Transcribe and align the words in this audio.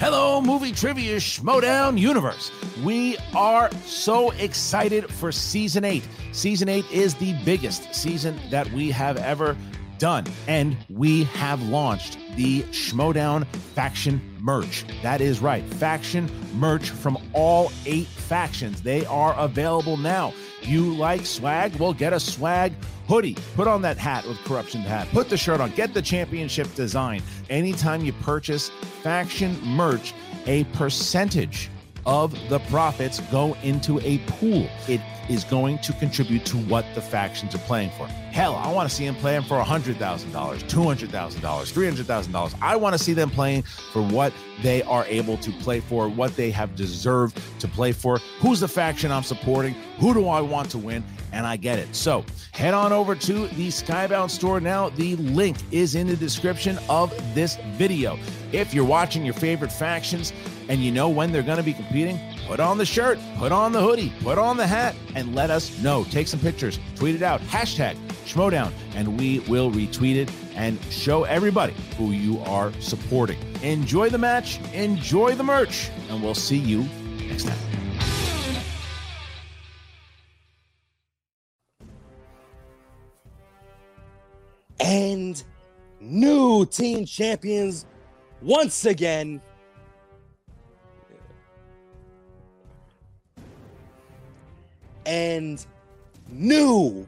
Hello, 0.00 0.40
movie 0.40 0.72
trivia 0.72 1.16
Schmoedown 1.16 1.98
universe. 1.98 2.50
We 2.82 3.18
are 3.34 3.70
so 3.84 4.30
excited 4.30 5.06
for 5.12 5.30
season 5.30 5.84
eight. 5.84 6.08
Season 6.32 6.70
eight 6.70 6.90
is 6.90 7.16
the 7.16 7.34
biggest 7.44 7.94
season 7.94 8.40
that 8.48 8.72
we 8.72 8.90
have 8.92 9.18
ever 9.18 9.58
done, 9.98 10.24
and 10.48 10.74
we 10.88 11.24
have 11.24 11.62
launched 11.64 12.16
the 12.34 12.62
Schmoedown 12.70 13.46
faction 13.74 14.22
merch. 14.40 14.86
That 15.02 15.20
is 15.20 15.40
right, 15.40 15.62
faction 15.74 16.30
merch 16.58 16.88
from 16.88 17.18
all 17.34 17.70
eight 17.84 18.06
factions. 18.06 18.80
They 18.80 19.04
are 19.04 19.38
available 19.38 19.98
now. 19.98 20.32
You 20.62 20.94
like 20.94 21.26
swag? 21.26 21.76
Well, 21.76 21.92
get 21.92 22.12
a 22.12 22.20
swag 22.20 22.72
hoodie. 23.08 23.36
Put 23.56 23.66
on 23.66 23.82
that 23.82 23.98
hat 23.98 24.26
with 24.26 24.38
corruption 24.44 24.82
hat. 24.82 25.08
Put 25.12 25.28
the 25.28 25.36
shirt 25.36 25.60
on. 25.60 25.70
Get 25.72 25.94
the 25.94 26.02
championship 26.02 26.72
design. 26.74 27.22
Anytime 27.48 28.04
you 28.04 28.12
purchase 28.12 28.70
faction 29.02 29.60
merch, 29.62 30.14
a 30.46 30.64
percentage 30.64 31.70
of 32.06 32.36
the 32.48 32.58
profits 32.60 33.20
go 33.30 33.56
into 33.62 34.00
a 34.00 34.18
pool. 34.26 34.68
It 34.88 35.00
is 35.28 35.44
going 35.44 35.78
to 35.78 35.92
contribute 35.94 36.44
to 36.44 36.56
what 36.56 36.84
the 36.94 37.00
factions 37.00 37.54
are 37.54 37.58
playing 37.58 37.90
for. 37.90 38.06
Hell, 38.06 38.56
I 38.56 38.72
want 38.72 38.88
to 38.88 38.94
see 38.94 39.06
them 39.06 39.14
playing 39.14 39.42
for 39.42 39.62
$100,000, 39.62 39.94
$200,000, 39.96 41.08
$300,000. 41.08 42.54
I 42.60 42.76
want 42.76 42.94
to 42.94 42.98
see 42.98 43.12
them 43.12 43.30
playing 43.30 43.62
for 43.92 44.02
what 44.02 44.32
they 44.62 44.82
are 44.82 45.04
able 45.06 45.36
to 45.38 45.52
play 45.52 45.80
for, 45.80 46.08
what 46.08 46.34
they 46.36 46.50
have 46.50 46.74
deserved 46.74 47.40
to 47.60 47.68
play 47.68 47.92
for. 47.92 48.18
Who's 48.40 48.60
the 48.60 48.68
faction 48.68 49.12
I'm 49.12 49.22
supporting? 49.22 49.74
Who 49.98 50.14
do 50.14 50.28
I 50.28 50.40
want 50.40 50.70
to 50.70 50.78
win? 50.78 51.04
And 51.32 51.46
I 51.46 51.56
get 51.56 51.78
it. 51.78 51.94
So 51.94 52.24
head 52.52 52.74
on 52.74 52.92
over 52.92 53.14
to 53.14 53.46
the 53.48 53.68
Skybound 53.68 54.30
store 54.30 54.60
now. 54.60 54.88
The 54.90 55.14
link 55.16 55.56
is 55.70 55.94
in 55.94 56.08
the 56.08 56.16
description 56.16 56.78
of 56.88 57.12
this 57.34 57.56
video. 57.76 58.18
If 58.52 58.74
you're 58.74 58.84
watching 58.84 59.24
your 59.24 59.34
favorite 59.34 59.70
factions 59.70 60.32
and 60.70 60.84
you 60.84 60.92
know 60.92 61.08
when 61.08 61.32
they're 61.32 61.42
going 61.42 61.56
to 61.56 61.64
be 61.64 61.72
competing, 61.72 62.16
put 62.46 62.60
on 62.60 62.78
the 62.78 62.86
shirt, 62.86 63.18
put 63.36 63.50
on 63.50 63.72
the 63.72 63.80
hoodie, 63.80 64.12
put 64.22 64.38
on 64.38 64.56
the 64.56 64.66
hat, 64.66 64.94
and 65.16 65.34
let 65.34 65.50
us 65.50 65.76
know. 65.82 66.04
Take 66.04 66.28
some 66.28 66.38
pictures, 66.38 66.78
tweet 66.94 67.16
it 67.16 67.22
out, 67.22 67.40
hashtag 67.42 67.96
Schmoedown, 68.24 68.72
and 68.94 69.18
we 69.18 69.40
will 69.40 69.72
retweet 69.72 70.14
it 70.14 70.30
and 70.54 70.80
show 70.84 71.24
everybody 71.24 71.74
who 71.98 72.12
you 72.12 72.38
are 72.42 72.72
supporting. 72.74 73.38
Enjoy 73.62 74.10
the 74.10 74.18
match, 74.18 74.60
enjoy 74.72 75.34
the 75.34 75.42
merch, 75.42 75.90
and 76.08 76.22
we'll 76.22 76.34
see 76.36 76.56
you 76.56 76.86
next 77.26 77.44
time. 77.44 77.58
and 84.82 85.44
new 86.00 86.64
team 86.64 87.04
champions 87.04 87.86
once 88.40 88.86
again. 88.86 89.40
And 95.06 95.64
new 96.28 97.06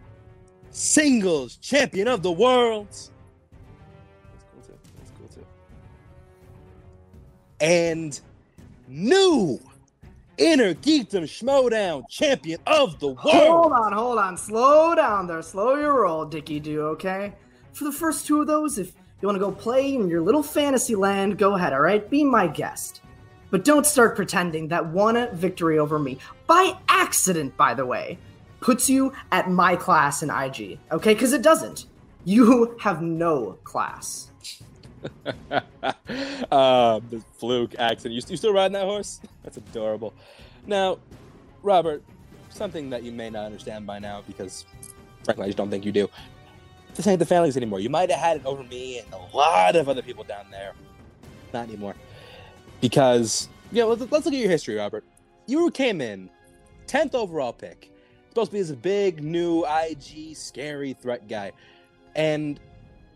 singles 0.71 1.57
champion 1.57 2.09
of 2.09 2.23
the 2.23 2.33
world. 2.33 2.89
That's 2.91 3.11
cool 4.53 4.63
too. 4.63 4.79
That's 4.99 5.11
cool 5.19 5.29
too. 5.29 5.47
And 7.61 8.21
new 8.89 9.61
Inner 10.39 10.75
Geekdom 10.75 11.25
Schmoedown 11.25 12.09
champion 12.09 12.59
of 12.67 12.99
the 12.99 13.09
world. 13.09 13.19
Hold 13.19 13.73
on, 13.73 13.93
hold 13.93 14.19
on. 14.19 14.37
Slow 14.37 14.95
down 14.95 15.27
there. 15.27 15.43
Slow 15.43 15.77
your 15.77 16.03
roll, 16.03 16.25
Dickie 16.25 16.59
Do, 16.59 16.83
okay? 16.89 17.35
For 17.73 17.85
the 17.85 17.93
first 17.93 18.27
two 18.27 18.41
of 18.41 18.47
those, 18.47 18.79
if 18.79 18.93
you 19.21 19.29
want 19.29 19.37
to 19.37 19.41
go 19.41 19.53
play 19.53 19.95
in 19.95 20.09
your 20.09 20.21
little 20.21 20.43
fantasy 20.43 20.95
land, 20.95 21.39
go 21.39 21.55
ahead, 21.55 21.73
all 21.73 21.81
right? 21.81 22.09
Be 22.11 22.25
my 22.25 22.47
guest. 22.47 23.03
But 23.53 23.67
don't 23.67 23.85
start 23.85 24.17
pretending 24.17 24.69
that 24.69 24.87
one 24.87 25.29
victory 25.37 25.79
over 25.79 25.99
me, 25.99 26.19
by 26.47 26.75
accident, 26.89 27.55
by 27.59 27.75
the 27.75 27.85
way, 27.85 28.19
puts 28.63 28.89
you 28.89 29.13
at 29.31 29.51
my 29.51 29.77
class 29.77 30.23
in 30.23 30.31
IG, 30.31 30.79
okay? 30.91 31.13
Because 31.13 31.35
it 31.35 31.43
doesn't. 31.43 31.85
You 32.25 32.77
have 32.81 33.03
no 33.03 33.59
class. 33.63 34.31
uh, 35.51 35.61
the 36.51 37.23
fluke 37.35 37.75
accent. 37.79 38.15
You, 38.15 38.23
you 38.27 38.39
still 38.39 38.55
riding 38.55 38.73
that 38.73 38.85
horse? 38.85 39.21
That's 39.45 39.59
adorable. 39.59 40.15
Now, 40.67 40.99
Robert, 41.63 42.03
something 42.49 42.89
that 42.89 43.03
you 43.03 43.13
may 43.13 43.29
not 43.29 43.45
understand 43.45 43.87
by 43.87 43.99
now 43.99 44.23
because, 44.27 44.65
frankly, 45.25 45.45
I 45.45 45.49
just 45.49 45.59
don't 45.59 45.69
think 45.69 45.85
you 45.85 45.93
do. 45.93 46.09
This 46.95 47.07
ain't 47.07 47.19
the 47.19 47.27
families 47.27 47.59
anymore. 47.59 47.81
You 47.81 47.91
might 47.91 48.11
have 48.11 48.19
had 48.19 48.39
it 48.39 48.47
over 48.47 48.63
me 48.63 49.01
and 49.01 49.13
a 49.13 49.37
lot 49.37 49.77
of 49.77 49.91
other 49.91 50.03
people 50.03 50.25
down 50.25 50.47
there. 50.51 50.73
Not 51.53 51.69
anymore. 51.69 51.95
Because, 52.83 53.49
yeah, 53.71 53.85
let's, 53.85 54.01
let's 54.11 54.27
look 54.27 54.35
at 54.35 54.41
your 54.41 54.51
history, 54.51 54.75
Robert. 54.75 55.05
You 55.47 55.71
came 55.71 56.01
in 56.01 56.29
10th 56.89 57.15
overall 57.15 57.53
pick. 57.53 57.91
Supposed 58.29 58.51
to 58.51 58.57
be 58.57 58.63
this 58.63 58.73
big, 58.73 59.23
new 59.23 59.65
IG, 59.65 60.35
scary 60.35 60.93
threat 60.95 61.29
guy. 61.29 61.53
And 62.17 62.59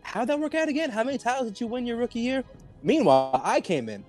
how'd 0.03 0.29
that 0.29 0.39
work 0.39 0.55
out 0.55 0.69
again? 0.69 0.89
How 0.89 1.03
many 1.03 1.17
titles 1.17 1.49
did 1.49 1.59
you 1.59 1.67
win 1.67 1.85
your 1.85 1.97
rookie 1.97 2.19
year? 2.19 2.43
Meanwhile, 2.81 3.41
I 3.43 3.59
came 3.59 3.89
in. 3.89 4.05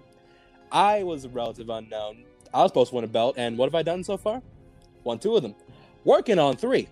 I 0.71 1.03
was 1.03 1.25
a 1.25 1.29
relative 1.29 1.69
unknown. 1.71 2.25
I 2.55 2.63
was 2.63 2.71
supposed 2.71 2.91
to 2.91 2.97
win 2.97 3.05
a 3.05 3.09
belt, 3.09 3.35
and 3.37 3.59
what 3.59 3.67
have 3.67 3.75
I 3.75 3.83
done 3.83 4.05
so 4.05 4.17
far? 4.17 4.41
Won 5.03 5.19
two 5.19 5.35
of 5.35 5.43
them. 5.43 5.55
Working 6.05 6.39
on 6.39 6.57
three. 6.57 6.89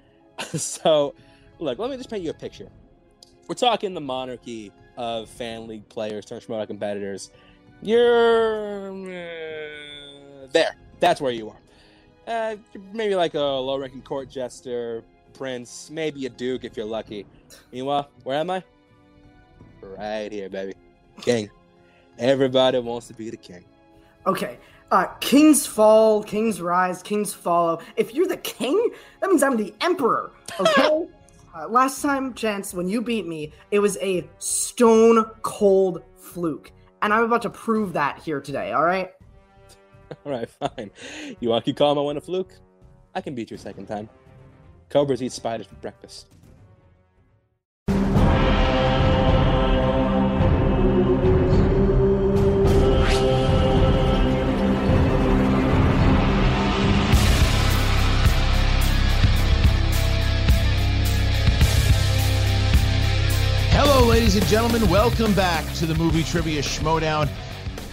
so, 0.56 1.14
look, 1.60 1.78
let 1.78 1.88
me 1.88 1.96
just 1.96 2.10
paint 2.10 2.24
you 2.24 2.30
a 2.30 2.34
picture. 2.34 2.68
We're 3.46 3.54
talking 3.54 3.94
the 3.94 4.00
monarchy 4.00 4.72
of 4.96 5.30
fan 5.30 5.68
league 5.68 5.88
players 5.88 6.24
turned 6.24 6.42
Schmoedown 6.42 6.66
competitors. 6.66 7.30
You're 7.82 8.90
uh, 8.90 10.46
there. 10.52 10.76
That's 11.00 11.20
where 11.20 11.32
you 11.32 11.50
are. 11.50 11.56
Uh, 12.26 12.56
maybe 12.92 13.14
like 13.14 13.34
a 13.34 13.40
low-ranking 13.40 14.02
court 14.02 14.28
jester, 14.28 15.02
prince, 15.32 15.88
maybe 15.90 16.26
a 16.26 16.28
duke 16.28 16.64
if 16.64 16.76
you're 16.76 16.86
lucky. 16.86 17.24
Meanwhile, 17.72 18.10
where 18.24 18.38
am 18.38 18.50
I? 18.50 18.62
Right 19.80 20.30
here, 20.30 20.48
baby. 20.48 20.74
King. 21.22 21.48
Everybody 22.18 22.78
wants 22.80 23.06
to 23.08 23.14
be 23.14 23.30
the 23.30 23.36
king. 23.36 23.64
Okay. 24.26 24.58
Uh, 24.90 25.06
kings 25.20 25.66
fall, 25.66 26.22
kings 26.22 26.60
rise, 26.60 27.02
kings 27.02 27.32
follow. 27.32 27.80
If 27.96 28.14
you're 28.14 28.26
the 28.26 28.38
king, 28.38 28.90
that 29.20 29.28
means 29.28 29.42
I'm 29.42 29.56
the 29.56 29.74
emperor. 29.80 30.32
Okay. 30.58 31.06
uh, 31.54 31.68
last 31.68 32.02
time, 32.02 32.34
Chance, 32.34 32.74
when 32.74 32.88
you 32.88 33.02
beat 33.02 33.26
me, 33.26 33.52
it 33.70 33.78
was 33.78 33.98
a 33.98 34.28
stone 34.38 35.24
cold 35.42 36.02
fluke, 36.16 36.72
and 37.02 37.12
I'm 37.12 37.24
about 37.24 37.42
to 37.42 37.50
prove 37.50 37.92
that 37.94 38.20
here 38.20 38.40
today. 38.40 38.72
All 38.72 38.84
right. 38.84 39.12
All 40.24 40.32
right, 40.32 40.48
fine. 40.48 40.90
You 41.40 41.50
want 41.50 41.66
my 41.94 42.02
one 42.02 42.16
a 42.16 42.20
fluke? 42.20 42.54
I 43.14 43.20
can 43.20 43.34
beat 43.34 43.50
you 43.50 43.56
a 43.56 43.58
second 43.58 43.86
time. 43.86 44.08
Cobras 44.88 45.22
eat 45.22 45.32
spiders 45.32 45.66
for 45.66 45.74
breakfast. 45.76 46.28
Ladies 64.18 64.34
and 64.34 64.46
gentlemen. 64.46 64.90
Welcome 64.90 65.32
back 65.32 65.64
to 65.74 65.86
the 65.86 65.94
movie 65.94 66.24
trivia 66.24 66.60
Schmoedown. 66.60 67.30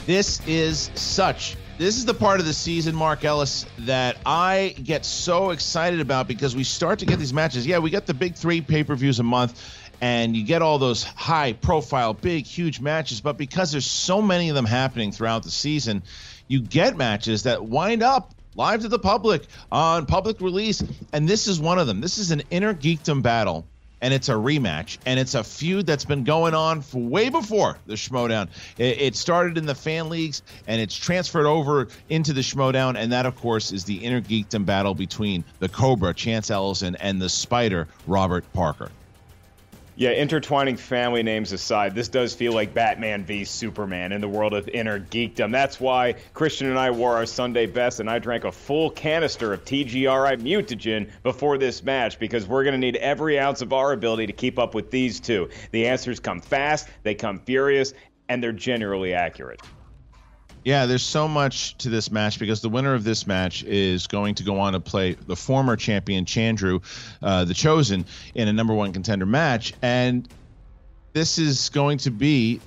This 0.08 0.42
is 0.48 0.90
such 0.96 1.56
this 1.78 1.98
is 1.98 2.06
the 2.06 2.16
part 2.16 2.40
of 2.40 2.48
the 2.48 2.54
season, 2.54 2.96
Mark 2.96 3.24
Ellis, 3.24 3.68
that 3.82 4.18
I 4.26 4.76
get 4.82 5.06
so 5.06 5.52
excited 5.52 6.00
about 6.00 6.28
because 6.28 6.56
we 6.56 6.64
start 6.64 6.98
to 6.98 7.06
get 7.06 7.20
these 7.20 7.32
matches. 7.32 7.68
Yeah, 7.68 7.78
we 7.78 7.92
get 7.92 8.08
the 8.08 8.16
big 8.16 8.34
three 8.34 8.60
pay 8.60 8.84
per 8.84 8.96
views 8.96 9.20
a 9.20 9.24
month, 9.24 9.64
and 10.02 10.36
you 10.36 10.44
get 10.44 10.64
all 10.64 10.80
those 10.80 11.04
high 11.04 11.54
profile, 11.54 12.16
big, 12.16 12.48
huge 12.48 12.82
matches. 12.82 13.22
But 13.22 13.38
because 13.38 13.72
there's 13.72 13.86
so 13.86 14.20
many 14.20 14.50
of 14.50 14.56
them 14.56 14.66
happening 14.66 15.12
throughout 15.12 15.44
the 15.44 15.52
season, 15.52 16.02
you 16.48 16.60
get 16.60 16.98
matches 16.98 17.44
that 17.44 17.64
wind 17.64 18.02
up 18.02 18.34
live 18.56 18.82
to 18.82 18.88
the 18.88 18.98
public 18.98 19.44
on 19.72 20.08
public 20.08 20.42
release. 20.42 20.84
And 21.14 21.30
this 21.30 21.46
is 21.46 21.60
one 21.60 21.78
of 21.78 21.86
them. 21.86 22.02
This 22.02 22.18
is 22.18 22.32
an 22.32 22.42
inner 22.50 22.74
geekdom 22.74 23.22
battle 23.22 23.68
and 24.02 24.14
it's 24.14 24.30
a 24.30 24.34
rematch, 24.34 24.98
and 25.06 25.20
it's 25.20 25.36
a 25.36 25.44
feud 25.44 25.86
that's 25.86 26.06
been 26.06 26.24
going 26.24 26.54
on 26.54 26.82
for 26.82 27.00
way 27.00 27.30
before 27.30 27.78
the 27.86 27.96
Schmoedown. 27.96 28.48
It, 28.78 29.02
it 29.02 29.16
started 29.16 29.58
in 29.58 29.66
the 29.66 29.76
fan 29.76 30.10
leagues, 30.10 30.42
and 30.68 30.82
it's 30.82 30.96
transferred 30.96 31.46
over 31.46 31.88
into 32.10 32.34
the 32.34 32.42
Schmoedown, 32.42 32.98
and 32.98 33.12
that, 33.12 33.26
of 33.26 33.36
course, 33.36 33.72
is 33.72 33.86
the 33.86 33.96
inner 33.96 34.22
geekdom 34.22 34.66
battle 34.66 34.94
between 34.94 35.44
the 35.60 35.70
Cobra, 35.70 36.14
Chance 36.14 36.52
Ellison, 36.52 36.96
and 36.96 37.22
the 37.22 37.30
Spider, 37.30 37.88
Robert 38.08 38.46
Parker. 38.54 38.92
Yeah, 39.98 40.10
intertwining 40.10 40.76
family 40.76 41.24
names 41.24 41.54
aside, 41.54 41.96
this 41.96 42.10
does 42.10 42.36
feel 42.36 42.52
like 42.52 42.74
Batman 42.74 43.24
v 43.24 43.46
Superman 43.46 44.12
in 44.12 44.20
the 44.20 44.28
world 44.28 44.54
of 44.54 44.68
inner 44.68 45.00
geekdom. 45.00 45.54
That's 45.54 45.80
why 45.80 46.16
Kristian 46.34 46.66
and 46.66 46.78
I 46.78 46.92
wore 46.92 47.16
our 47.16 47.26
Sunday 47.26 47.66
best, 47.66 48.02
and 48.02 48.10
I 48.10 48.20
drank 48.20 48.44
a 48.44 48.52
full 48.52 48.90
canister 48.90 49.54
of 49.54 49.64
TGRI 49.64 50.42
mutagen 50.42 51.10
before 51.24 51.58
this 51.58 51.82
match 51.82 52.20
because 52.20 52.46
we're 52.46 52.66
going 52.66 52.74
to 52.74 52.78
need 52.78 52.98
every 52.98 53.40
ounce 53.40 53.62
of 53.62 53.72
our 53.72 53.94
ability 53.94 54.28
to 54.28 54.34
keep 54.34 54.60
up 54.60 54.76
with 54.76 54.92
these 54.92 55.22
two. 55.22 55.48
The 55.72 55.88
answers 55.88 56.20
come 56.20 56.42
fast, 56.42 56.90
they 57.04 57.16
come 57.16 57.40
furious, 57.40 57.94
and 58.28 58.44
they're 58.44 58.52
generally 58.52 59.14
accurate. 59.14 59.62
Yeah, 60.66 60.88
there's 60.88 61.04
so 61.04 61.28
much 61.28 61.78
to 61.78 61.90
this 61.90 62.10
match 62.10 62.40
because 62.40 62.62
the 62.62 62.70
winner 62.70 62.96
of 62.96 63.04
this 63.04 63.28
match 63.28 63.64
is 63.64 64.08
going 64.08 64.34
to 64.36 64.44
go 64.44 64.60
on 64.60 64.74
to 64.74 64.80
play 64.80 65.14
the 65.14 65.36
former 65.36 65.76
champion 65.76 66.26
Chandru, 66.26 66.82
uh, 67.22 67.46
the 67.46 67.54
Chosen, 67.54 68.04
in 68.34 68.48
a 68.48 68.54
number 68.54 68.74
one 68.74 68.92
contender 68.92 69.28
match, 69.28 69.76
and 69.84 70.28
this 71.14 71.38
is 71.38 71.70
going 71.70 72.00
to 72.00 72.10
be 72.10 72.62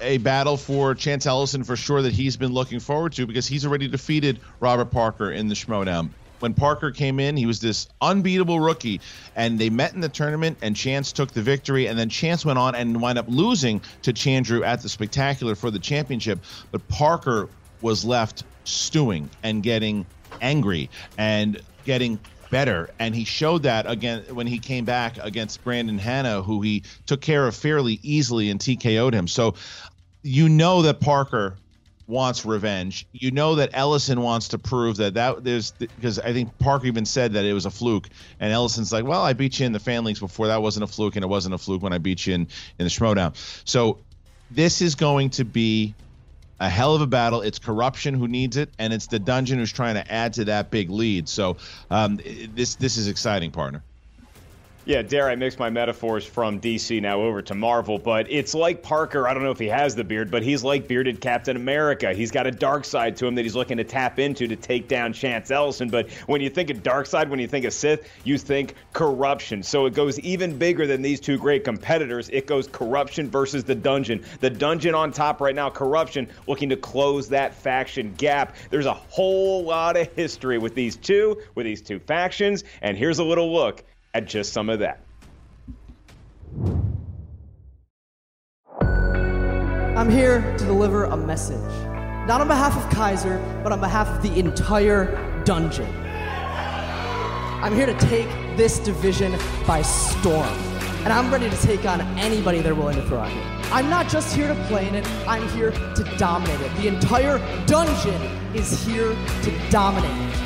a 0.00 0.16
battle 0.16 0.56
for 0.56 0.94
Chance 0.94 1.26
Ellison 1.26 1.62
for 1.62 1.76
sure 1.76 2.00
that 2.00 2.14
he's 2.14 2.38
been 2.38 2.54
looking 2.54 2.80
forward 2.80 3.12
to 3.12 3.26
because 3.26 3.46
he's 3.46 3.66
already 3.66 3.86
defeated 3.86 4.40
Robert 4.58 4.90
Parker 4.90 5.30
in 5.30 5.48
the 5.48 5.54
Schmoedown 5.54 6.08
when 6.42 6.54
Parker 6.54 6.90
came 6.90 7.20
in, 7.20 7.36
he 7.36 7.46
was 7.46 7.60
this 7.60 7.88
unbeatable 8.00 8.58
rookie, 8.58 9.00
and 9.36 9.58
they 9.58 9.70
met 9.70 9.94
in 9.94 10.00
the 10.00 10.08
tournament, 10.08 10.58
and 10.60 10.74
Chance 10.74 11.12
took 11.12 11.30
the 11.30 11.40
victory, 11.40 11.86
and 11.86 11.96
then 11.96 12.08
Chance 12.08 12.44
went 12.44 12.58
on 12.58 12.74
and 12.74 13.00
wound 13.00 13.16
up 13.16 13.26
losing 13.28 13.80
to 14.02 14.12
Chandru 14.12 14.66
at 14.66 14.82
the 14.82 14.88
Spectacular 14.88 15.54
for 15.54 15.70
the 15.70 15.78
championship. 15.78 16.40
But 16.72 16.86
Parker 16.88 17.48
was 17.80 18.04
left 18.04 18.42
stewing 18.64 19.30
and 19.44 19.62
getting 19.62 20.04
angry 20.40 20.90
and 21.16 21.62
getting 21.84 22.18
better. 22.50 22.90
And 22.98 23.14
he 23.14 23.24
showed 23.24 23.62
that 23.62 23.88
again 23.88 24.24
when 24.30 24.46
he 24.46 24.58
came 24.58 24.84
back 24.84 25.18
against 25.22 25.62
Brandon 25.62 25.98
Hanna, 25.98 26.42
who 26.42 26.60
he 26.60 26.82
took 27.06 27.20
care 27.20 27.46
of 27.46 27.54
fairly 27.54 28.00
easily 28.02 28.50
and 28.50 28.60
TKO'd 28.60 29.14
him. 29.14 29.28
So 29.28 29.54
you 30.22 30.48
know 30.48 30.82
that 30.82 31.00
Parker 31.00 31.56
wants 32.06 32.44
revenge. 32.44 33.06
You 33.12 33.30
know 33.30 33.56
that 33.56 33.70
Ellison 33.72 34.20
wants 34.20 34.48
to 34.48 34.58
prove 34.58 34.96
that 34.96 35.14
that 35.14 35.44
there's 35.44 35.72
because 35.72 36.18
I 36.18 36.32
think 36.32 36.58
Parker 36.58 36.86
even 36.86 37.04
said 37.04 37.32
that 37.34 37.44
it 37.44 37.52
was 37.52 37.66
a 37.66 37.70
fluke, 37.70 38.08
and 38.40 38.52
Ellison's 38.52 38.92
like, 38.92 39.04
"Well, 39.04 39.22
I 39.22 39.32
beat 39.32 39.60
you 39.60 39.66
in 39.66 39.72
the 39.72 39.80
fan 39.80 40.04
leagues 40.04 40.20
before. 40.20 40.48
That 40.48 40.62
wasn't 40.62 40.84
a 40.84 40.86
fluke, 40.86 41.16
and 41.16 41.24
it 41.24 41.28
wasn't 41.28 41.54
a 41.54 41.58
fluke 41.58 41.82
when 41.82 41.92
I 41.92 41.98
beat 41.98 42.26
you 42.26 42.34
in 42.34 42.40
in 42.78 42.84
the 42.84 42.90
Schmoedown." 42.90 43.34
So 43.64 43.98
this 44.50 44.82
is 44.82 44.94
going 44.94 45.30
to 45.30 45.44
be 45.44 45.94
a 46.60 46.68
hell 46.68 46.94
of 46.94 47.02
a 47.02 47.06
battle. 47.06 47.40
It's 47.42 47.58
corruption 47.58 48.14
who 48.14 48.28
needs 48.28 48.56
it, 48.56 48.70
and 48.78 48.92
it's 48.92 49.08
the 49.08 49.18
dungeon 49.18 49.58
who's 49.58 49.72
trying 49.72 49.94
to 49.94 50.12
add 50.12 50.34
to 50.34 50.44
that 50.46 50.70
big 50.70 50.90
lead. 50.90 51.28
So 51.28 51.56
um, 51.90 52.20
this 52.54 52.76
this 52.76 52.96
is 52.96 53.08
exciting, 53.08 53.50
partner. 53.50 53.82
Yeah, 54.84 55.02
dare 55.02 55.28
I 55.28 55.36
mix 55.36 55.60
my 55.60 55.70
metaphors 55.70 56.26
from 56.26 56.60
DC 56.60 57.00
now 57.00 57.20
over 57.20 57.40
to 57.42 57.54
Marvel, 57.54 58.00
but 58.00 58.26
it's 58.28 58.52
like 58.52 58.82
Parker. 58.82 59.28
I 59.28 59.32
don't 59.32 59.44
know 59.44 59.52
if 59.52 59.58
he 59.60 59.68
has 59.68 59.94
the 59.94 60.02
beard, 60.02 60.28
but 60.28 60.42
he's 60.42 60.64
like 60.64 60.88
bearded 60.88 61.20
Captain 61.20 61.54
America. 61.54 62.12
He's 62.12 62.32
got 62.32 62.48
a 62.48 62.50
dark 62.50 62.84
side 62.84 63.16
to 63.18 63.26
him 63.28 63.36
that 63.36 63.42
he's 63.42 63.54
looking 63.54 63.76
to 63.76 63.84
tap 63.84 64.18
into 64.18 64.48
to 64.48 64.56
take 64.56 64.88
down 64.88 65.12
Chance 65.12 65.52
Ellison. 65.52 65.88
But 65.88 66.10
when 66.26 66.40
you 66.40 66.50
think 66.50 66.68
of 66.70 66.82
dark 66.82 67.06
side, 67.06 67.30
when 67.30 67.38
you 67.38 67.46
think 67.46 67.64
of 67.64 67.72
Sith, 67.72 68.10
you 68.24 68.36
think 68.38 68.74
corruption. 68.92 69.62
So 69.62 69.86
it 69.86 69.94
goes 69.94 70.18
even 70.18 70.58
bigger 70.58 70.84
than 70.88 71.00
these 71.00 71.20
two 71.20 71.38
great 71.38 71.62
competitors. 71.62 72.28
It 72.32 72.48
goes 72.48 72.66
corruption 72.66 73.30
versus 73.30 73.62
the 73.62 73.76
dungeon. 73.76 74.24
The 74.40 74.50
dungeon 74.50 74.96
on 74.96 75.12
top 75.12 75.40
right 75.40 75.54
now, 75.54 75.70
corruption 75.70 76.26
looking 76.48 76.68
to 76.70 76.76
close 76.76 77.28
that 77.28 77.54
faction 77.54 78.14
gap. 78.14 78.56
There's 78.70 78.86
a 78.86 78.94
whole 78.94 79.62
lot 79.62 79.96
of 79.96 80.12
history 80.14 80.58
with 80.58 80.74
these 80.74 80.96
two, 80.96 81.40
with 81.54 81.66
these 81.66 81.82
two 81.82 82.00
factions, 82.00 82.64
and 82.80 82.96
here's 82.96 83.20
a 83.20 83.24
little 83.24 83.52
look 83.52 83.84
at 84.14 84.26
just 84.26 84.52
some 84.52 84.68
of 84.68 84.78
that. 84.80 85.00
I'm 89.96 90.10
here 90.10 90.40
to 90.58 90.64
deliver 90.64 91.04
a 91.04 91.16
message. 91.16 91.60
Not 92.26 92.40
on 92.40 92.48
behalf 92.48 92.76
of 92.76 92.90
Kaiser, 92.90 93.38
but 93.62 93.72
on 93.72 93.80
behalf 93.80 94.08
of 94.08 94.22
the 94.22 94.38
entire 94.38 95.42
dungeon. 95.44 95.90
I'm 97.62 97.74
here 97.74 97.86
to 97.86 97.96
take 97.98 98.28
this 98.56 98.78
division 98.80 99.34
by 99.66 99.82
storm. 99.82 100.48
And 101.04 101.12
I'm 101.12 101.32
ready 101.32 101.48
to 101.48 101.56
take 101.58 101.84
on 101.84 102.00
anybody 102.18 102.60
they're 102.60 102.74
willing 102.74 102.96
to 102.96 103.06
throw 103.06 103.22
at 103.22 103.34
me. 103.34 103.42
I'm 103.72 103.88
not 103.88 104.08
just 104.08 104.34
here 104.34 104.48
to 104.48 104.54
play 104.64 104.88
in 104.88 104.94
it, 104.94 105.08
I'm 105.26 105.48
here 105.50 105.70
to 105.70 106.14
dominate 106.18 106.60
it. 106.60 106.74
The 106.76 106.88
entire 106.88 107.38
dungeon 107.66 108.20
is 108.54 108.84
here 108.84 109.14
to 109.42 109.70
dominate 109.70 110.10
it. 110.10 110.36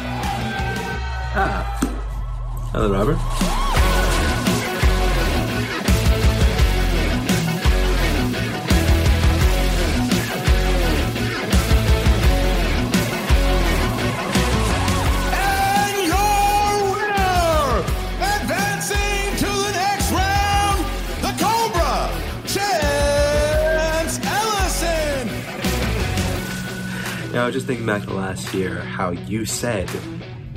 Ah. 1.38 1.95
Hello, 2.78 2.92
Robert. 2.92 3.16
Now, 27.32 27.42
I 27.42 27.46
was 27.46 27.54
just 27.54 27.66
thinking 27.66 27.86
back 27.86 28.02
to 28.02 28.12
last 28.12 28.52
year, 28.52 28.80
how 28.80 29.12
you 29.12 29.46
said 29.46 29.88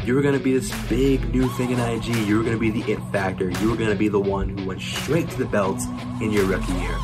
you 0.09 0.15
were 0.15 0.23
going 0.23 0.35
to 0.35 0.43
be 0.43 0.53
this 0.53 0.73
big 0.87 1.31
new 1.31 1.47
thing 1.49 1.69
in 1.69 1.79
IG. 1.79 2.07
You 2.07 2.37
were 2.37 2.43
going 2.43 2.55
to 2.55 2.59
be 2.59 2.71
the 2.71 2.91
it 2.91 2.99
factor. 3.11 3.51
You 3.51 3.69
were 3.69 3.75
going 3.75 3.91
to 3.91 3.95
be 3.95 4.07
the 4.07 4.19
one 4.19 4.49
who 4.49 4.65
went 4.65 4.81
straight 4.81 5.29
to 5.29 5.37
the 5.37 5.45
belts 5.45 5.85
in 6.19 6.31
your 6.31 6.45
rookie 6.45 6.73
year. 6.73 6.97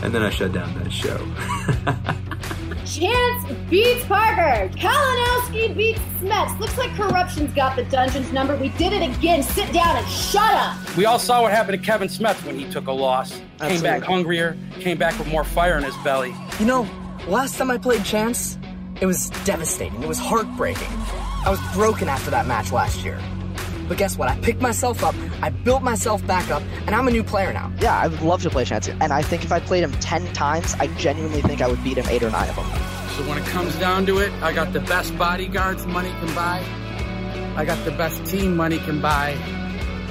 And 0.00 0.14
then 0.14 0.22
I 0.22 0.30
shut 0.30 0.54
down 0.54 0.72
that 0.78 0.90
show. 0.90 1.18
Chance 2.86 3.52
beats 3.68 4.06
Parker. 4.06 4.70
Kalinowski 4.74 5.76
beats 5.76 6.00
Smets. 6.18 6.58
Looks 6.58 6.78
like 6.78 6.94
corruption's 6.94 7.52
got 7.52 7.76
the 7.76 7.84
dungeon's 7.84 8.32
number. 8.32 8.56
We 8.56 8.70
did 8.70 8.94
it 8.94 9.02
again. 9.14 9.42
Sit 9.42 9.70
down 9.74 9.94
and 9.94 10.08
shut 10.08 10.54
up. 10.54 10.96
We 10.96 11.04
all 11.04 11.18
saw 11.18 11.42
what 11.42 11.52
happened 11.52 11.78
to 11.78 11.86
Kevin 11.86 12.08
Smets 12.08 12.42
when 12.46 12.58
he 12.58 12.64
took 12.70 12.86
a 12.86 12.92
loss. 12.92 13.38
Absolutely. 13.60 13.74
Came 13.74 13.82
back 13.82 14.02
hungrier, 14.02 14.56
came 14.80 14.96
back 14.96 15.18
with 15.18 15.28
more 15.28 15.44
fire 15.44 15.76
in 15.76 15.84
his 15.84 15.96
belly. 15.98 16.34
You 16.58 16.64
know, 16.64 16.88
Last 17.28 17.56
time 17.56 17.70
I 17.70 17.78
played 17.78 18.04
Chance, 18.04 18.58
it 19.00 19.06
was 19.06 19.30
devastating. 19.44 20.02
It 20.02 20.08
was 20.08 20.18
heartbreaking. 20.18 20.88
I 21.44 21.50
was 21.50 21.60
broken 21.72 22.08
after 22.08 22.30
that 22.30 22.46
match 22.46 22.70
last 22.70 23.04
year. 23.04 23.18
But 23.88 23.98
guess 23.98 24.16
what? 24.16 24.28
I 24.28 24.38
picked 24.40 24.60
myself 24.60 25.02
up, 25.02 25.14
I 25.42 25.50
built 25.50 25.82
myself 25.82 26.24
back 26.26 26.48
up, 26.50 26.62
and 26.86 26.94
I'm 26.94 27.08
a 27.08 27.10
new 27.10 27.24
player 27.24 27.52
now. 27.52 27.72
Yeah, 27.80 27.98
I 27.98 28.06
would 28.06 28.22
love 28.22 28.42
to 28.44 28.50
play 28.50 28.64
Chance. 28.64 28.88
And 28.88 29.12
I 29.12 29.22
think 29.22 29.44
if 29.44 29.50
I 29.50 29.58
played 29.58 29.82
him 29.82 29.92
10 29.92 30.32
times, 30.34 30.74
I 30.78 30.86
genuinely 30.98 31.42
think 31.42 31.60
I 31.60 31.68
would 31.68 31.82
beat 31.82 31.98
him 31.98 32.06
8 32.08 32.22
or 32.22 32.30
9 32.30 32.48
of 32.48 32.56
them. 32.56 32.64
So 33.16 33.28
when 33.28 33.38
it 33.38 33.44
comes 33.46 33.74
down 33.76 34.06
to 34.06 34.18
it, 34.18 34.32
I 34.40 34.52
got 34.52 34.72
the 34.72 34.80
best 34.80 35.18
bodyguards 35.18 35.84
money 35.84 36.10
can 36.10 36.32
buy. 36.34 36.64
I 37.56 37.64
got 37.64 37.84
the 37.84 37.90
best 37.90 38.24
team 38.24 38.56
money 38.56 38.78
can 38.78 39.00
buy. 39.00 39.30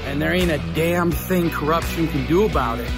And 0.05 0.21
there 0.21 0.33
ain't 0.33 0.51
a 0.51 0.57
damn 0.75 1.11
thing 1.11 1.49
corruption 1.49 2.09
can 2.09 2.27
do 2.27 2.45
about 2.45 2.79
it. 2.79 2.89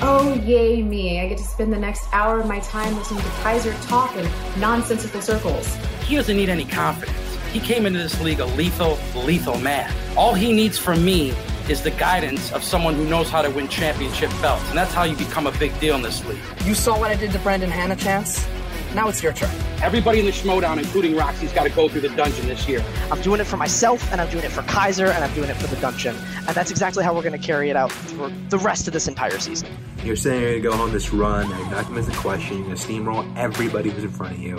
Oh, 0.00 0.40
yay 0.44 0.82
me. 0.82 1.20
I 1.20 1.28
get 1.28 1.38
to 1.38 1.44
spend 1.44 1.72
the 1.72 1.78
next 1.78 2.06
hour 2.12 2.38
of 2.38 2.46
my 2.46 2.60
time 2.60 2.96
listening 2.96 3.22
to 3.22 3.30
Kaiser 3.42 3.74
talk 3.88 4.14
in 4.16 4.30
nonsensical 4.60 5.20
circles. 5.20 5.74
He 6.04 6.14
doesn't 6.14 6.36
need 6.36 6.48
any 6.48 6.64
confidence. 6.64 7.33
He 7.54 7.60
came 7.60 7.86
into 7.86 8.00
this 8.00 8.20
league 8.20 8.40
a 8.40 8.46
lethal, 8.46 8.98
lethal 9.14 9.58
man. 9.60 9.88
All 10.16 10.34
he 10.34 10.52
needs 10.52 10.76
from 10.76 11.04
me 11.04 11.32
is 11.68 11.82
the 11.82 11.92
guidance 11.92 12.52
of 12.52 12.64
someone 12.64 12.96
who 12.96 13.08
knows 13.08 13.30
how 13.30 13.42
to 13.42 13.48
win 13.48 13.68
championship 13.68 14.28
belts. 14.42 14.68
And 14.70 14.76
that's 14.76 14.92
how 14.92 15.04
you 15.04 15.14
become 15.14 15.46
a 15.46 15.52
big 15.52 15.78
deal 15.78 15.94
in 15.94 16.02
this 16.02 16.26
league. 16.26 16.40
You 16.64 16.74
saw 16.74 16.98
what 16.98 17.12
I 17.12 17.14
did 17.14 17.30
to 17.30 17.38
Brandon 17.38 17.70
Hanna, 17.70 17.94
Chance? 17.94 18.44
Now 18.92 19.08
it's 19.08 19.22
your 19.22 19.32
turn. 19.32 19.54
Everybody 19.80 20.18
in 20.18 20.26
the 20.26 20.32
Schmoedown, 20.32 20.78
including 20.78 21.14
Roxy's 21.14 21.52
got 21.52 21.62
to 21.62 21.70
go 21.70 21.88
through 21.88 22.00
the 22.00 22.08
dungeon 22.08 22.48
this 22.48 22.66
year. 22.66 22.84
I'm 23.12 23.22
doing 23.22 23.40
it 23.40 23.44
for 23.44 23.56
myself, 23.56 24.10
and 24.10 24.20
I'm 24.20 24.30
doing 24.30 24.44
it 24.44 24.50
for 24.50 24.62
Kaiser, 24.62 25.06
and 25.06 25.22
I'm 25.22 25.32
doing 25.34 25.48
it 25.48 25.56
for 25.56 25.68
the 25.68 25.80
dungeon. 25.80 26.16
And 26.48 26.56
that's 26.56 26.72
exactly 26.72 27.04
how 27.04 27.14
we're 27.14 27.22
going 27.22 27.40
to 27.40 27.46
carry 27.46 27.70
it 27.70 27.76
out 27.76 27.92
for 27.92 28.32
the 28.48 28.58
rest 28.58 28.88
of 28.88 28.92
this 28.92 29.06
entire 29.06 29.38
season. 29.38 29.68
You're 30.02 30.16
saying 30.16 30.42
you're 30.42 30.58
going 30.58 30.62
to 30.62 30.78
go 30.78 30.82
on 30.82 30.92
this 30.92 31.12
run, 31.12 31.52
and 31.52 31.60
you're 31.60 31.70
not 31.70 31.84
going 31.86 32.02
to 32.02 32.08
miss 32.08 32.08
a 32.08 32.20
question, 32.20 32.58
you're 32.58 32.66
going 32.66 32.76
to 32.76 32.82
steamroll 32.84 33.36
everybody 33.36 33.90
who's 33.90 34.02
in 34.02 34.10
front 34.10 34.34
of 34.34 34.42
you, 34.42 34.58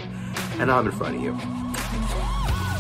and 0.59 0.71
I'm 0.71 0.85
in 0.85 0.93
front 0.93 1.17
of 1.17 1.21
you. 1.21 1.37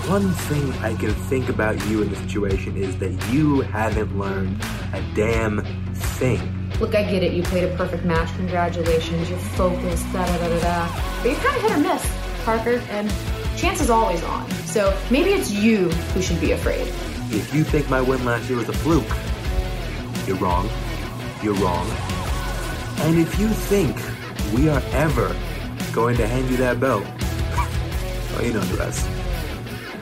One 0.07 0.31
thing 0.33 0.71
I 0.83 0.93
can 0.93 1.15
think 1.15 1.49
about 1.49 1.83
you 1.87 2.03
in 2.03 2.11
the 2.11 2.15
situation 2.15 2.77
is 2.77 2.95
that 2.99 3.11
you 3.31 3.61
haven't 3.61 4.15
learned 4.15 4.61
a 4.93 5.01
damn 5.15 5.65
thing. 5.95 6.69
Look, 6.79 6.93
I 6.93 7.01
get 7.09 7.23
it. 7.23 7.33
You 7.33 7.41
played 7.41 7.63
a 7.63 7.75
perfect 7.75 8.05
match. 8.05 8.31
Congratulations. 8.35 9.31
You're 9.31 9.39
focused. 9.39 10.05
Da 10.13 10.23
da 10.23 10.37
da 10.37 10.47
da 10.47 10.59
da. 10.59 11.01
But 11.23 11.31
you're 11.31 11.39
kind 11.39 11.55
of 11.55 11.61
hit 11.63 11.71
or 11.71 11.79
miss, 11.79 12.17
Parker. 12.43 12.77
And 12.91 13.11
chance 13.57 13.81
is 13.81 13.89
always 13.89 14.21
on. 14.25 14.47
So 14.67 14.95
maybe 15.09 15.31
it's 15.31 15.49
you 15.49 15.89
who 15.89 16.21
should 16.21 16.39
be 16.39 16.51
afraid. 16.51 16.87
If 17.31 17.51
you 17.55 17.63
think 17.63 17.89
my 17.89 17.99
win 17.99 18.23
last 18.25 18.47
year 18.47 18.59
was 18.59 18.69
a 18.69 18.73
fluke, 18.73 19.09
you're 20.27 20.37
wrong. 20.37 20.69
You're 21.41 21.55
wrong. 21.55 21.89
And 22.99 23.17
if 23.17 23.39
you 23.39 23.47
think 23.47 23.97
we 24.53 24.69
are 24.69 24.83
ever 24.91 25.35
going 25.91 26.15
to 26.17 26.27
hand 26.27 26.47
you 26.51 26.57
that 26.57 26.79
belt, 26.79 27.05
well, 28.33 28.45
you 28.45 28.53
know 28.53 28.59
the 28.59 28.77
rest. 28.77 29.24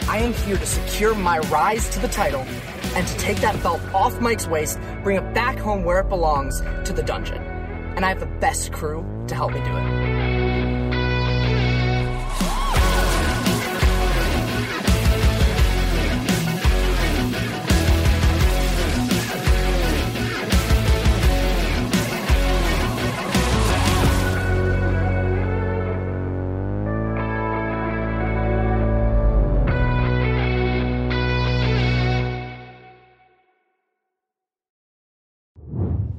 I 0.08 0.18
am 0.18 0.34
here 0.34 0.58
to 0.58 0.66
secure 0.66 1.16
my 1.16 1.40
rise 1.40 1.90
to 1.90 2.00
the 2.00 2.08
title 2.08 2.42
and 2.96 3.08
to 3.08 3.18
take 3.18 3.38
that 3.38 3.62
belt 3.64 3.82
off 3.94 4.20
Mike's 4.20 4.48
waist, 4.48 4.80
bring 5.02 5.18
it 5.18 5.34
back 5.34 5.58
home 5.58 5.84
where 5.84 6.00
it 6.00 6.10
belongs, 6.10 6.62
to 6.86 6.94
the 6.94 7.04
dungeon. 7.04 7.42
And 7.96 8.06
I 8.06 8.10
have 8.10 8.20
the 8.20 8.26
best 8.26 8.72
crew 8.74 9.06
to 9.28 9.36
help 9.36 9.54
me 9.54 9.60
do 9.60 9.76
it. 9.76 10.13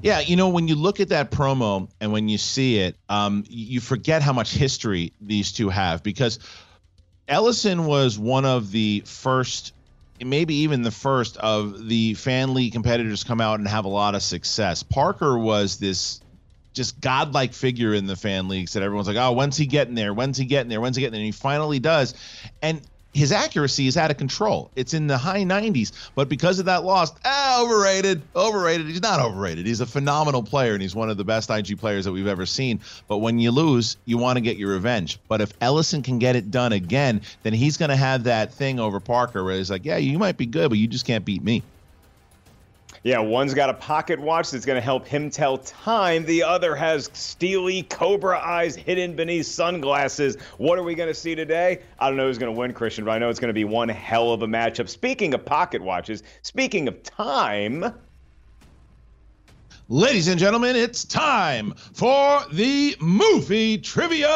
Yeah, 0.04 0.20
you 0.20 0.36
know, 0.36 0.50
when 0.50 0.68
you 0.68 0.74
look 0.74 1.00
at 1.00 1.08
that 1.08 1.30
promo 1.30 1.88
and 1.98 2.12
when 2.12 2.28
you 2.28 2.36
see 2.36 2.78
it, 2.78 2.98
um, 3.08 3.42
you 3.48 3.80
forget 3.80 4.20
how 4.20 4.34
much 4.34 4.52
history 4.52 5.14
these 5.18 5.52
two 5.52 5.70
have 5.70 6.02
because 6.02 6.40
Ellison 7.26 7.86
was 7.86 8.18
one 8.18 8.44
of 8.44 8.70
the 8.70 9.02
first, 9.06 9.72
maybe 10.22 10.56
even 10.56 10.82
the 10.82 10.90
first 10.90 11.38
of 11.38 11.88
the 11.88 12.12
fan 12.12 12.52
league 12.52 12.74
competitors 12.74 13.24
come 13.24 13.40
out 13.40 13.60
and 13.60 13.66
have 13.66 13.86
a 13.86 13.88
lot 13.88 14.14
of 14.14 14.22
success. 14.22 14.82
Parker 14.82 15.38
was 15.38 15.78
this 15.78 16.20
just 16.74 17.00
godlike 17.00 17.54
figure 17.54 17.94
in 17.94 18.04
the 18.04 18.14
fan 18.14 18.46
leagues 18.46 18.74
that 18.74 18.82
everyone's 18.82 19.08
like, 19.08 19.16
oh, 19.16 19.32
when's 19.32 19.56
he 19.56 19.64
getting 19.64 19.94
there? 19.94 20.12
When's 20.12 20.36
he 20.36 20.44
getting 20.44 20.68
there? 20.68 20.82
When's 20.82 20.96
he 20.96 21.00
getting 21.00 21.12
there? 21.12 21.20
And 21.20 21.26
he 21.26 21.32
finally 21.32 21.78
does. 21.78 22.12
And 22.60 22.82
his 23.14 23.30
accuracy 23.32 23.86
is 23.86 23.96
out 23.96 24.10
of 24.10 24.16
control. 24.16 24.70
It's 24.74 24.92
in 24.92 25.06
the 25.06 25.16
high 25.16 25.44
90s, 25.44 25.92
but 26.14 26.28
because 26.28 26.58
of 26.58 26.66
that 26.66 26.84
loss, 26.84 27.12
ah, 27.24 27.62
overrated, 27.62 28.20
overrated. 28.34 28.86
He's 28.86 29.00
not 29.00 29.20
overrated. 29.20 29.66
He's 29.66 29.80
a 29.80 29.86
phenomenal 29.86 30.42
player, 30.42 30.72
and 30.72 30.82
he's 30.82 30.94
one 30.94 31.08
of 31.08 31.16
the 31.16 31.24
best 31.24 31.48
IG 31.48 31.78
players 31.78 32.04
that 32.04 32.12
we've 32.12 32.26
ever 32.26 32.44
seen. 32.44 32.80
But 33.06 33.18
when 33.18 33.38
you 33.38 33.52
lose, 33.52 33.96
you 34.04 34.18
want 34.18 34.36
to 34.36 34.40
get 34.40 34.56
your 34.56 34.72
revenge. 34.72 35.18
But 35.28 35.40
if 35.40 35.52
Ellison 35.60 36.02
can 36.02 36.18
get 36.18 36.34
it 36.34 36.50
done 36.50 36.72
again, 36.72 37.22
then 37.44 37.52
he's 37.52 37.76
going 37.76 37.90
to 37.90 37.96
have 37.96 38.24
that 38.24 38.52
thing 38.52 38.80
over 38.80 38.98
Parker 38.98 39.44
where 39.44 39.56
he's 39.56 39.70
like, 39.70 39.84
yeah, 39.84 39.96
you 39.96 40.18
might 40.18 40.36
be 40.36 40.46
good, 40.46 40.68
but 40.68 40.78
you 40.78 40.88
just 40.88 41.06
can't 41.06 41.24
beat 41.24 41.42
me. 41.42 41.62
Yeah, 43.04 43.18
one's 43.18 43.52
got 43.52 43.68
a 43.68 43.74
pocket 43.74 44.18
watch 44.18 44.50
that's 44.50 44.64
going 44.64 44.78
to 44.78 44.82
help 44.82 45.06
him 45.06 45.28
tell 45.28 45.58
time. 45.58 46.24
The 46.24 46.42
other 46.42 46.74
has 46.74 47.10
steely 47.12 47.82
cobra 47.82 48.38
eyes 48.38 48.74
hidden 48.74 49.14
beneath 49.14 49.44
sunglasses. 49.44 50.38
What 50.56 50.78
are 50.78 50.82
we 50.82 50.94
going 50.94 51.10
to 51.10 51.14
see 51.14 51.34
today? 51.34 51.82
I 51.98 52.08
don't 52.08 52.16
know 52.16 52.28
who's 52.28 52.38
going 52.38 52.54
to 52.54 52.58
win, 52.58 52.72
Kristian, 52.72 53.04
but 53.04 53.10
I 53.10 53.18
know 53.18 53.28
it's 53.28 53.38
going 53.38 53.50
to 53.50 53.52
be 53.52 53.66
one 53.66 53.90
hell 53.90 54.32
of 54.32 54.40
a 54.40 54.46
matchup. 54.46 54.88
Speaking 54.88 55.34
of 55.34 55.44
pocket 55.44 55.82
watches, 55.82 56.22
speaking 56.40 56.88
of 56.88 57.02
time. 57.02 57.84
Ladies 59.90 60.28
and 60.28 60.40
gentlemen, 60.40 60.74
it's 60.74 61.04
time 61.04 61.74
for 61.92 62.40
the 62.52 62.96
movie 63.00 63.76
trivia 63.76 64.28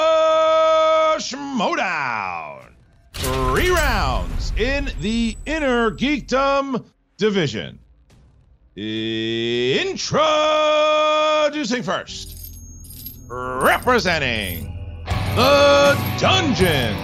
schmoedown. 1.16 2.72
Three 3.14 3.70
rounds 3.70 4.52
in 4.58 4.90
the 5.00 5.38
inner 5.46 5.90
geekdom 5.90 6.84
division. 7.16 7.78
Introducing 8.80 10.22
first, 11.82 12.36
representing 13.26 14.72
the 15.34 15.98
dungeon 16.20 16.96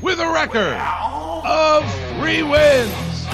with 0.00 0.20
a 0.20 0.32
record 0.32 0.80
of 1.44 1.84
three 2.16 2.42
wins, 2.42 3.26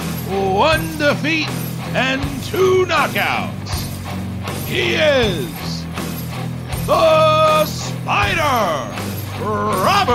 one 0.53 0.99
defeat, 0.99 1.49
and 1.95 2.21
two 2.47 2.85
knockouts. 2.89 3.71
He 4.67 4.95
is 4.95 5.85
the 6.87 7.67
Spider, 7.67 8.91
Robert 9.45 10.09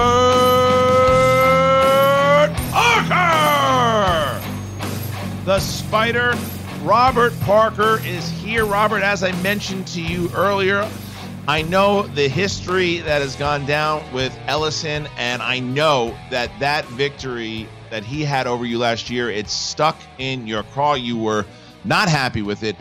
Parker. 2.69 4.41
The 5.45 5.59
Spider 5.59 6.35
Robert 6.85 7.33
Parker 7.39 7.99
is 8.05 8.29
here. 8.29 8.63
Robert, 8.63 9.01
as 9.01 9.23
I 9.23 9.31
mentioned 9.41 9.87
to 9.87 10.01
you 10.03 10.29
earlier, 10.35 10.87
I 11.47 11.63
know 11.63 12.03
the 12.03 12.27
history 12.27 12.99
that 12.99 13.23
has 13.23 13.35
gone 13.35 13.65
down 13.65 14.03
with 14.13 14.37
Ellison, 14.45 15.07
and 15.17 15.41
I 15.41 15.57
know 15.57 16.15
that 16.29 16.51
that 16.59 16.85
victory 16.89 17.67
that 17.89 18.03
he 18.03 18.23
had 18.23 18.45
over 18.45 18.67
you 18.67 18.77
last 18.77 19.09
year, 19.09 19.31
it's 19.31 19.51
stuck 19.51 19.99
in 20.19 20.45
your 20.45 20.61
craw. 20.61 20.93
You 20.93 21.17
were 21.17 21.47
not 21.85 22.07
happy 22.07 22.43
with 22.43 22.61
it. 22.61 22.75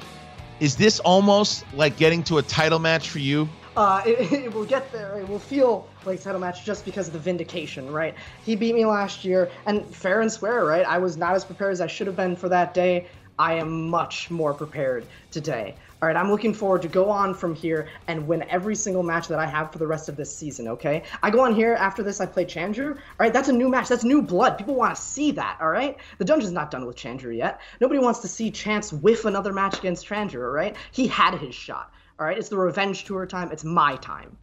Is 0.60 0.76
this 0.76 1.00
almost 1.00 1.64
like 1.72 1.96
getting 1.96 2.22
to 2.24 2.36
a 2.36 2.42
title 2.42 2.80
match 2.80 3.08
for 3.08 3.20
you? 3.20 3.48
Uh, 3.74 4.02
it, 4.04 4.32
it 4.32 4.52
will 4.52 4.66
get 4.66 4.92
there. 4.92 5.18
It 5.18 5.26
will 5.26 5.38
feel 5.38 5.88
like 6.04 6.20
title 6.20 6.40
match 6.42 6.62
just 6.62 6.84
because 6.84 7.06
of 7.06 7.14
the 7.14 7.18
vindication, 7.18 7.90
right? 7.90 8.14
He 8.44 8.54
beat 8.54 8.74
me 8.74 8.84
last 8.84 9.24
year, 9.24 9.50
and 9.64 9.82
fair 9.94 10.20
and 10.20 10.30
square, 10.30 10.66
right? 10.66 10.86
I 10.86 10.98
was 10.98 11.16
not 11.16 11.34
as 11.34 11.42
prepared 11.42 11.72
as 11.72 11.80
I 11.80 11.86
should 11.86 12.06
have 12.06 12.16
been 12.16 12.36
for 12.36 12.50
that 12.50 12.74
day. 12.74 13.06
I 13.38 13.54
am 13.54 13.88
much 13.90 14.30
more 14.30 14.54
prepared 14.54 15.04
today. 15.30 15.74
All 16.00 16.08
right, 16.08 16.16
I'm 16.16 16.30
looking 16.30 16.54
forward 16.54 16.82
to 16.82 16.88
go 16.88 17.10
on 17.10 17.34
from 17.34 17.54
here 17.54 17.88
and 18.06 18.28
win 18.28 18.44
every 18.48 18.76
single 18.76 19.02
match 19.02 19.26
that 19.28 19.38
I 19.38 19.46
have 19.46 19.72
for 19.72 19.78
the 19.78 19.86
rest 19.86 20.08
of 20.08 20.16
this 20.16 20.34
season, 20.34 20.68
okay? 20.68 21.02
I 21.22 21.30
go 21.30 21.40
on 21.40 21.54
here 21.54 21.74
after 21.74 22.02
this, 22.02 22.20
I 22.20 22.26
play 22.26 22.44
Chandru. 22.44 22.90
All 22.90 22.98
right, 23.18 23.32
that's 23.32 23.48
a 23.48 23.52
new 23.52 23.68
match. 23.68 23.88
That's 23.88 24.04
new 24.04 24.22
blood. 24.22 24.58
People 24.58 24.74
want 24.74 24.94
to 24.94 25.00
see 25.00 25.32
that, 25.32 25.58
all 25.60 25.70
right? 25.70 25.96
The 26.18 26.24
dungeon's 26.24 26.52
not 26.52 26.70
done 26.70 26.86
with 26.86 26.96
Chandru 26.96 27.36
yet. 27.36 27.60
Nobody 27.80 27.98
wants 28.00 28.20
to 28.20 28.28
see 28.28 28.50
Chance 28.50 28.92
whiff 28.92 29.24
another 29.24 29.52
match 29.52 29.78
against 29.78 30.06
Chandru, 30.06 30.42
all 30.42 30.50
right? 30.50 30.76
He 30.92 31.06
had 31.06 31.34
his 31.34 31.54
shot, 31.54 31.92
all 32.20 32.26
right? 32.26 32.38
It's 32.38 32.50
the 32.50 32.58
revenge 32.58 33.04
tour 33.04 33.26
time. 33.26 33.50
It's 33.50 33.64
my 33.64 33.96
time. 33.96 34.36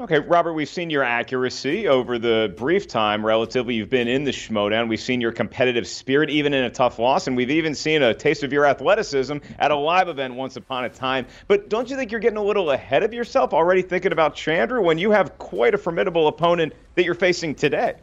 Okay, 0.00 0.20
Robert, 0.20 0.52
we've 0.52 0.68
seen 0.68 0.90
your 0.90 1.02
accuracy 1.02 1.88
over 1.88 2.20
the 2.20 2.54
brief 2.56 2.86
time, 2.86 3.26
relatively, 3.26 3.74
you've 3.74 3.90
been 3.90 4.06
in 4.06 4.22
the 4.22 4.30
Schmoedown. 4.30 4.88
We've 4.88 5.00
seen 5.00 5.20
your 5.20 5.32
competitive 5.32 5.88
spirit, 5.88 6.30
even 6.30 6.54
in 6.54 6.62
a 6.62 6.70
tough 6.70 7.00
loss, 7.00 7.26
and 7.26 7.36
we've 7.36 7.50
even 7.50 7.74
seen 7.74 8.02
a 8.02 8.14
taste 8.14 8.44
of 8.44 8.52
your 8.52 8.64
athleticism 8.64 9.38
at 9.58 9.72
a 9.72 9.76
live 9.76 10.08
event 10.08 10.34
once 10.34 10.54
upon 10.54 10.84
a 10.84 10.88
time. 10.88 11.26
But 11.48 11.68
don't 11.68 11.90
you 11.90 11.96
think 11.96 12.12
you're 12.12 12.20
getting 12.20 12.38
a 12.38 12.44
little 12.44 12.70
ahead 12.70 13.02
of 13.02 13.12
yourself 13.12 13.52
already 13.52 13.82
thinking 13.82 14.12
about 14.12 14.36
Chandra 14.36 14.80
when 14.80 14.98
you 14.98 15.10
have 15.10 15.36
quite 15.36 15.74
a 15.74 15.78
formidable 15.78 16.28
opponent 16.28 16.74
that 16.94 17.04
you're 17.04 17.14
facing 17.14 17.56
today? 17.56 17.94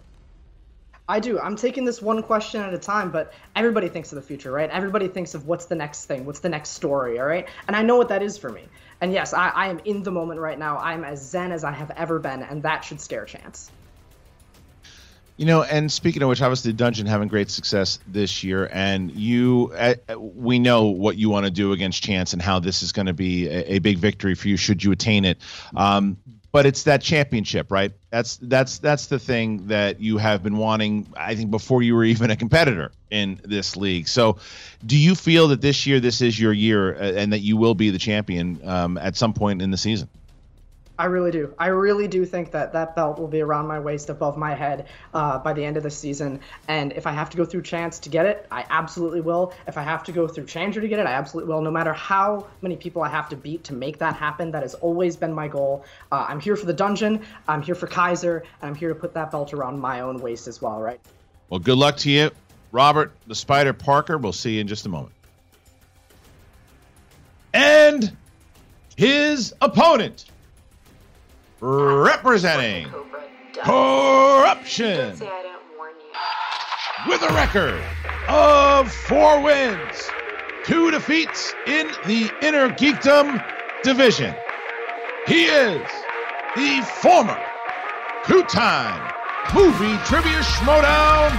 I 1.08 1.22
do. 1.22 1.40
I'm 1.40 1.56
taking 1.56 1.86
this 1.86 2.02
one 2.02 2.22
question 2.24 2.62
at 2.62 2.74
a 2.74 2.80
time, 2.80 3.10
but 3.10 3.32
everybody 3.56 3.88
thinks 3.88 4.12
of 4.12 4.18
the 4.18 4.22
future, 4.22 4.52
right? 4.52 4.70
Everybody 4.70 5.08
thinks 5.08 5.34
of 5.34 5.48
what's 5.48 5.68
the 5.68 5.75
next 5.75 6.06
thing, 6.08 6.25
what's 6.25 6.40
the 6.40 6.50
next 6.50 6.72
story, 6.72 7.20
all 7.20 7.25
right? 7.28 7.48
And 7.68 7.75
I 7.75 7.84
know 7.84 7.96
what 7.96 8.10
that 8.10 8.22
is 8.22 8.38
for 8.38 8.50
me. 8.50 8.64
And 9.05 9.13
yes, 9.13 9.33
I, 9.33 9.50
I 9.50 9.67
am 9.67 9.79
in 9.85 10.01
the 10.01 10.09
moment 10.09 10.39
right 10.39 10.57
now. 10.57 10.79
I'm 10.79 11.03
as 11.03 11.21
zen 11.21 11.51
as 11.51 11.63
I 11.63 11.71
have 11.71 11.91
ever 11.91 12.17
been, 12.17 12.41
and 12.41 12.63
that 12.63 12.83
should 12.83 13.00
scare 13.00 13.24
Chance. 13.24 13.69
You 15.38 15.45
know, 15.45 15.62
and 15.62 15.91
speaking 15.91 16.24
of 16.24 16.29
which, 16.29 16.41
obviously, 16.41 16.74
Dungeon 16.74 17.05
having 17.05 17.27
great 17.27 17.51
success 17.51 18.00
this 18.07 18.43
year, 18.43 18.67
and 18.74 19.12
you, 19.12 19.71
uh, 19.77 19.93
we 20.17 20.57
know 20.57 20.85
what 20.85 21.17
you 21.17 21.29
want 21.29 21.45
to 21.45 21.51
do 21.51 21.71
against 21.71 22.01
Chance 22.01 22.33
and 22.33 22.41
how 22.41 22.57
this 22.57 22.81
is 22.81 22.91
going 22.91 23.05
to 23.05 23.13
be 23.13 23.47
a, 23.47 23.75
a, 23.75 23.77
big 23.77 24.00
victory 24.00 24.33
for 24.33 24.47
you 24.47 24.57
should 24.57 24.83
you 24.83 24.91
attain 24.91 25.24
it. 25.24 25.38
Um, 25.75 26.17
but 26.55 26.65
it's 26.65 26.83
that 26.83 27.01
championship, 27.01 27.69
right? 27.69 27.91
That's 28.12 28.38
that's 28.38 28.77
that's 28.77 29.07
the 29.07 29.19
thing 29.19 29.67
that 29.67 30.00
you 30.00 30.17
have 30.19 30.41
been 30.41 30.55
wanting. 30.55 31.05
I 31.17 31.35
think 31.35 31.51
before 31.51 31.83
you 31.83 31.95
were 31.95 32.05
even 32.05 32.31
a 32.31 32.38
competitor 32.38 32.93
in 33.12 33.41
this 33.43 33.75
league. 33.75 34.07
So, 34.07 34.38
do 34.85 34.97
you 34.97 35.15
feel 35.15 35.50
that 35.50 35.59
this 35.59 35.85
year 35.85 36.00
this 36.00 36.21
is 36.21 36.39
your 36.39 36.53
year 36.53 36.95
uh, 36.95 37.12
and 37.12 37.33
that 37.33 37.39
you 37.39 37.57
will 37.57 37.75
be 37.75 37.89
the 37.89 37.97
champion 37.97 38.62
um, 38.63 38.97
at 38.97 39.17
some 39.17 39.33
point 39.33 39.62
in 39.62 39.69
the 39.69 39.75
season? 39.75 40.07
I 40.98 41.06
really 41.06 41.32
do. 41.32 41.54
I 41.60 41.68
really 41.68 42.08
do 42.08 42.25
think 42.25 42.52
that 42.52 42.74
that 42.74 42.96
belt 42.96 43.20
will 43.20 43.28
be 43.28 43.42
around 43.42 43.68
my 43.68 43.80
waist, 43.80 44.10
above 44.10 44.38
my 44.38 44.54
head, 44.54 44.88
uh, 45.14 45.40
by 45.40 45.52
the 45.54 45.66
end 45.66 45.75
of 45.75 45.84
the 45.84 45.92
season. 45.92 46.40
And 46.68 46.94
if 46.94 47.06
I 47.06 47.12
have 47.12 47.30
to 47.32 47.38
go 47.38 47.44
through 47.44 47.64
Chance 47.64 48.00
to 48.00 48.10
get 48.10 48.25
it, 48.25 48.46
I 48.50 48.66
absolutely 48.70 49.22
will. 49.22 49.54
If 49.68 49.78
I 49.78 49.84
have 49.84 50.04
to 50.06 50.14
go 50.14 50.28
through 50.28 50.46
Chandler 50.46 50.82
to 50.82 50.88
get 50.88 51.00
it, 51.00 51.06
I 51.06 51.12
absolutely 51.14 51.54
will. 51.54 51.62
No 51.62 51.72
matter 51.72 51.92
how 51.92 52.48
many 52.62 52.78
people 52.78 53.02
I 53.02 53.10
have 53.10 53.28
to 53.30 53.36
beat 53.36 53.66
to 53.66 53.74
make 53.74 54.00
that 54.00 54.16
happen, 54.16 54.52
that 54.52 54.62
has 54.62 54.74
always 54.75 55.18
been 55.18 55.34
my 55.34 55.50
goal. 55.50 55.84
Uh, 56.12 56.25
I'm 56.30 56.40
here 56.40 56.56
for 56.56 56.66
the 56.66 56.74
dungeon. 56.74 57.22
I'm 57.48 57.62
here 57.62 57.75
for 57.75 57.88
Kaiser, 57.88 58.44
and 58.62 58.70
I'm 58.70 58.75
here 58.75 58.90
to 58.90 58.96
put 58.96 59.14
that 59.16 59.32
belt 59.32 59.54
around 59.54 59.80
my 59.80 60.00
own 60.00 60.20
waist 60.20 60.48
as 60.48 60.62
well. 60.62 60.80
Right. 60.80 61.00
Well, 61.50 61.60
good 61.60 61.78
luck 61.78 61.98
to 61.98 62.10
you, 62.10 62.32
Robert 62.72 63.12
the 63.28 63.36
Spider 63.36 63.74
Parker. 63.74 64.18
We'll 64.18 64.34
see 64.34 64.56
you 64.56 64.62
in 64.62 64.68
just 64.68 64.86
a 64.86 64.90
moment. 64.90 65.14
And 67.54 68.16
his 68.96 69.54
opponent 69.62 70.25
representing 71.65 72.88
corruption 73.63 75.17
with 77.07 77.24
a 77.24 77.34
record 77.34 77.81
of 78.29 78.91
four 78.91 79.41
wins, 79.41 80.10
two 80.63 80.91
defeats 80.91 81.55
in 81.65 81.88
the 82.05 82.29
Inner 82.43 82.69
Geekdom 82.69 83.43
division. 83.81 84.36
He 85.25 85.45
is 85.45 85.81
the 86.55 86.88
former 87.01 87.39
two-time 88.27 89.12
movie 89.55 89.98
trivia 90.05 90.41
schmoedown 90.41 91.31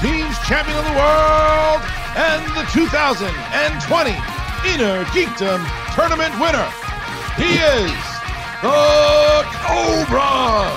teams 0.00 0.38
champion 0.46 0.78
of 0.78 0.84
the 0.84 0.96
world 0.96 1.82
and 2.16 2.42
the 2.56 2.64
2020 2.72 4.10
Inner 4.72 5.04
Geekdom 5.12 5.60
tournament 5.94 6.32
winner. 6.40 6.72
He 7.36 7.58
is 7.58 8.13
the 8.62 9.42
Cobra 9.64 10.70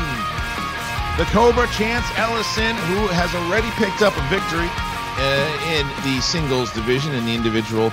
The 1.18 1.24
Cobra 1.30 1.66
Chance 1.68 2.06
Ellison, 2.16 2.76
who 2.88 3.06
has 3.08 3.34
already 3.34 3.70
picked 3.72 4.02
up 4.02 4.16
a 4.16 4.22
victory 4.28 4.68
uh, 5.16 5.74
in 5.76 5.86
the 6.04 6.20
singles 6.20 6.72
division 6.72 7.14
in 7.14 7.24
the 7.26 7.34
individual 7.34 7.90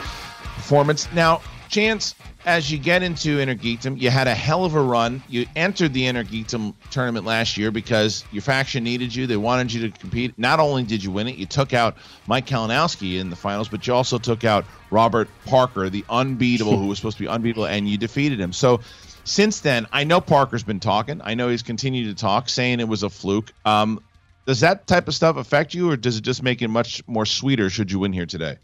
performance. 0.55 1.07
Now, 1.13 1.41
Chance, 1.71 2.15
as 2.45 2.69
you 2.69 2.77
get 2.77 3.01
into 3.01 3.39
Inner 3.39 3.55
Geekdom, 3.55 3.99
you 3.99 4.09
had 4.09 4.27
a 4.27 4.35
hell 4.35 4.65
of 4.65 4.75
a 4.75 4.81
run. 4.81 5.23
You 5.29 5.45
entered 5.55 5.93
the 5.93 6.05
Inner 6.05 6.25
Geekdom 6.25 6.73
tournament 6.89 7.25
last 7.25 7.55
year 7.55 7.71
because 7.71 8.25
your 8.33 8.41
faction 8.41 8.83
needed 8.83 9.15
you. 9.15 9.25
They 9.25 9.37
wanted 9.37 9.71
you 9.71 9.89
to 9.89 9.97
compete. 9.97 10.37
Not 10.37 10.59
only 10.59 10.83
did 10.83 11.01
you 11.01 11.11
win 11.11 11.29
it, 11.29 11.37
you 11.37 11.45
took 11.45 11.73
out 11.73 11.95
Mike 12.27 12.45
Kalinowski 12.45 13.21
in 13.21 13.29
the 13.29 13.37
finals, 13.37 13.69
but 13.69 13.87
you 13.87 13.93
also 13.93 14.17
took 14.17 14.43
out 14.43 14.65
Robert 14.89 15.29
Parker, 15.45 15.89
the 15.89 16.03
unbeatable, 16.09 16.77
who 16.77 16.87
was 16.87 16.97
supposed 16.97 17.15
to 17.17 17.23
be 17.23 17.29
unbeatable, 17.29 17.67
and 17.67 17.87
you 17.87 17.97
defeated 17.97 18.37
him. 18.37 18.51
So 18.51 18.81
since 19.23 19.61
then, 19.61 19.87
I 19.93 20.03
know 20.03 20.19
Parker's 20.19 20.63
been 20.63 20.81
talking. 20.81 21.21
I 21.23 21.35
know 21.35 21.47
he's 21.47 21.63
continued 21.63 22.09
to 22.09 22.21
talk, 22.21 22.49
saying 22.49 22.81
it 22.81 22.87
was 22.89 23.03
a 23.03 23.09
fluke. 23.09 23.53
Um, 23.63 24.03
does 24.45 24.59
that 24.59 24.87
type 24.87 25.07
of 25.07 25.15
stuff 25.15 25.37
affect 25.37 25.73
you, 25.73 25.89
or 25.89 25.95
does 25.95 26.17
it 26.17 26.23
just 26.25 26.43
make 26.43 26.61
it 26.61 26.67
much 26.67 27.01
more 27.07 27.25
sweeter 27.25 27.69
should 27.69 27.93
you 27.93 27.99
win 27.99 28.11
here 28.11 28.25
today? 28.25 28.57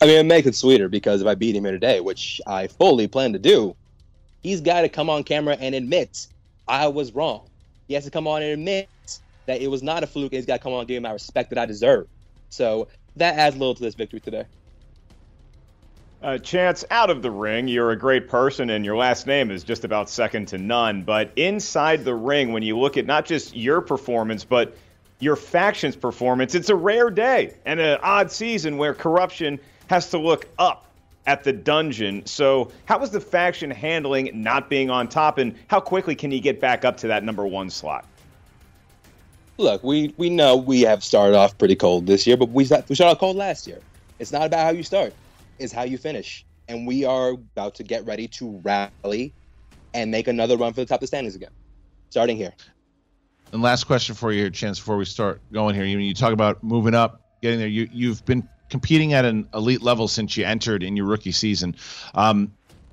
I 0.00 0.06
mean, 0.06 0.18
it 0.18 0.26
makes 0.26 0.46
it 0.46 0.54
sweeter 0.54 0.88
because 0.88 1.20
if 1.20 1.26
I 1.26 1.34
beat 1.34 1.56
him 1.56 1.64
here 1.64 1.72
today, 1.72 2.00
which 2.00 2.40
I 2.46 2.66
fully 2.66 3.08
plan 3.08 3.32
to 3.32 3.38
do, 3.38 3.76
he's 4.42 4.60
got 4.60 4.82
to 4.82 4.88
come 4.88 5.10
on 5.10 5.24
camera 5.24 5.56
and 5.58 5.74
admit 5.74 6.26
I 6.68 6.88
was 6.88 7.12
wrong. 7.14 7.48
He 7.88 7.94
has 7.94 8.04
to 8.04 8.10
come 8.10 8.26
on 8.26 8.42
and 8.42 8.52
admit 8.52 8.88
that 9.46 9.60
it 9.60 9.68
was 9.68 9.82
not 9.82 10.04
a 10.04 10.06
fluke, 10.06 10.32
and 10.32 10.38
he's 10.38 10.46
got 10.46 10.58
to 10.58 10.62
come 10.62 10.72
on 10.72 10.80
and 10.80 10.88
give 10.88 10.96
him 10.96 11.02
my 11.02 11.12
respect 11.12 11.50
that 11.50 11.58
I 11.58 11.66
deserve. 11.66 12.06
So 12.50 12.88
that 13.16 13.36
adds 13.36 13.56
a 13.56 13.58
little 13.58 13.74
to 13.74 13.82
this 13.82 13.94
victory 13.94 14.20
today. 14.20 14.44
Uh, 16.22 16.36
Chance, 16.36 16.84
out 16.90 17.08
of 17.08 17.22
the 17.22 17.30
ring, 17.30 17.66
you're 17.66 17.92
a 17.92 17.96
great 17.96 18.28
person, 18.28 18.70
and 18.70 18.84
your 18.84 18.96
last 18.96 19.26
name 19.26 19.50
is 19.50 19.64
just 19.64 19.84
about 19.84 20.10
second 20.10 20.48
to 20.48 20.58
none. 20.58 21.02
But 21.02 21.32
inside 21.36 22.04
the 22.04 22.14
ring, 22.14 22.52
when 22.52 22.62
you 22.62 22.78
look 22.78 22.98
at 22.98 23.06
not 23.06 23.24
just 23.24 23.56
your 23.56 23.80
performance, 23.80 24.44
but 24.44 24.76
your 25.20 25.36
faction's 25.36 25.96
performance, 25.96 26.54
it's 26.54 26.70
a 26.70 26.74
rare 26.74 27.10
day 27.10 27.54
and 27.64 27.78
an 27.78 27.98
odd 28.02 28.32
season 28.32 28.76
where 28.78 28.94
corruption 28.94 29.60
has 29.88 30.10
to 30.10 30.18
look 30.18 30.48
up 30.58 30.86
at 31.26 31.44
the 31.44 31.52
dungeon. 31.52 32.24
So, 32.26 32.72
how 32.86 32.98
was 32.98 33.10
the 33.10 33.20
faction 33.20 33.70
handling 33.70 34.30
not 34.34 34.68
being 34.68 34.90
on 34.90 35.08
top, 35.08 35.38
and 35.38 35.54
how 35.68 35.80
quickly 35.80 36.14
can 36.14 36.30
you 36.30 36.40
get 36.40 36.60
back 36.60 36.84
up 36.84 36.96
to 36.98 37.08
that 37.08 37.22
number 37.22 37.46
one 37.46 37.70
slot? 37.70 38.04
Look, 39.58 39.84
we, 39.84 40.14
we 40.16 40.30
know 40.30 40.56
we 40.56 40.80
have 40.82 41.04
started 41.04 41.36
off 41.36 41.56
pretty 41.58 41.76
cold 41.76 42.06
this 42.06 42.26
year, 42.26 42.36
but 42.36 42.48
we, 42.48 42.64
we 42.64 42.64
started 42.64 43.04
off 43.04 43.18
cold 43.18 43.36
last 43.36 43.66
year. 43.66 43.78
It's 44.18 44.32
not 44.32 44.46
about 44.46 44.64
how 44.64 44.70
you 44.70 44.82
start, 44.82 45.12
it's 45.58 45.72
how 45.72 45.82
you 45.82 45.98
finish. 45.98 46.44
And 46.68 46.86
we 46.86 47.04
are 47.04 47.30
about 47.30 47.74
to 47.76 47.82
get 47.82 48.06
ready 48.06 48.28
to 48.28 48.60
rally 48.62 49.34
and 49.92 50.10
make 50.10 50.28
another 50.28 50.56
run 50.56 50.72
for 50.72 50.80
the 50.80 50.86
top 50.86 50.96
of 50.96 51.00
the 51.00 51.06
standings 51.08 51.34
again, 51.34 51.50
starting 52.10 52.36
here. 52.36 52.52
And 53.52 53.62
last 53.62 53.84
question 53.84 54.14
for 54.14 54.32
you, 54.32 54.48
Chance, 54.50 54.78
before 54.78 54.96
we 54.96 55.04
start 55.04 55.40
going 55.52 55.74
here. 55.74 55.84
You, 55.84 55.98
you 55.98 56.14
talk 56.14 56.32
about 56.32 56.62
moving 56.62 56.94
up, 56.94 57.20
getting 57.42 57.58
there. 57.58 57.68
You, 57.68 57.88
you've 57.92 58.24
been 58.24 58.48
competing 58.68 59.12
at 59.12 59.24
an 59.24 59.48
elite 59.52 59.82
level 59.82 60.08
since 60.08 60.36
you 60.36 60.44
entered 60.44 60.82
in 60.82 60.96
your 60.96 61.06
rookie 61.06 61.32
season. 61.32 61.74
Um, 62.14 62.52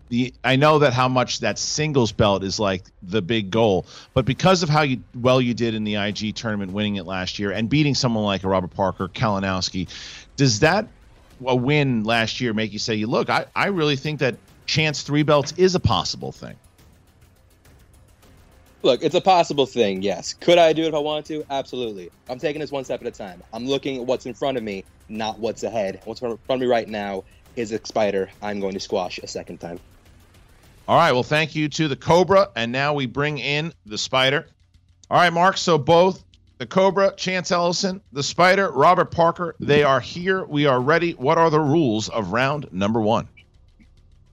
the 0.10 0.34
I 0.44 0.56
know 0.56 0.80
that 0.80 0.94
how 0.94 1.10
much 1.10 1.40
that 1.40 1.60
singles 1.60 2.12
belt 2.12 2.44
is 2.44 2.60
like 2.60 2.84
the 3.04 3.22
big 3.22 3.52
goal, 3.52 3.86
but 4.14 4.26
because 4.26 4.64
of 4.64 4.70
how 4.70 4.82
you 4.82 5.04
well 5.14 5.42
you 5.42 5.54
did 5.54 5.76
in 5.76 5.84
the 5.84 5.96
IG 5.96 6.34
tournament, 6.36 6.72
winning 6.72 6.96
it 6.96 7.06
last 7.06 7.40
year 7.40 7.52
and 7.52 7.70
beating 7.70 7.94
someone 7.94 8.24
like 8.24 8.44
a 8.44 8.48
Robert 8.48 8.74
Parker, 8.74 9.10
Kalinowski, 9.10 9.88
does 10.38 10.62
that 10.62 10.88
a 11.46 11.56
win 11.56 12.04
last 12.04 12.40
year 12.40 12.54
make 12.54 12.72
you 12.72 12.80
say, 12.80 12.96
"You 12.96 13.08
look, 13.08 13.30
I 13.30 13.46
I 13.54 13.68
really 13.68 13.98
think 13.98 14.22
that 14.22 14.38
chance 14.66 15.02
three 15.02 15.24
belts 15.24 15.54
is 15.58 15.76
a 15.76 15.80
possible 15.80 16.32
thing." 16.32 16.56
Look, 18.84 19.04
it's 19.04 19.16
a 19.16 19.22
possible 19.22 19.66
thing, 19.66 20.02
yes. 20.02 20.34
Could 20.34 20.58
I 20.58 20.72
do 20.72 20.84
it 20.84 20.90
if 20.90 20.94
I 20.94 21.00
wanted 21.00 21.26
to? 21.26 21.46
Absolutely. 21.50 22.12
I'm 22.30 22.40
taking 22.40 22.62
this 22.62 22.72
one 22.72 22.84
step 22.84 23.02
at 23.02 23.08
a 23.08 23.12
time. 23.12 23.42
I'm 23.52 23.66
looking 23.66 23.98
at 23.98 24.06
what's 24.06 24.26
in 24.26 24.34
front 24.34 24.58
of 24.58 24.64
me, 24.64 24.84
not 25.10 25.40
what's 25.40 25.64
ahead. 25.64 26.00
What's 26.06 26.22
in 26.22 26.38
front 26.38 26.42
of 26.50 26.60
me 26.60 26.68
right 26.68 26.88
now 26.88 27.24
is 27.56 27.72
a 27.72 27.84
spider 27.86 28.30
I'm 28.42 28.60
going 28.60 28.74
to 28.74 28.80
squash 28.80 29.18
a 29.18 29.28
second 29.28 29.60
time. 29.60 29.80
All 30.88 30.96
right. 30.96 31.12
Well, 31.12 31.24
thank 31.24 31.54
you 31.54 31.68
to 31.70 31.88
the 31.90 31.98
Cobra. 31.98 32.50
And 32.56 32.72
now 32.72 32.94
we 32.94 33.08
bring 33.08 33.40
in 33.40 33.74
the 33.86 33.98
Spider. 33.98 34.48
All 35.10 35.18
right, 35.18 35.34
Mark. 35.34 35.58
So 35.58 35.78
both 35.78 36.24
the 36.60 36.66
Cobra, 36.66 37.14
Chance 37.18 37.52
Ellison, 37.52 38.02
the 38.14 38.24
Spider, 38.24 38.72
Robert 38.72 39.12
Parker, 39.12 39.56
they 39.60 39.84
are 39.84 40.00
here. 40.00 40.46
We 40.46 40.66
are 40.66 40.80
ready. 40.80 41.12
What 41.12 41.38
are 41.38 41.50
the 41.50 41.60
rules 41.60 42.08
of 42.08 42.32
round 42.32 42.70
number 42.72 43.02
one? 43.02 43.28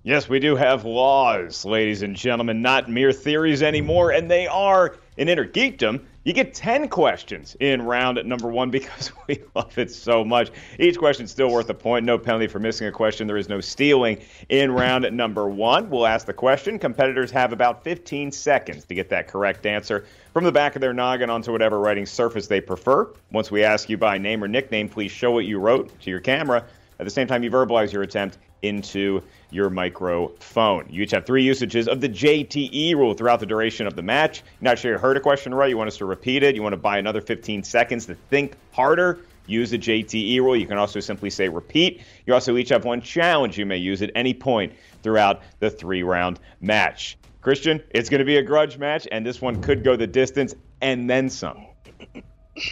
Yes, 0.06 0.28
we 0.28 0.38
do 0.38 0.54
have 0.54 0.84
laws, 0.84 1.64
ladies 1.64 2.02
and 2.02 2.14
gentlemen, 2.14 2.60
not 2.60 2.90
mere 2.90 3.10
theories 3.10 3.62
anymore, 3.62 4.10
and 4.10 4.30
they 4.30 4.46
are 4.46 4.96
in 5.16 5.30
Inner 5.30 5.48
Geekdom. 5.48 6.04
You 6.24 6.34
get 6.34 6.52
10 6.52 6.88
questions 6.88 7.56
in 7.58 7.80
round 7.80 8.22
number 8.26 8.48
one 8.48 8.70
because 8.70 9.12
we 9.28 9.42
love 9.54 9.78
it 9.78 9.90
so 9.90 10.22
much. 10.22 10.50
Each 10.78 10.98
question 10.98 11.26
still 11.26 11.50
worth 11.50 11.70
a 11.70 11.74
point. 11.74 12.04
No 12.04 12.18
penalty 12.18 12.48
for 12.48 12.58
missing 12.58 12.86
a 12.86 12.92
question. 12.92 13.26
There 13.26 13.38
is 13.38 13.48
no 13.48 13.62
stealing 13.62 14.20
in 14.50 14.72
round 14.72 15.10
number 15.16 15.48
one. 15.48 15.88
We'll 15.88 16.06
ask 16.06 16.26
the 16.26 16.34
question. 16.34 16.78
Competitors 16.78 17.30
have 17.30 17.54
about 17.54 17.82
15 17.82 18.30
seconds 18.30 18.84
to 18.84 18.94
get 18.94 19.08
that 19.08 19.26
correct 19.26 19.64
answer 19.64 20.04
from 20.34 20.44
the 20.44 20.52
back 20.52 20.76
of 20.76 20.82
their 20.82 20.92
noggin 20.92 21.30
onto 21.30 21.50
whatever 21.50 21.80
writing 21.80 22.04
surface 22.04 22.46
they 22.46 22.60
prefer. 22.60 23.08
Once 23.32 23.50
we 23.50 23.64
ask 23.64 23.88
you 23.88 23.96
by 23.96 24.18
name 24.18 24.44
or 24.44 24.48
nickname, 24.48 24.86
please 24.86 25.12
show 25.12 25.30
what 25.30 25.46
you 25.46 25.58
wrote 25.58 25.98
to 26.02 26.10
your 26.10 26.20
camera. 26.20 26.66
At 26.98 27.04
the 27.04 27.10
same 27.10 27.26
time, 27.26 27.42
you 27.42 27.50
verbalize 27.50 27.90
your 27.90 28.02
attempt 28.02 28.36
into 28.64 29.22
your 29.50 29.70
microphone. 29.70 30.86
You 30.90 31.02
each 31.02 31.12
have 31.12 31.26
three 31.26 31.44
usages 31.44 31.86
of 31.86 32.00
the 32.00 32.08
JTE 32.08 32.94
rule 32.94 33.14
throughout 33.14 33.40
the 33.40 33.46
duration 33.46 33.86
of 33.86 33.94
the 33.94 34.02
match. 34.02 34.42
You're 34.60 34.70
not 34.70 34.78
sure 34.78 34.92
you 34.92 34.98
heard 34.98 35.16
a 35.16 35.20
question 35.20 35.54
right, 35.54 35.70
you 35.70 35.76
want 35.76 35.88
us 35.88 35.98
to 35.98 36.04
repeat 36.04 36.42
it, 36.42 36.54
you 36.54 36.62
want 36.62 36.72
to 36.72 36.78
buy 36.78 36.98
another 36.98 37.20
15 37.20 37.62
seconds 37.62 38.06
to 38.06 38.14
think 38.14 38.56
harder, 38.72 39.20
use 39.46 39.70
the 39.70 39.78
JTE 39.78 40.38
rule. 40.40 40.56
You 40.56 40.66
can 40.66 40.78
also 40.78 41.00
simply 41.00 41.30
say 41.30 41.48
repeat. 41.48 42.02
You 42.26 42.34
also 42.34 42.56
each 42.56 42.70
have 42.70 42.84
one 42.84 43.00
challenge 43.00 43.58
you 43.58 43.66
may 43.66 43.76
use 43.76 44.02
at 44.02 44.10
any 44.14 44.34
point 44.34 44.72
throughout 45.02 45.42
the 45.60 45.70
three 45.70 46.02
round 46.02 46.40
match. 46.60 47.18
Kristian, 47.42 47.82
it's 47.90 48.08
going 48.08 48.20
to 48.20 48.24
be 48.24 48.38
a 48.38 48.42
grudge 48.42 48.78
match, 48.78 49.06
and 49.12 49.24
this 49.24 49.42
one 49.42 49.60
could 49.60 49.84
go 49.84 49.96
the 49.96 50.06
distance 50.06 50.54
and 50.80 51.08
then 51.08 51.28
some. 51.28 51.66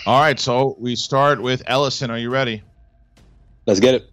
All 0.06 0.20
right, 0.20 0.38
so 0.38 0.76
we 0.78 0.96
start 0.96 1.42
with 1.42 1.62
Ellison. 1.66 2.10
Are 2.10 2.18
you 2.18 2.30
ready? 2.30 2.62
Let's 3.66 3.80
get 3.80 3.94
it. 3.94 4.11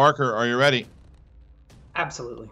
Parker, 0.00 0.34
are 0.34 0.46
you 0.46 0.56
ready? 0.56 0.86
Absolutely. 1.94 2.48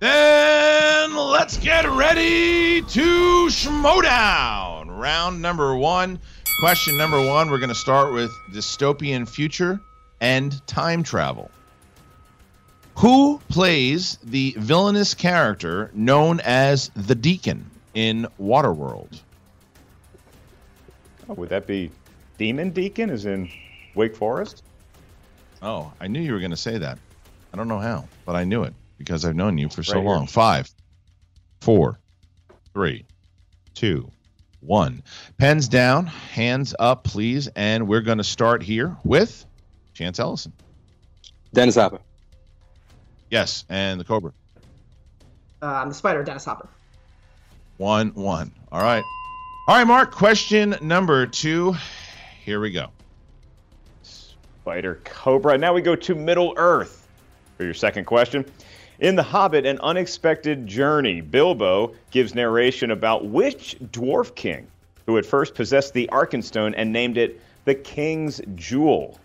Then 0.00 1.14
let's 1.14 1.56
get 1.56 1.88
ready 1.88 2.82
to 2.82 3.46
Schmoedown. 3.46 4.88
Round 4.88 5.40
number 5.40 5.76
one. 5.76 6.18
Question 6.58 6.98
number 6.98 7.24
one. 7.24 7.48
We're 7.48 7.60
going 7.60 7.68
to 7.68 7.76
start 7.76 8.12
with 8.12 8.32
dystopian 8.52 9.28
future 9.28 9.80
and 10.20 10.66
time 10.66 11.04
travel. 11.04 11.48
Who 12.96 13.40
plays 13.48 14.18
the 14.24 14.56
villainous 14.58 15.14
character 15.14 15.92
known 15.94 16.40
as 16.40 16.90
the 16.96 17.14
Deacon 17.14 17.70
in 17.94 18.26
Waterworld? 18.40 19.20
Oh, 21.28 21.34
would 21.34 21.50
that 21.50 21.68
be 21.68 21.92
Demon 22.36 22.70
Deacon, 22.70 23.10
as 23.10 23.26
in 23.26 23.48
Wake 23.94 24.16
Forest? 24.16 24.64
Oh, 25.62 25.92
I 26.00 26.08
knew 26.08 26.20
you 26.20 26.32
were 26.32 26.40
going 26.40 26.50
to 26.50 26.56
say 26.56 26.78
that. 26.78 26.98
I 27.52 27.56
don't 27.56 27.68
know 27.68 27.78
how, 27.78 28.08
but 28.26 28.34
I 28.34 28.44
knew 28.44 28.64
it 28.64 28.74
because 28.98 29.24
I've 29.24 29.36
known 29.36 29.58
you 29.58 29.68
for 29.68 29.82
so 29.82 29.94
Right 29.94 30.00
here. 30.02 30.08
long. 30.10 30.26
Five, 30.26 30.70
four, 31.60 31.98
three, 32.74 33.04
two, 33.74 34.10
one. 34.60 35.02
Pens 35.38 35.68
down, 35.68 36.06
hands 36.06 36.74
up, 36.78 37.04
please. 37.04 37.48
And 37.54 37.86
we're 37.86 38.00
going 38.00 38.18
to 38.18 38.24
start 38.24 38.62
here 38.62 38.96
with 39.04 39.44
Chance 39.94 40.18
Ellison. 40.18 40.52
Dennis 41.52 41.74
Hopper. 41.76 42.00
Yes, 43.30 43.64
and 43.68 44.00
the 44.00 44.04
Cobra. 44.04 44.32
Uh, 45.62 45.66
I'm 45.66 45.88
the 45.88 45.94
spider, 45.94 46.24
Dennis 46.24 46.44
Hopper. 46.44 46.68
One, 47.76 48.08
one. 48.14 48.52
All 48.70 48.82
right. 48.82 49.04
All 49.68 49.76
right, 49.76 49.84
Mark. 49.86 50.10
Question 50.12 50.76
number 50.82 51.26
two. 51.26 51.76
Here 52.44 52.58
we 52.60 52.70
go. 52.72 52.88
Spider 54.62 55.00
Cobra. 55.02 55.58
Now 55.58 55.74
we 55.74 55.82
go 55.82 55.96
to 55.96 56.14
Middle 56.14 56.54
Earth 56.56 57.08
for 57.56 57.64
your 57.64 57.74
second 57.74 58.04
question. 58.04 58.44
In 59.00 59.16
The 59.16 59.22
Hobbit, 59.24 59.66
An 59.66 59.80
Unexpected 59.80 60.68
Journey, 60.68 61.20
Bilbo 61.20 61.94
gives 62.12 62.36
narration 62.36 62.92
about 62.92 63.24
which 63.26 63.76
dwarf 63.90 64.36
king 64.36 64.68
who 65.06 65.16
had 65.16 65.26
first 65.26 65.56
possessed 65.56 65.94
the 65.94 66.08
Arkenstone 66.12 66.74
and 66.76 66.92
named 66.92 67.18
it 67.18 67.40
the 67.64 67.74
King's 67.74 68.40
Jewel. 68.54 69.18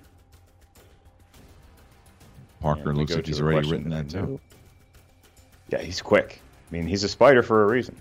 Parker 2.60 2.96
looks 2.96 3.14
like 3.14 3.28
he's 3.28 3.40
already 3.40 3.70
written 3.70 3.92
that 3.92 4.10
too. 4.10 4.40
Yeah, 5.70 5.84
he's 5.84 6.02
quick. 6.02 6.42
I 6.68 6.74
mean, 6.74 6.88
he's 6.88 7.04
a 7.04 7.10
spider 7.10 7.44
for 7.44 7.64
a 7.64 7.68
reason. 7.68 7.96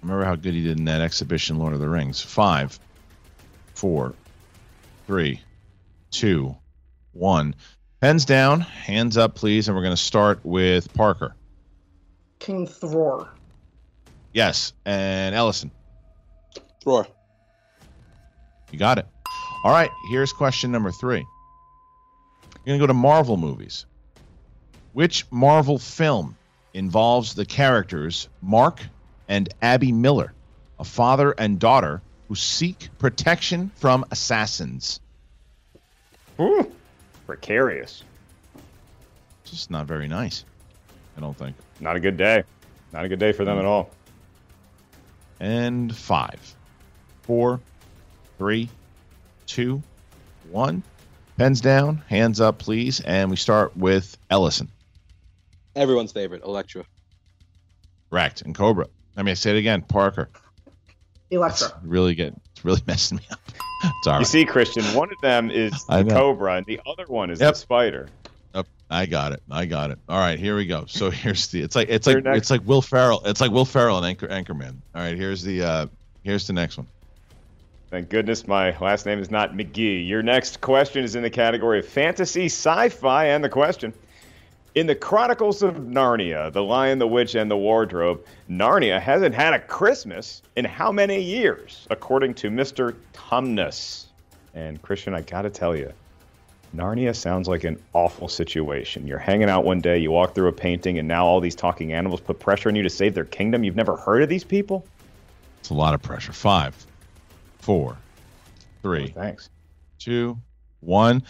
Remember 0.00 0.24
how 0.24 0.36
good 0.36 0.54
he 0.54 0.62
did 0.62 0.78
in 0.78 0.84
that 0.84 1.00
exhibition, 1.00 1.58
Lord 1.58 1.72
of 1.72 1.80
the 1.80 1.88
Rings. 1.88 2.20
Five, 2.22 2.78
four, 3.74 4.14
three, 5.08 5.40
two, 6.16 6.56
one. 7.12 7.54
Pens 8.00 8.24
down, 8.24 8.60
hands 8.60 9.16
up, 9.16 9.34
please. 9.34 9.68
And 9.68 9.76
we're 9.76 9.82
going 9.82 9.96
to 9.96 10.02
start 10.02 10.40
with 10.44 10.92
Parker. 10.94 11.34
King 12.38 12.66
Thror. 12.66 13.28
Yes. 14.32 14.72
And 14.84 15.34
Ellison. 15.34 15.70
Roar. 16.84 17.06
You 18.70 18.78
got 18.78 18.98
it. 18.98 19.06
All 19.64 19.72
right. 19.72 19.90
Here's 20.10 20.32
question 20.32 20.70
number 20.72 20.90
three. 20.90 21.24
You're 22.64 22.78
going 22.78 22.80
to 22.80 22.82
go 22.82 22.86
to 22.86 22.94
Marvel 22.94 23.36
movies. 23.36 23.86
Which 24.92 25.26
Marvel 25.30 25.78
film 25.78 26.36
involves 26.72 27.34
the 27.34 27.44
characters 27.44 28.28
Mark 28.40 28.80
and 29.28 29.48
Abby 29.60 29.92
Miller, 29.92 30.32
a 30.78 30.84
father 30.84 31.32
and 31.32 31.58
daughter 31.58 32.02
who 32.28 32.34
seek 32.34 32.88
protection 32.98 33.70
from 33.76 34.04
assassins? 34.10 35.00
Ooh, 36.40 36.72
precarious. 37.26 38.04
Just 39.44 39.70
not 39.70 39.86
very 39.86 40.08
nice, 40.08 40.44
I 41.16 41.20
don't 41.20 41.36
think. 41.36 41.56
Not 41.80 41.96
a 41.96 42.00
good 42.00 42.16
day. 42.16 42.44
Not 42.92 43.04
a 43.04 43.08
good 43.08 43.18
day 43.18 43.32
for 43.32 43.44
them 43.44 43.58
at 43.58 43.64
all. 43.64 43.90
And 45.40 45.94
five, 45.94 46.54
four, 47.22 47.60
three, 48.38 48.68
two, 49.46 49.82
one. 50.50 50.82
Pens 51.36 51.60
down, 51.60 52.02
hands 52.08 52.40
up, 52.40 52.58
please. 52.58 53.00
And 53.00 53.30
we 53.30 53.36
start 53.36 53.76
with 53.76 54.16
Ellison. 54.30 54.68
Everyone's 55.74 56.12
favorite, 56.12 56.42
Elektra. 56.42 56.84
Correct. 58.08 58.42
And 58.42 58.54
Cobra. 58.54 58.86
I 59.16 59.22
mean, 59.22 59.32
I 59.32 59.34
say 59.34 59.50
it 59.50 59.58
again. 59.58 59.82
Parker. 59.82 60.30
Elektra. 61.30 61.78
Really 61.82 62.14
good. 62.14 62.34
It's 62.52 62.64
really 62.64 62.80
messing 62.86 63.18
me 63.18 63.24
up. 63.30 63.40
It's 63.98 64.06
all 64.06 64.18
You 64.18 64.24
see, 64.24 64.44
Kristian, 64.46 64.94
one 64.94 65.10
of 65.12 65.20
them 65.20 65.50
is 65.50 65.84
the 65.88 66.04
cobra, 66.04 66.54
and 66.56 66.66
the 66.66 66.80
other 66.86 67.04
one 67.06 67.30
is 67.30 67.40
Yep. 67.40 67.54
the 67.54 67.58
spider. 67.58 68.08
Yep, 68.54 68.66
I 68.90 69.06
got 69.06 69.32
it. 69.32 69.42
I 69.50 69.66
got 69.66 69.90
it. 69.90 69.98
All 70.08 70.18
right, 70.18 70.38
here 70.38 70.56
we 70.56 70.66
go. 70.66 70.84
So 70.86 71.10
here's 71.22 71.48
the. 71.48 71.60
It's 71.62 71.76
like 71.76 71.88
it's 71.88 72.06
Your 72.06 72.16
like 72.16 72.24
next- 72.24 72.38
it's 72.38 72.50
like 72.50 72.62
Will 72.64 72.82
Ferrell. 72.82 73.22
It's 73.24 73.40
like 73.40 73.50
Will 73.50 73.64
Ferrell 73.64 73.96
and 73.98 74.06
Anchor 74.06 74.28
Anchorman. 74.28 74.76
All 74.94 75.02
right, 75.02 75.16
here's 75.16 75.42
the. 75.42 75.62
uh 75.62 75.86
Here's 76.24 76.46
the 76.48 76.52
next 76.54 76.76
one. 76.76 76.88
Thank 77.88 78.08
goodness 78.08 78.48
my 78.48 78.76
last 78.80 79.06
name 79.06 79.20
is 79.20 79.30
not 79.30 79.52
McGee. 79.52 80.08
Your 80.08 80.20
next 80.20 80.60
question 80.60 81.04
is 81.04 81.14
in 81.14 81.22
the 81.22 81.30
category 81.30 81.78
of 81.78 81.86
fantasy, 81.86 82.46
sci-fi, 82.46 83.26
and 83.26 83.44
the 83.44 83.48
question. 83.48 83.92
In 84.76 84.86
the 84.86 84.94
Chronicles 84.94 85.62
of 85.62 85.76
Narnia, 85.76 86.52
The 86.52 86.62
Lion, 86.62 86.98
the 86.98 87.06
Witch, 87.06 87.34
and 87.34 87.50
the 87.50 87.56
Wardrobe, 87.56 88.22
Narnia 88.50 89.00
hasn't 89.00 89.34
had 89.34 89.54
a 89.54 89.58
Christmas 89.58 90.42
in 90.54 90.66
how 90.66 90.92
many 90.92 91.18
years, 91.18 91.86
according 91.88 92.34
to 92.34 92.50
Mr. 92.50 92.94
Tumnus? 93.14 94.04
And 94.52 94.82
Kristian, 94.82 95.14
I 95.14 95.22
gotta 95.22 95.48
tell 95.48 95.74
you, 95.74 95.90
Narnia 96.76 97.16
sounds 97.16 97.48
like 97.48 97.64
an 97.64 97.82
awful 97.94 98.28
situation. 98.28 99.06
You're 99.06 99.18
hanging 99.18 99.48
out 99.48 99.64
one 99.64 99.80
day, 99.80 99.96
you 99.96 100.10
walk 100.10 100.34
through 100.34 100.48
a 100.48 100.52
painting, 100.52 100.98
and 100.98 101.08
now 101.08 101.24
all 101.24 101.40
these 101.40 101.54
talking 101.54 101.94
animals 101.94 102.20
put 102.20 102.38
pressure 102.38 102.68
on 102.68 102.76
you 102.76 102.82
to 102.82 102.90
save 102.90 103.14
their 103.14 103.24
kingdom. 103.24 103.64
You've 103.64 103.76
never 103.76 103.96
heard 103.96 104.22
of 104.22 104.28
these 104.28 104.44
people? 104.44 104.84
It's 105.60 105.70
a 105.70 105.74
lot 105.74 105.94
of 105.94 106.02
pressure. 106.02 106.34
Five, 106.34 106.74
four, 107.60 107.96
three, 108.82 109.14
oh, 109.16 109.20
Thanks. 109.22 109.48
two, 109.98 110.36
one. 110.80 111.22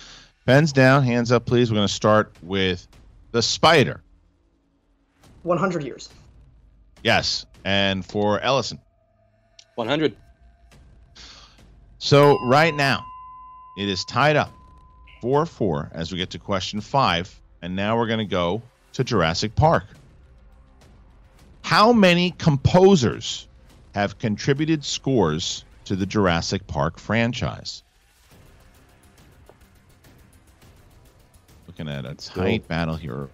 Pens 0.46 0.72
down, 0.72 1.04
hands 1.04 1.30
up, 1.30 1.46
please. 1.46 1.70
We're 1.70 1.76
going 1.76 1.86
to 1.86 1.94
start 1.94 2.32
with 2.42 2.88
the 3.36 3.42
spider. 3.42 4.02
100 5.42 5.84
years. 5.84 6.08
Yes, 7.04 7.44
and 7.66 8.02
for 8.02 8.40
Ellison. 8.40 8.80
100. 9.74 10.16
So 11.98 12.38
right 12.46 12.74
now, 12.74 13.04
it 13.76 13.90
is 13.90 14.06
tied 14.06 14.36
up 14.36 14.50
4 15.20 15.44
4 15.44 15.90
as 15.92 16.10
we 16.10 16.16
get 16.16 16.30
to 16.30 16.38
question 16.38 16.80
five. 16.80 17.38
And 17.60 17.76
now 17.76 17.98
we're 17.98 18.06
going 18.06 18.20
to 18.20 18.24
go 18.24 18.62
to 18.94 19.04
Jurassic 19.04 19.54
Park. 19.54 19.84
How 21.60 21.92
many 21.92 22.30
composers 22.30 23.48
have 23.94 24.18
contributed 24.18 24.82
scores 24.82 25.62
to 25.84 25.94
the 25.94 26.06
Jurassic 26.06 26.66
Park 26.66 26.98
franchise? 26.98 27.82
Looking 31.78 31.92
at 31.92 32.06
a 32.06 32.14
Still- 32.18 32.42
tight 32.42 32.68
battle 32.68 32.96
here. 32.96 33.28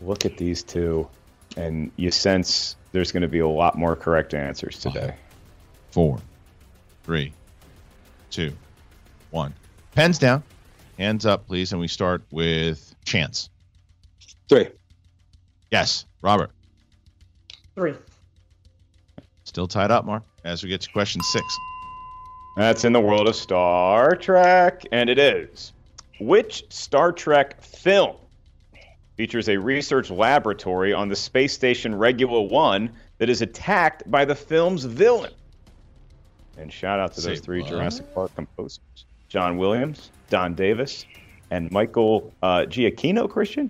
look 0.00 0.24
at 0.26 0.36
these 0.36 0.64
two, 0.64 1.08
and 1.56 1.92
you 1.94 2.10
sense 2.10 2.74
there's 2.90 3.12
going 3.12 3.20
to 3.22 3.28
be 3.28 3.38
a 3.38 3.46
lot 3.46 3.78
more 3.78 3.94
correct 3.94 4.34
answers 4.34 4.80
today. 4.80 5.14
Four, 5.92 6.18
three, 7.04 7.32
two, 8.30 8.52
one. 9.30 9.54
Pens 9.94 10.18
down, 10.18 10.42
hands 10.98 11.24
up, 11.24 11.46
please. 11.46 11.70
And 11.70 11.80
we 11.80 11.86
start 11.86 12.22
with 12.32 12.92
Chance. 13.04 13.50
Three. 14.48 14.68
Yes, 15.70 16.06
Robert. 16.22 16.50
Three. 17.76 17.94
Still 19.44 19.68
tied 19.68 19.92
up, 19.92 20.04
Mark, 20.04 20.24
as 20.44 20.64
we 20.64 20.68
get 20.68 20.80
to 20.80 20.90
question 20.90 21.22
six. 21.22 21.44
That's 22.56 22.84
in 22.84 22.92
the 22.92 23.00
world 23.00 23.28
of 23.28 23.36
Star 23.36 24.16
Trek, 24.16 24.84
and 24.90 25.08
it 25.08 25.20
is. 25.20 25.72
Which 26.26 26.64
Star 26.68 27.10
Trek 27.10 27.60
film 27.62 28.16
features 29.16 29.48
a 29.48 29.56
research 29.56 30.08
laboratory 30.08 30.92
on 30.92 31.08
the 31.08 31.16
space 31.16 31.52
station 31.52 31.94
Regula 31.94 32.42
1 32.42 32.90
that 33.18 33.28
is 33.28 33.42
attacked 33.42 34.08
by 34.08 34.24
the 34.24 34.34
film's 34.34 34.84
villain? 34.84 35.32
And 36.56 36.72
shout 36.72 37.00
out 37.00 37.14
to 37.14 37.20
those 37.20 37.38
Say 37.38 37.44
three 37.44 37.62
what? 37.62 37.70
Jurassic 37.70 38.14
Park 38.14 38.34
composers 38.36 38.80
John 39.28 39.56
Williams, 39.56 40.10
Don 40.30 40.54
Davis, 40.54 41.06
and 41.50 41.70
Michael 41.72 42.32
uh, 42.42 42.66
Giacchino, 42.68 43.28
Kristian? 43.28 43.68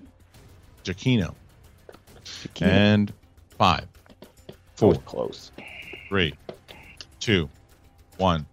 Giacchino. 0.83 1.33
Giacchino. 2.23 2.67
And 2.67 3.13
five, 3.57 3.87
four, 4.75 4.93
close. 4.95 5.51
three, 6.07 6.35
two, 7.19 7.49
one. 8.17 8.45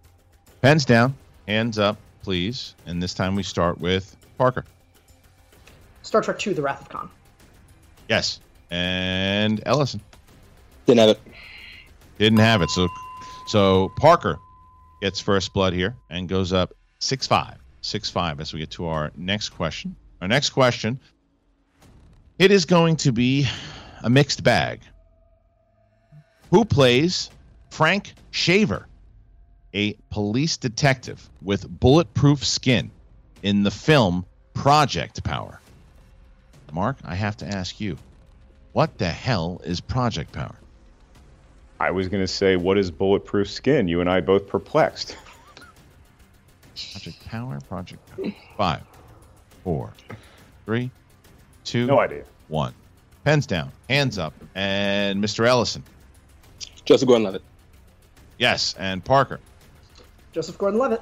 Pens 0.61 0.85
down, 0.85 1.13
hands 1.47 1.77
up, 1.77 1.97
please. 2.21 2.75
And 2.85 3.01
this 3.01 3.13
time 3.13 3.35
we 3.35 3.43
start 3.43 3.79
with 3.79 4.15
Parker. 4.37 4.65
Star 6.03 6.21
Trek 6.21 6.45
II: 6.45 6.53
The 6.53 6.61
Wrath 6.61 6.81
of 6.81 6.89
Khan. 6.89 7.09
Yes. 8.09 8.39
And 8.69 9.61
Ellison. 9.65 10.01
Didn't 10.85 10.99
have 10.99 11.09
it. 11.09 11.21
Didn't 12.17 12.39
have 12.39 12.61
it. 12.61 12.69
So 12.69 12.87
so 13.47 13.91
Parker 13.97 14.39
gets 15.01 15.19
first 15.19 15.53
blood 15.53 15.73
here 15.73 15.95
and 16.09 16.27
goes 16.27 16.53
up 16.53 16.73
six 16.99 17.27
five. 17.27 17.57
Six 17.81 18.09
five 18.09 18.39
as 18.39 18.53
we 18.53 18.59
get 18.59 18.71
to 18.71 18.85
our 18.87 19.11
next 19.15 19.49
question. 19.49 19.95
Our 20.21 20.27
next 20.27 20.51
question. 20.51 20.99
It 22.37 22.51
is 22.51 22.65
going 22.65 22.95
to 22.97 23.11
be 23.11 23.47
a 24.03 24.09
mixed 24.09 24.43
bag. 24.43 24.81
Who 26.49 26.65
plays 26.65 27.29
Frank 27.69 28.13
Shaver, 28.31 28.87
a 29.73 29.93
police 30.09 30.57
detective 30.57 31.29
with 31.41 31.67
bulletproof 31.79 32.45
skin 32.45 32.91
in 33.43 33.63
the 33.63 33.71
film 33.71 34.25
Project 34.53 35.23
Power? 35.23 35.59
Mark, 36.73 36.97
I 37.03 37.15
have 37.15 37.35
to 37.37 37.45
ask 37.47 37.81
you, 37.81 37.97
what 38.73 38.97
the 38.97 39.09
hell 39.09 39.61
is 39.65 39.81
Project 39.81 40.31
Power? 40.31 40.55
I 41.79 41.91
was 41.91 42.07
going 42.07 42.23
to 42.23 42.27
say, 42.27 42.55
what 42.55 42.77
is 42.77 42.91
bulletproof 42.91 43.49
skin? 43.49 43.87
You 43.87 43.99
and 44.01 44.09
I 44.09 44.21
both 44.21 44.47
perplexed. 44.47 45.17
Project 46.93 47.25
Power, 47.27 47.59
Project 47.67 48.01
Power. 48.15 48.31
Five, 48.57 48.81
four, 49.63 49.91
three, 50.65 50.89
two, 51.65 51.85
No 51.87 51.99
idea. 51.99 52.23
one. 52.47 52.73
Pens 53.25 53.45
down, 53.45 53.71
hands 53.89 54.17
up, 54.17 54.33
and 54.55 55.23
Mr. 55.23 55.45
Ellison. 55.45 55.83
Joseph 56.85 57.07
Gordon-Levitt. 57.07 57.43
Yes, 58.39 58.73
and 58.79 59.03
Parker. 59.03 59.39
Joseph 60.31 60.57
Gordon-Levitt. 60.57 61.01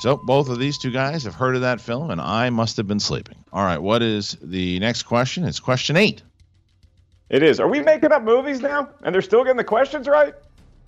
So 0.00 0.16
both 0.16 0.48
of 0.48 0.58
these 0.58 0.76
two 0.76 0.90
guys 0.90 1.24
have 1.24 1.34
heard 1.34 1.54
of 1.54 1.62
that 1.62 1.80
film, 1.80 2.10
and 2.10 2.20
I 2.20 2.50
must 2.50 2.76
have 2.76 2.86
been 2.86 3.00
sleeping. 3.00 3.36
All 3.52 3.64
right, 3.64 3.78
what 3.78 4.02
is 4.02 4.36
the 4.42 4.78
next 4.80 5.04
question? 5.04 5.44
It's 5.44 5.60
question 5.60 5.96
eight. 5.96 6.22
It 7.30 7.42
is. 7.42 7.58
Are 7.58 7.68
we 7.68 7.80
making 7.80 8.12
up 8.12 8.22
movies 8.22 8.60
now? 8.60 8.90
And 9.02 9.14
they're 9.14 9.22
still 9.22 9.44
getting 9.44 9.56
the 9.56 9.64
questions 9.64 10.06
right? 10.06 10.34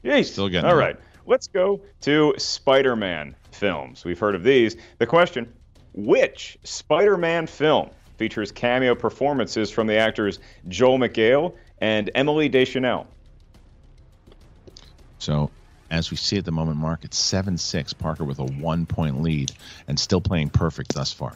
Yeesh. 0.05 0.27
Still 0.27 0.49
getting 0.49 0.66
All 0.69 0.77
them. 0.77 0.85
right. 0.85 0.97
Let's 1.25 1.47
go 1.49 1.81
to 2.03 2.35
Spider 2.37 2.95
Man 2.95 3.35
films. 3.53 4.05
We've 4.05 4.19
heard 4.19 4.35
of 4.35 4.45
these. 4.45 4.77
The 4.99 5.07
question 5.07 5.53
Which 5.95 6.59
Spider 6.62 7.16
Man 7.16 7.47
film 7.47 7.90
features 8.19 8.53
cameo 8.53 8.95
performances 8.95 9.71
from 9.71 9.87
the 9.87 9.97
actors 9.97 10.38
Joel 10.69 10.99
McHale 10.99 11.55
and 11.81 12.11
Emily 12.14 12.49
Deschanel? 12.49 13.07
So, 15.19 15.51
as 15.90 16.11
we 16.11 16.16
see 16.16 16.37
at 16.38 16.44
the 16.44 16.53
moment, 16.53 16.79
Mark, 16.79 17.05
it's 17.05 17.18
7 17.18 17.57
6. 17.57 17.92
Parker 17.94 18.25
with 18.25 18.38
a 18.38 18.44
one 18.44 18.87
point 18.87 19.22
lead 19.22 19.53
and 19.88 19.99
still 19.99 20.20
playing 20.20 20.51
perfect 20.51 20.94
thus 20.94 21.12
far. 21.12 21.35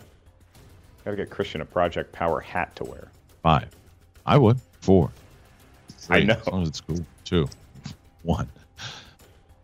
Got 1.04 1.12
to 1.12 1.16
get 1.16 1.30
Kristian 1.30 1.60
a 1.60 1.64
Project 1.64 2.12
Power 2.12 2.40
hat 2.40 2.74
to 2.76 2.84
wear. 2.84 3.08
Five. 3.42 3.70
I 4.26 4.36
would. 4.36 4.58
Four. 4.80 5.10
I 6.08 6.20
know. 6.20 6.34
As 6.34 6.46
long 6.46 6.62
as 6.62 6.68
it's 6.68 6.80
cool. 6.80 7.04
Two. 7.24 7.48
One. 8.22 8.48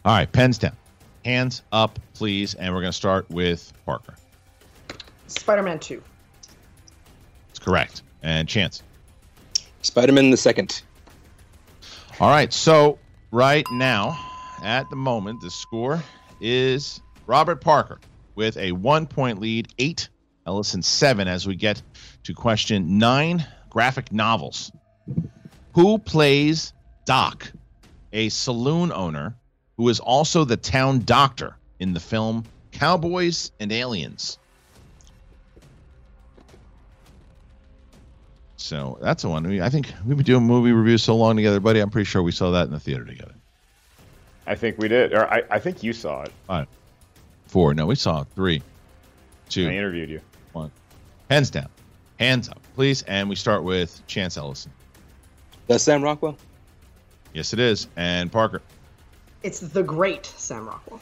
All 0.05 0.16
right, 0.16 0.31
pens 0.31 0.59
down. 0.59 0.77
Hands 1.25 1.62
up, 1.72 1.99
please. 2.14 2.55
And 2.55 2.72
we're 2.72 2.81
going 2.81 2.92
to 2.92 2.96
start 2.96 3.29
with 3.31 3.72
Parker. 3.85 4.14
Spider-Man 5.27 5.81
2. 5.81 6.03
It's 7.51 7.59
correct. 7.59 8.03
And 8.22 8.49
Chance. 8.49 8.83
Spider-Man 9.83 10.31
the 10.31 10.37
second. 10.37 10.83
All 12.20 12.31
right. 12.31 12.53
So, 12.53 12.99
right 13.33 13.66
now, 13.72 14.16
at 14.62 14.90
the 14.90 14.97
moment, 14.97 15.40
the 15.40 15.51
score 15.51 16.03
is 16.40 17.01
Robert 17.27 17.61
Parker 17.61 17.99
with 18.35 18.57
a 18.57 18.73
one 18.73 19.07
point 19.07 19.40
lead, 19.40 19.69
eight, 19.79 20.09
Ellison 20.47 20.83
seven, 20.83 21.29
as 21.29 21.47
we 21.47 21.57
get 21.57 21.83
to 22.25 22.35
question 22.35 22.99
nine 22.99 23.47
graphic 23.71 24.12
novels. 24.12 24.73
Who 25.75 25.99
plays 25.99 26.73
Doc, 27.05 27.53
a 28.12 28.29
saloon 28.29 28.92
owner 28.92 29.37
who 29.77 29.88
is 29.88 30.01
also 30.01 30.45
the 30.45 30.57
town 30.57 31.01
doctor 31.05 31.57
in 31.79 31.92
the 31.92 32.01
film 32.01 32.45
Cowboys 32.73 33.53
and 33.61 33.71
Aliens? 33.71 34.38
So 38.57 38.99
that's 39.01 39.23
the 39.23 39.29
one. 39.29 39.61
I 39.61 39.69
think 39.69 39.92
we've 40.05 40.16
been 40.16 40.27
doing 40.27 40.42
movie 40.42 40.73
reviews 40.73 41.05
so 41.05 41.14
long 41.14 41.37
together, 41.37 41.61
buddy. 41.61 41.79
I'm 41.79 41.90
pretty 41.90 42.07
sure 42.07 42.23
we 42.23 42.33
saw 42.33 42.51
that 42.51 42.66
in 42.66 42.73
the 42.73 42.81
theater 42.81 43.05
together. 43.05 43.36
I 44.47 44.55
think 44.55 44.79
we 44.79 44.89
did. 44.89 45.13
Or 45.13 45.33
I, 45.33 45.43
I 45.51 45.59
think 45.59 45.83
you 45.83 45.93
saw 45.93 46.23
it. 46.23 46.33
Five, 46.47 46.69
four. 47.47 47.75
No, 47.75 47.87
we 47.87 47.95
saw 47.95 48.25
three, 48.35 48.63
two. 49.49 49.69
I 49.69 49.73
interviewed 49.73 50.11
you. 50.11 50.21
one. 50.53 50.71
Hands 51.31 51.51
down, 51.51 51.69
hands 52.21 52.49
up, 52.49 52.61
please. 52.75 53.03
And 53.03 53.29
we 53.29 53.37
start 53.37 53.65
with 53.65 54.01
Chance 54.07 54.37
Ellison. 54.37 54.73
That's 55.67 55.83
Sam 55.83 56.03
Rockwell. 56.03 56.37
Yes, 57.35 57.53
it 57.53 57.59
is. 57.59 57.89
And 57.97 58.31
Parker. 58.31 58.63
It's 59.43 59.61
the 59.61 59.83
great 59.83 60.27
Sam 60.27 60.67
Rockwell. 60.67 61.01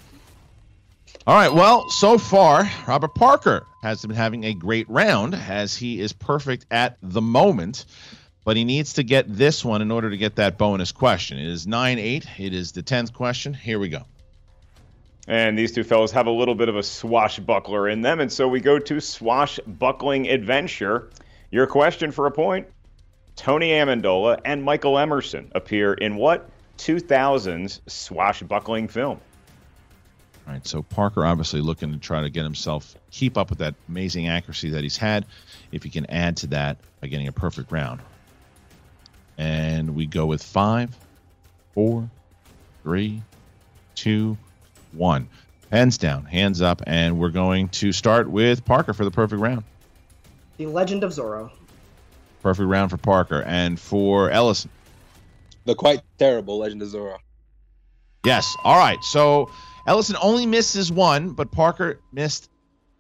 All 1.27 1.35
right. 1.35 1.53
Well, 1.53 1.89
so 1.91 2.19
far, 2.19 2.69
Robert 2.87 3.15
Parker 3.15 3.67
has 3.83 4.03
been 4.03 4.17
having 4.17 4.45
a 4.45 4.55
great 4.55 4.89
round 4.91 5.35
as 5.35 5.77
he 5.77 6.01
is 6.01 6.13
perfect 6.13 6.67
at 6.71 6.99
the 7.03 7.23
moment, 7.23 7.85
but 8.45 8.57
he 8.57 8.65
needs 8.65 8.95
to 8.95 9.03
get 9.03 9.27
this 9.29 9.65
one 9.65 9.83
in 9.83 9.91
order 9.91 10.11
to 10.11 10.17
get 10.17 10.37
that 10.37 10.59
bonus 10.59 10.93
question. 10.93 11.39
It 11.39 11.49
is 11.49 11.67
9 11.67 11.99
8. 11.99 12.27
It 12.39 12.55
is 12.55 12.73
the 12.73 12.83
10th 12.83 13.13
question. 13.13 13.55
Here 13.55 13.79
we 13.79 13.89
go. 13.89 14.03
And 15.27 15.59
these 15.59 15.73
two 15.73 15.85
fellows 15.85 16.13
have 16.13 16.27
a 16.27 16.31
little 16.31 16.55
bit 16.55 16.69
of 16.69 16.77
a 16.77 16.83
swashbuckler 16.83 17.89
in 17.89 18.03
them, 18.03 18.21
and 18.21 18.31
so 18.31 18.47
we 18.47 18.61
go 18.61 18.79
to 18.79 19.01
swashbuckling 19.01 20.29
adventure. 20.29 21.09
Your 21.51 21.67
question 21.67 22.13
for 22.13 22.27
a 22.27 22.31
point: 22.31 22.67
Tony 23.35 23.71
Amendola 23.71 24.39
and 24.45 24.63
Michael 24.63 24.99
Emerson 24.99 25.51
appear 25.55 25.95
in 25.95 26.17
what 26.17 26.51
2000s 26.77 27.81
swashbuckling 27.87 28.89
film? 28.89 29.19
All 30.47 30.53
right, 30.53 30.67
so 30.67 30.83
Parker 30.83 31.25
obviously 31.25 31.63
looking 31.63 31.91
to 31.93 31.99
try 31.99 32.21
to 32.21 32.29
get 32.29 32.43
himself 32.43 32.95
keep 33.11 33.39
up 33.39 33.49
with 33.49 33.61
that 33.61 33.75
amazing 33.89 34.29
accuracy 34.29 34.69
that 34.71 34.83
he's 34.83 34.99
had. 34.99 35.25
If 35.73 35.85
he 35.85 35.89
can 35.89 36.05
add 36.11 36.37
to 36.39 36.49
that 36.49 36.77
by 37.01 37.07
getting 37.07 37.29
a 37.29 37.33
perfect 37.33 37.73
round, 37.73 38.01
and 39.39 39.95
we 39.95 40.07
go 40.07 40.27
with 40.27 40.43
five, 40.43 40.97
four, 41.73 42.09
three, 42.83 43.23
two, 43.95 44.37
one. 44.93 45.29
Hands 45.71 45.97
down, 45.99 46.25
hands 46.25 46.63
up, 46.63 46.83
and 46.87 47.19
we're 47.19 47.31
going 47.31 47.69
to 47.71 47.91
start 47.91 48.31
with 48.31 48.65
Parker 48.65 48.93
for 48.93 49.05
the 49.05 49.11
perfect 49.11 49.41
round. 49.41 49.65
The 50.57 50.67
Legend 50.67 51.03
of 51.03 51.11
Zorro. 51.11 51.51
Perfect 52.43 52.69
round 52.69 52.91
for 52.91 52.97
Parker, 52.97 53.43
and 53.43 53.81
for 53.81 54.31
Ellison. 54.31 54.71
The 55.65 55.75
quite 55.75 56.03
terrible 56.19 56.59
Legend 56.59 56.83
of 56.83 56.89
Zorro. 56.89 57.19
Yes. 58.25 58.57
All 58.65 58.79
right. 58.79 59.03
So 59.03 59.51
Ellison 59.87 60.17
only 60.21 60.47
misses 60.47 60.91
one, 60.93 61.31
but 61.31 61.51
Parker 61.51 62.01
missed 62.13 62.51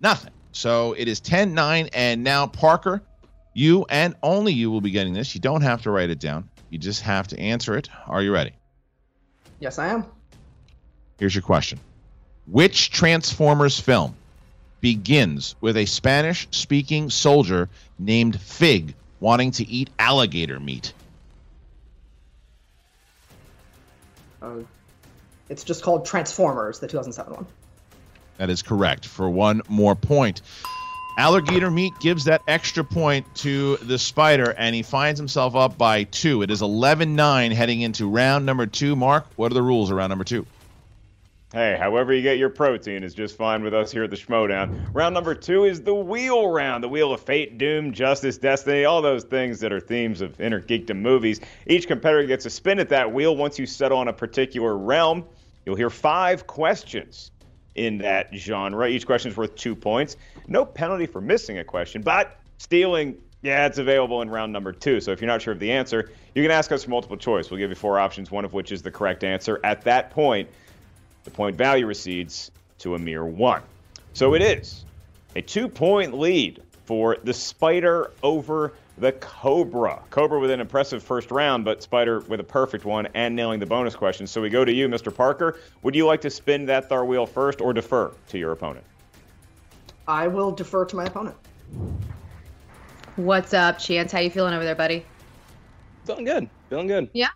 nothing. 0.01 0.33
So 0.53 0.92
it 0.94 1.09
is 1.09 1.20
10 1.20 1.55
9. 1.55 1.88
And 1.92 2.23
now, 2.23 2.47
Parker, 2.47 3.03
you 3.55 3.87
and 3.88 4.14
only 4.23 4.53
you 4.53 4.71
will 4.71 4.81
be 4.81 4.90
getting 4.90 5.14
this. 5.14 5.35
You 5.35 5.40
don't 5.40 5.62
have 5.62 5.83
to 5.83 5.90
write 5.90 6.11
it 6.11 6.19
down, 6.19 6.51
you 6.69 6.79
just 6.79 7.03
have 7.03 7.29
to 7.29 7.38
answer 7.38 7.77
it. 7.79 7.88
Are 8.07 8.23
you 8.23 8.33
ready? 8.33 8.53
Yes, 9.61 9.79
I 9.79 9.88
am. 9.88 10.05
Here's 11.19 11.35
your 11.35 11.43
question 11.43 11.79
Which 12.47 12.90
Transformers 12.90 13.81
film 13.81 14.14
begins 14.81 15.55
with 15.61 15.77
a 15.77 15.87
Spanish 15.87 16.47
speaking 16.51 17.09
soldier 17.09 17.71
named 17.99 18.38
Fig 18.40 18.95
wanting 19.21 19.53
to 19.53 19.67
eat 19.67 19.88
alligator 19.99 20.61
meat? 20.61 20.93
Uh, 24.43 24.57
it's 25.49 25.64
just 25.64 25.83
called 25.83 26.05
Transformers, 26.05 26.81
the 26.81 26.87
2007 26.87 27.33
one. 27.33 27.47
That 28.37 28.51
is 28.51 28.62
correct. 28.62 29.07
For 29.07 29.31
one 29.31 29.62
more 29.69 29.95
point. 29.95 30.43
Alligator 31.16 31.70
meat 31.70 31.92
gives 32.00 32.24
that 32.24 32.42
extra 32.48 32.83
point 32.83 33.33
to 33.37 33.77
the 33.77 33.98
spider, 33.98 34.53
and 34.59 34.74
he 34.74 34.83
finds 34.83 35.18
himself 35.18 35.55
up 35.55 35.79
by 35.79 36.03
two. 36.05 36.42
It 36.42 36.50
is 36.50 36.61
11 36.61 37.14
9 37.14 37.53
heading 37.53 37.83
into 37.83 38.09
round 38.09 38.44
number 38.44 38.66
two. 38.66 38.96
Mark, 38.96 39.27
what 39.37 39.53
are 39.53 39.55
the 39.55 39.62
rules 39.62 39.92
around 39.92 40.09
number 40.09 40.24
two? 40.24 40.44
Hey, 41.53 41.77
however 41.79 42.12
you 42.12 42.20
get 42.20 42.38
your 42.38 42.50
protein 42.50 43.05
is 43.05 43.14
just 43.14 43.37
fine 43.37 43.62
with 43.62 43.72
us 43.72 43.92
here 43.92 44.03
at 44.03 44.11
the 44.11 44.16
Schmoedown. 44.16 44.88
Round 44.92 45.14
number 45.14 45.37
two 45.37 45.62
is 45.62 45.83
the 45.83 45.94
wheel 45.94 46.48
round. 46.48 46.83
The 46.83 46.88
wheel 46.88 47.12
of 47.12 47.20
fate, 47.20 47.59
doom, 47.59 47.92
justice, 47.92 48.37
destiny, 48.37 48.85
all 48.85 49.00
those 49.00 49.22
things 49.22 49.61
that 49.61 49.72
are 49.72 49.79
themes 49.79 50.20
of 50.20 50.40
inner 50.40 50.61
geekdom 50.61 50.96
movies. 50.96 51.40
Each 51.68 51.87
competitor 51.87 52.27
gets 52.27 52.44
a 52.44 52.50
spin 52.50 52.81
at 52.81 52.88
that 52.88 53.12
wheel. 53.12 53.37
Once 53.37 53.57
you 53.57 53.66
settle 53.66 53.98
on 53.98 54.09
a 54.09 54.12
particular 54.12 54.77
realm, 54.77 55.24
you'll 55.64 55.77
hear 55.77 55.90
five 55.90 56.48
questions 56.48 57.31
in 57.75 57.99
that 57.99 58.31
genre. 58.35 58.89
Each 58.89 59.07
question 59.07 59.31
is 59.31 59.37
worth 59.37 59.55
two 59.57 59.75
points. 59.75 60.17
No 60.47 60.65
penalty 60.65 61.07
for 61.07 61.21
missing 61.21 61.59
a 61.59 61.65
question, 61.65 62.03
but 62.03 62.39
stealing, 62.59 63.17
yeah, 63.43 63.67
it's 63.67 63.79
available 63.79 64.23
in 64.23 64.31
round 64.31 64.53
number 64.53 64.73
two. 64.73 65.01
So 65.01 65.13
if 65.13 65.21
you're 65.21 65.29
not 65.29 65.43
sure 65.43 65.53
of 65.53 65.61
the 65.61 65.73
answer, 65.73 66.11
you 66.35 66.43
can 66.43 66.51
ask 66.51 66.73
us 66.73 66.85
for 66.85 66.91
multiple 66.91 67.17
choice. 67.17 67.51
We'll 67.51 67.59
give 67.59 67.71
you 67.71 67.77
four 67.77 67.99
options, 67.99 68.31
one 68.31 68.45
of 68.45 68.53
which 68.53 68.73
is 68.73 68.83
the 68.83 68.91
correct 68.91 69.25
answer. 69.25 69.61
At 69.63 69.83
that 69.83 70.11
point, 70.11 70.49
the 71.25 71.31
point 71.31 71.57
value 71.57 71.87
recedes 71.87 72.51
to 72.79 72.95
a 72.95 72.99
mere 72.99 73.25
one. 73.25 73.63
So 74.13 74.35
it 74.35 74.43
is 74.43 74.85
a 75.35 75.43
two 75.43 75.69
point 75.69 76.19
lead 76.19 76.63
for 76.85 77.17
the 77.23 77.35
Spider 77.35 78.13
over 78.23 78.73
the 78.99 79.13
Cobra. 79.13 80.03
Cobra 80.11 80.39
with 80.39 80.51
an 80.51 80.61
impressive 80.61 81.03
first 81.03 81.31
round, 81.31 81.65
but 81.65 81.83
Spider 81.83 82.21
with 82.21 82.41
a 82.41 82.45
perfect 82.45 82.85
one 82.85 83.09
and 83.15 83.35
nailing 83.35 83.61
the 83.61 83.67
bonus 83.67 83.97
question. 83.97 84.27
So 84.27 84.41
we 84.41 84.51
go 84.51 84.65
to 84.65 84.73
you, 84.73 84.89
Mr. 84.89 85.15
Parker. 85.15 85.59
Would 85.83 85.95
you 85.95 86.07
like 86.07 86.21
to 86.23 86.31
spin 86.31 86.67
that 86.67 86.89
Thar 86.89 87.05
wheel 87.05 87.27
first 87.27 87.61
or 87.61 87.73
defer 87.73 88.13
to 88.29 88.39
your 88.39 88.53
opponent? 88.53 88.85
I 90.07 90.29
will 90.29 90.53
defer 90.53 90.85
to 90.85 90.97
my 90.97 91.05
opponent. 91.05 91.37
What's 93.17 93.55
up, 93.55 93.79
Chance? 93.79 94.13
How 94.13 94.21
you 94.21 94.31
feeling 94.31 94.55
over 94.55 94.65
there, 94.65 94.75
buddy? 94.75 95.05
Feeling 96.05 96.25
good. 96.25 96.51
Feeling 96.69 96.87
good. 96.87 97.11
Yeah. 97.13 97.29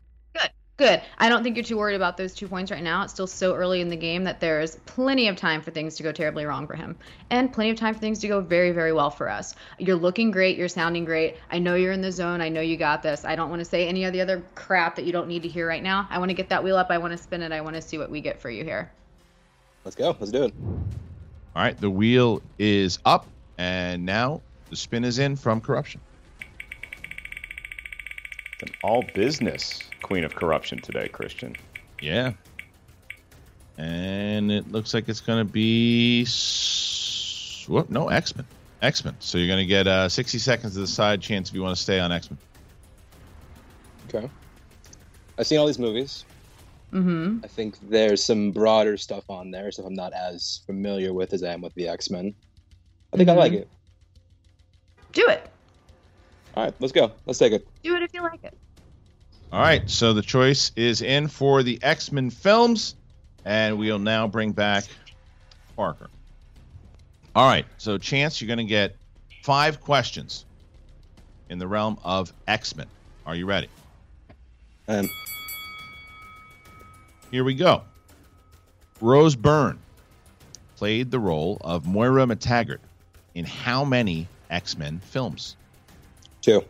Good. 0.78 0.88
Good. 0.88 1.02
I 1.18 1.28
don't 1.28 1.42
think 1.42 1.56
you're 1.56 1.64
too 1.64 1.76
worried 1.76 1.96
about 1.96 2.16
those 2.16 2.32
two 2.32 2.48
points 2.48 2.70
right 2.70 2.82
now. 2.82 3.02
It's 3.02 3.12
still 3.12 3.26
so 3.26 3.54
early 3.54 3.82
in 3.82 3.88
the 3.88 3.96
game 3.96 4.24
that 4.24 4.40
there's 4.40 4.76
plenty 4.86 5.28
of 5.28 5.36
time 5.36 5.60
for 5.60 5.70
things 5.70 5.96
to 5.96 6.02
go 6.02 6.12
terribly 6.12 6.46
wrong 6.46 6.66
for 6.66 6.76
him, 6.76 6.96
and 7.28 7.52
plenty 7.52 7.70
of 7.70 7.76
time 7.76 7.92
for 7.92 8.00
things 8.00 8.20
to 8.20 8.28
go 8.28 8.40
very, 8.40 8.70
very 8.70 8.94
well 8.94 9.10
for 9.10 9.28
us. 9.28 9.54
You're 9.78 9.96
looking 9.96 10.30
great. 10.30 10.56
You're 10.56 10.68
sounding 10.68 11.04
great. 11.04 11.36
I 11.50 11.58
know 11.58 11.74
you're 11.74 11.92
in 11.92 12.00
the 12.00 12.10
zone. 12.10 12.40
I 12.40 12.48
know 12.48 12.62
you 12.62 12.78
got 12.78 13.02
this. 13.02 13.26
I 13.26 13.36
don't 13.36 13.50
want 13.50 13.60
to 13.60 13.66
say 13.66 13.86
any 13.86 14.04
of 14.04 14.14
the 14.14 14.22
other 14.22 14.42
crap 14.54 14.96
that 14.96 15.04
you 15.04 15.12
don't 15.12 15.28
need 15.28 15.42
to 15.42 15.48
hear 15.48 15.68
right 15.68 15.82
now. 15.82 16.06
I 16.08 16.18
want 16.18 16.30
to 16.30 16.34
get 16.34 16.48
that 16.48 16.64
wheel 16.64 16.78
up. 16.78 16.86
I 16.90 16.96
want 16.96 17.12
to 17.12 17.18
spin 17.18 17.42
it. 17.42 17.52
I 17.52 17.60
want 17.60 17.76
to 17.76 17.82
see 17.82 17.98
what 17.98 18.10
we 18.10 18.22
get 18.22 18.40
for 18.40 18.48
you 18.48 18.64
here. 18.64 18.90
Let's 19.84 19.94
go. 19.94 20.16
Let's 20.18 20.32
do 20.32 20.44
it. 20.44 20.54
All 21.54 21.62
right, 21.62 21.78
the 21.78 21.90
wheel 21.90 22.40
is 22.58 22.98
up. 23.04 23.26
And 23.58 24.06
now 24.06 24.40
the 24.70 24.76
spin 24.76 25.04
is 25.04 25.18
in 25.18 25.36
from 25.36 25.60
corruption. 25.60 26.00
It's 28.54 28.62
an 28.62 28.76
all 28.82 29.04
business 29.14 29.87
queen 30.08 30.24
of 30.24 30.34
corruption 30.34 30.80
today, 30.80 31.06
Kristian. 31.06 31.54
Yeah. 32.00 32.32
And 33.76 34.50
it 34.50 34.72
looks 34.72 34.94
like 34.94 35.08
it's 35.08 35.20
going 35.20 35.46
to 35.46 35.52
be. 35.52 36.26
Whoop, 37.68 37.90
no, 37.90 38.08
X 38.08 38.34
Men. 38.34 38.46
X 38.80 39.04
Men. 39.04 39.14
So 39.20 39.36
you're 39.36 39.46
going 39.46 39.58
to 39.58 39.66
get 39.66 39.86
uh, 39.86 40.08
60 40.08 40.38
seconds 40.38 40.74
to 40.74 40.86
side 40.86 41.20
chance 41.20 41.50
if 41.50 41.54
you 41.54 41.62
want 41.62 41.76
to 41.76 41.82
stay 41.82 42.00
on 42.00 42.10
X 42.10 42.30
Men. 42.30 42.38
Okay. 44.08 44.30
I've 45.38 45.46
seen 45.46 45.58
all 45.58 45.66
these 45.66 45.78
movies. 45.78 46.24
Mm-hmm. 46.90 47.40
I 47.44 47.46
think 47.46 47.76
there's 47.82 48.24
some 48.24 48.50
broader 48.50 48.96
stuff 48.96 49.28
on 49.28 49.50
there, 49.50 49.70
stuff 49.70 49.84
I'm 49.84 49.94
not 49.94 50.14
as 50.14 50.62
familiar 50.64 51.12
with 51.12 51.34
as 51.34 51.42
I 51.42 51.52
am 51.52 51.60
with 51.60 51.74
the 51.74 51.86
X 51.86 52.08
Men. 52.08 52.34
I 53.12 53.18
think 53.18 53.28
I 53.28 53.34
like 53.34 53.52
it. 53.52 53.68
Do 55.12 55.26
it. 55.28 55.46
All 56.56 56.64
right, 56.64 56.74
let's 56.80 56.92
go. 56.92 57.12
Let's 57.26 57.38
take 57.38 57.52
it. 57.52 57.68
Do 57.82 57.94
it 57.94 58.02
if 58.02 58.14
you 58.14 58.22
like 58.22 58.42
it. 58.42 58.56
All 59.52 59.60
right. 59.60 59.88
So 59.88 60.12
the 60.12 60.22
choice 60.22 60.72
is 60.76 61.02
in 61.02 61.28
for 61.28 61.62
the 61.62 61.78
X 61.82 62.12
Men 62.12 62.30
films. 62.30 62.94
And 63.44 63.78
we'll 63.78 63.98
now 63.98 64.26
bring 64.26 64.52
back 64.52 64.84
Parker. 65.74 66.10
All 67.34 67.48
right. 67.48 67.64
So, 67.78 67.96
Chance, 67.96 68.40
you're 68.40 68.46
going 68.48 68.58
to 68.58 68.64
get 68.64 68.96
five 69.42 69.80
questions 69.80 70.44
in 71.48 71.58
the 71.58 71.66
realm 71.66 71.98
of 72.04 72.32
X 72.46 72.76
Men. 72.76 72.88
Are 73.24 73.34
you 73.34 73.46
ready? 73.46 73.68
Um, 74.86 75.08
Here 77.30 77.44
we 77.44 77.54
go. 77.54 77.82
Rose 79.00 79.36
Byrne 79.36 79.78
played 80.76 81.10
the 81.10 81.20
role 81.20 81.58
of 81.62 81.86
Moira 81.86 82.26
McTaggart 82.26 82.80
in 83.34 83.44
how 83.44 83.84
many 83.84 84.26
X 84.50 84.76
Men 84.76 84.98
films? 84.98 85.56
Two. 86.42 86.64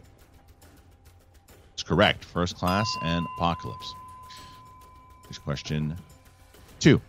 Correct. 1.89 2.23
First 2.23 2.57
Class 2.57 2.87
and 3.03 3.27
Apocalypse. 3.39 3.95
Next 5.25 5.39
question 5.39 5.97
two. 6.79 7.01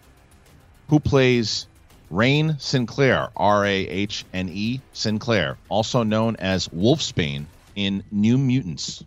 Who 0.88 1.02
plays 1.02 1.68
Rahne 2.10 2.60
Sinclair, 2.62 3.28
R 3.36 3.65
A 3.65 3.88
H 3.88 4.24
N 4.34 4.50
E 4.50 4.80
Sinclair, 4.94 5.58
also 5.68 6.04
known 6.04 6.38
as 6.38 6.70
Wolfsbane 6.70 7.46
in 7.76 8.04
New 8.10 8.38
Mutants? 8.38 9.04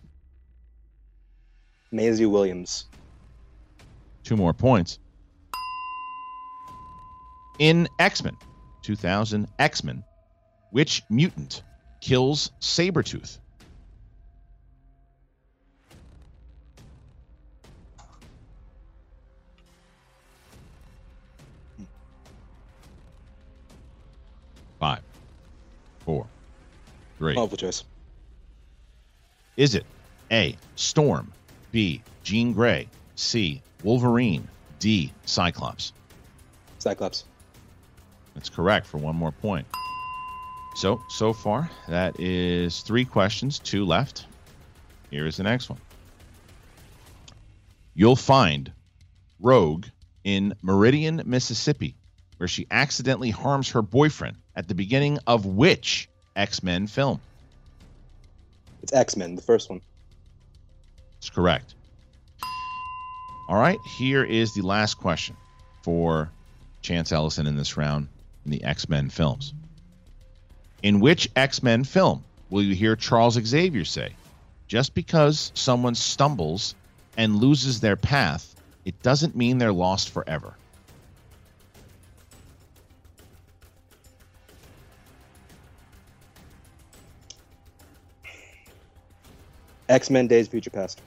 Maisie 1.90 2.26
Williams. 2.26 2.84
Two 4.24 4.36
more 4.36 4.52
points. 4.52 4.98
In 7.58 7.88
X 7.98 8.22
Men 8.22 8.36
2000 8.82 9.48
X 9.58 9.84
Men, 9.84 10.04
which 10.70 11.02
mutant 11.08 11.62
kills 12.02 12.52
Sabretooth? 12.60 13.38
Five, 24.82 25.02
four, 26.00 26.26
three. 27.16 27.34
Multiple 27.34 27.56
choice. 27.56 27.84
Is 29.56 29.76
it 29.76 29.86
A. 30.32 30.56
Storm, 30.74 31.30
B. 31.70 32.02
Jean 32.24 32.52
Grey, 32.52 32.88
C. 33.14 33.62
Wolverine, 33.84 34.48
D. 34.80 35.12
Cyclops? 35.24 35.92
Cyclops. 36.80 37.26
That's 38.34 38.48
correct 38.48 38.88
for 38.88 38.98
one 38.98 39.14
more 39.14 39.30
point. 39.30 39.68
So, 40.74 41.00
so 41.08 41.32
far, 41.32 41.70
that 41.86 42.18
is 42.18 42.80
three 42.80 43.04
questions, 43.04 43.60
two 43.60 43.86
left. 43.86 44.26
Here 45.12 45.28
is 45.28 45.36
the 45.36 45.44
next 45.44 45.70
one. 45.70 45.78
You'll 47.94 48.16
find 48.16 48.72
Rogue 49.38 49.86
in 50.24 50.54
Meridian, 50.60 51.22
Mississippi, 51.24 51.94
where 52.38 52.48
she 52.48 52.66
accidentally 52.72 53.30
harms 53.30 53.70
her 53.70 53.82
boyfriend 53.82 54.38
at 54.56 54.68
the 54.68 54.74
beginning 54.74 55.18
of 55.26 55.46
which 55.46 56.08
X 56.36 56.62
Men 56.62 56.86
film? 56.86 57.20
It's 58.82 58.92
X 58.92 59.16
Men, 59.16 59.36
the 59.36 59.42
first 59.42 59.70
one. 59.70 59.80
That's 61.14 61.30
correct. 61.30 61.74
All 63.48 63.60
right, 63.60 63.78
here 63.96 64.24
is 64.24 64.54
the 64.54 64.62
last 64.62 64.94
question 64.94 65.36
for 65.82 66.30
Chance 66.80 67.12
Ellison 67.12 67.46
in 67.46 67.56
this 67.56 67.76
round 67.76 68.08
in 68.44 68.50
the 68.50 68.64
X 68.64 68.88
Men 68.88 69.10
films. 69.10 69.52
In 70.82 71.00
which 71.00 71.30
X 71.36 71.62
Men 71.62 71.84
film 71.84 72.24
will 72.50 72.62
you 72.62 72.74
hear 72.74 72.96
Charles 72.96 73.34
Xavier 73.34 73.84
say, 73.84 74.14
just 74.68 74.94
because 74.94 75.52
someone 75.54 75.94
stumbles 75.94 76.74
and 77.16 77.36
loses 77.36 77.80
their 77.80 77.96
path, 77.96 78.54
it 78.84 79.00
doesn't 79.02 79.36
mean 79.36 79.58
they're 79.58 79.72
lost 79.72 80.10
forever? 80.10 80.54
X 89.92 90.10
Men 90.10 90.26
Days 90.26 90.46
of 90.46 90.50
Future 90.52 90.70
Past. 90.70 91.00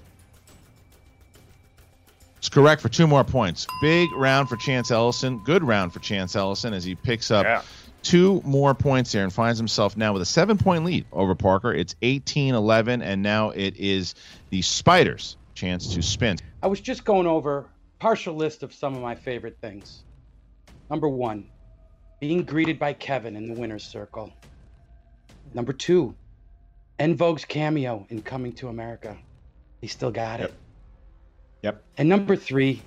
It's 2.37 2.49
correct 2.49 2.81
for 2.81 2.89
two 2.89 3.07
more 3.07 3.23
points. 3.23 3.65
Big 3.81 4.11
round 4.13 4.47
for 4.47 4.55
Chance 4.57 4.91
Ellison. 4.91 5.39
Good 5.43 5.63
round 5.63 5.91
for 5.91 5.99
Chance 5.99 6.35
Ellison 6.35 6.73
as 6.73 6.83
he 6.83 6.93
picks 6.93 7.31
up 7.31 7.43
Yeah. 7.43 7.63
two 8.03 8.39
more 8.45 8.75
points 8.75 9.11
there 9.11 9.23
and 9.23 9.33
finds 9.33 9.57
himself 9.57 9.97
now 9.97 10.13
with 10.13 10.21
a 10.21 10.25
seven 10.27 10.57
point 10.57 10.85
lead 10.85 11.05
over 11.11 11.33
Parker. 11.33 11.73
It's 11.73 11.95
18 12.03 12.53
11, 12.53 13.01
and 13.01 13.23
now 13.23 13.49
it 13.49 13.75
is 13.77 14.13
the 14.51 14.61
Spiders' 14.61 15.37
chance 15.55 15.91
to 15.95 16.03
spin. 16.03 16.37
I 16.61 16.67
was 16.67 16.79
just 16.79 17.03
going 17.03 17.25
over 17.25 17.65
partial 17.97 18.35
list 18.35 18.61
of 18.61 18.71
some 18.71 18.93
of 18.95 19.01
my 19.01 19.15
favorite 19.15 19.57
things. 19.59 20.03
Number 20.91 21.09
one, 21.09 21.47
being 22.19 22.43
greeted 22.43 22.77
by 22.77 22.93
Kevin 22.93 23.35
in 23.35 23.47
the 23.51 23.59
winner's 23.59 23.83
circle. 23.83 24.31
Number 25.55 25.73
two, 25.73 26.13
En 26.99 27.15
Vogue's 27.15 27.43
cameo 27.43 28.05
in 28.10 28.21
Coming 28.21 28.53
to 28.53 28.69
America. 28.69 29.17
He 29.81 29.88
still 29.88 30.12
got 30.12 30.39
it. 30.39 30.53
Yep. 31.62 31.84
And 31.97 32.08
number 32.08 32.36
three, 32.36 32.81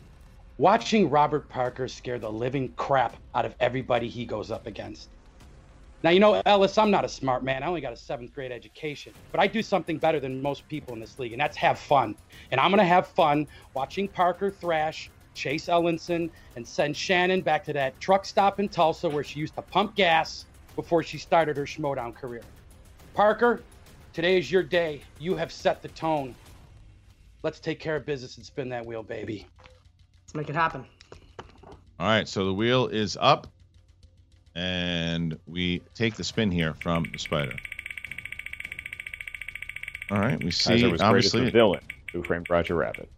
watching 0.56 1.10
Robert 1.10 1.48
Parker 1.48 1.88
scare 1.88 2.18
the 2.18 2.30
living 2.30 2.72
crap 2.76 3.16
out 3.34 3.44
of 3.44 3.54
everybody 3.60 4.08
he 4.08 4.24
goes 4.24 4.50
up 4.50 4.66
against. 4.66 5.08
Now, 6.02 6.10
you 6.10 6.20
know, 6.20 6.40
Ellis, 6.46 6.78
I'm 6.78 6.90
not 6.90 7.04
a 7.04 7.08
smart 7.08 7.42
man. 7.42 7.62
I 7.62 7.66
only 7.66 7.80
got 7.80 7.92
a 7.92 7.96
seventh 7.96 8.32
grade 8.32 8.52
education, 8.52 9.12
but 9.32 9.40
I 9.40 9.48
do 9.48 9.62
something 9.62 9.98
better 9.98 10.20
than 10.20 10.40
most 10.40 10.66
people 10.68 10.94
in 10.94 11.00
this 11.00 11.18
league, 11.18 11.32
and 11.32 11.40
that's 11.40 11.56
have 11.56 11.78
fun. 11.78 12.14
And 12.52 12.60
I'm 12.60 12.70
going 12.70 12.78
to 12.78 12.84
have 12.84 13.08
fun 13.08 13.48
watching 13.74 14.06
Parker 14.06 14.50
thrash 14.50 15.10
Chase 15.34 15.66
Ellenson 15.66 16.30
and 16.56 16.66
send 16.66 16.96
Shannon 16.96 17.40
back 17.40 17.64
to 17.64 17.72
that 17.72 17.98
truck 18.00 18.24
stop 18.24 18.60
in 18.60 18.68
Tulsa 18.68 19.08
where 19.08 19.24
she 19.24 19.40
used 19.40 19.54
to 19.56 19.62
pump 19.62 19.96
gas 19.96 20.46
before 20.76 21.02
she 21.02 21.18
started 21.18 21.56
her 21.56 21.64
Schmoedown 21.64 22.14
career. 22.14 22.42
Parker, 23.14 23.62
today 24.18 24.36
is 24.36 24.50
your 24.50 24.64
day. 24.64 25.00
You 25.20 25.36
have 25.36 25.52
set 25.52 25.80
the 25.80 25.86
tone. 25.86 26.34
Let's 27.44 27.60
take 27.60 27.78
care 27.78 27.94
of 27.94 28.04
business 28.04 28.36
and 28.36 28.44
spin 28.44 28.68
that 28.70 28.84
wheel, 28.84 29.04
baby. 29.04 29.46
Let's 30.24 30.34
make 30.34 30.48
it 30.48 30.56
happen. 30.56 30.84
All 32.00 32.08
right, 32.08 32.26
so 32.26 32.44
the 32.44 32.52
wheel 32.52 32.88
is 32.88 33.16
up, 33.20 33.46
and 34.56 35.38
we 35.46 35.82
take 35.94 36.16
the 36.16 36.24
spin 36.24 36.50
here 36.50 36.74
from 36.80 37.06
the 37.12 37.18
Spider. 37.20 37.54
All 40.10 40.18
right, 40.18 40.42
we 40.42 40.50
see 40.50 40.70
Kaiser 40.70 40.90
was 40.90 41.00
greatest 41.00 41.36
obviously. 41.36 41.44
the 41.44 41.50
villain 41.52 41.84
who 42.12 42.24
framed 42.24 42.50
Roger 42.50 42.74
Rabbit. 42.74 43.08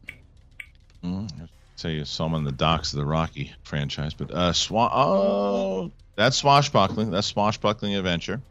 Mm, 1.03 1.33
I'd 1.41 1.49
say 1.77 1.93
you 1.93 2.05
saw 2.05 2.27
him 2.27 2.35
on 2.35 2.45
the 2.45 2.53
docks 2.53 2.93
of 2.93 2.99
the 2.99 3.07
Rocky 3.07 3.55
franchise, 3.63 4.13
but 4.13 4.31
uh, 4.33 4.53
swa- 4.53 4.91
oh, 4.93 5.93
that's 6.17 6.37
swashbuckling. 6.37 7.11
That's 7.11 7.29
swashbuckling 7.29 7.95
adventure. 7.95 8.43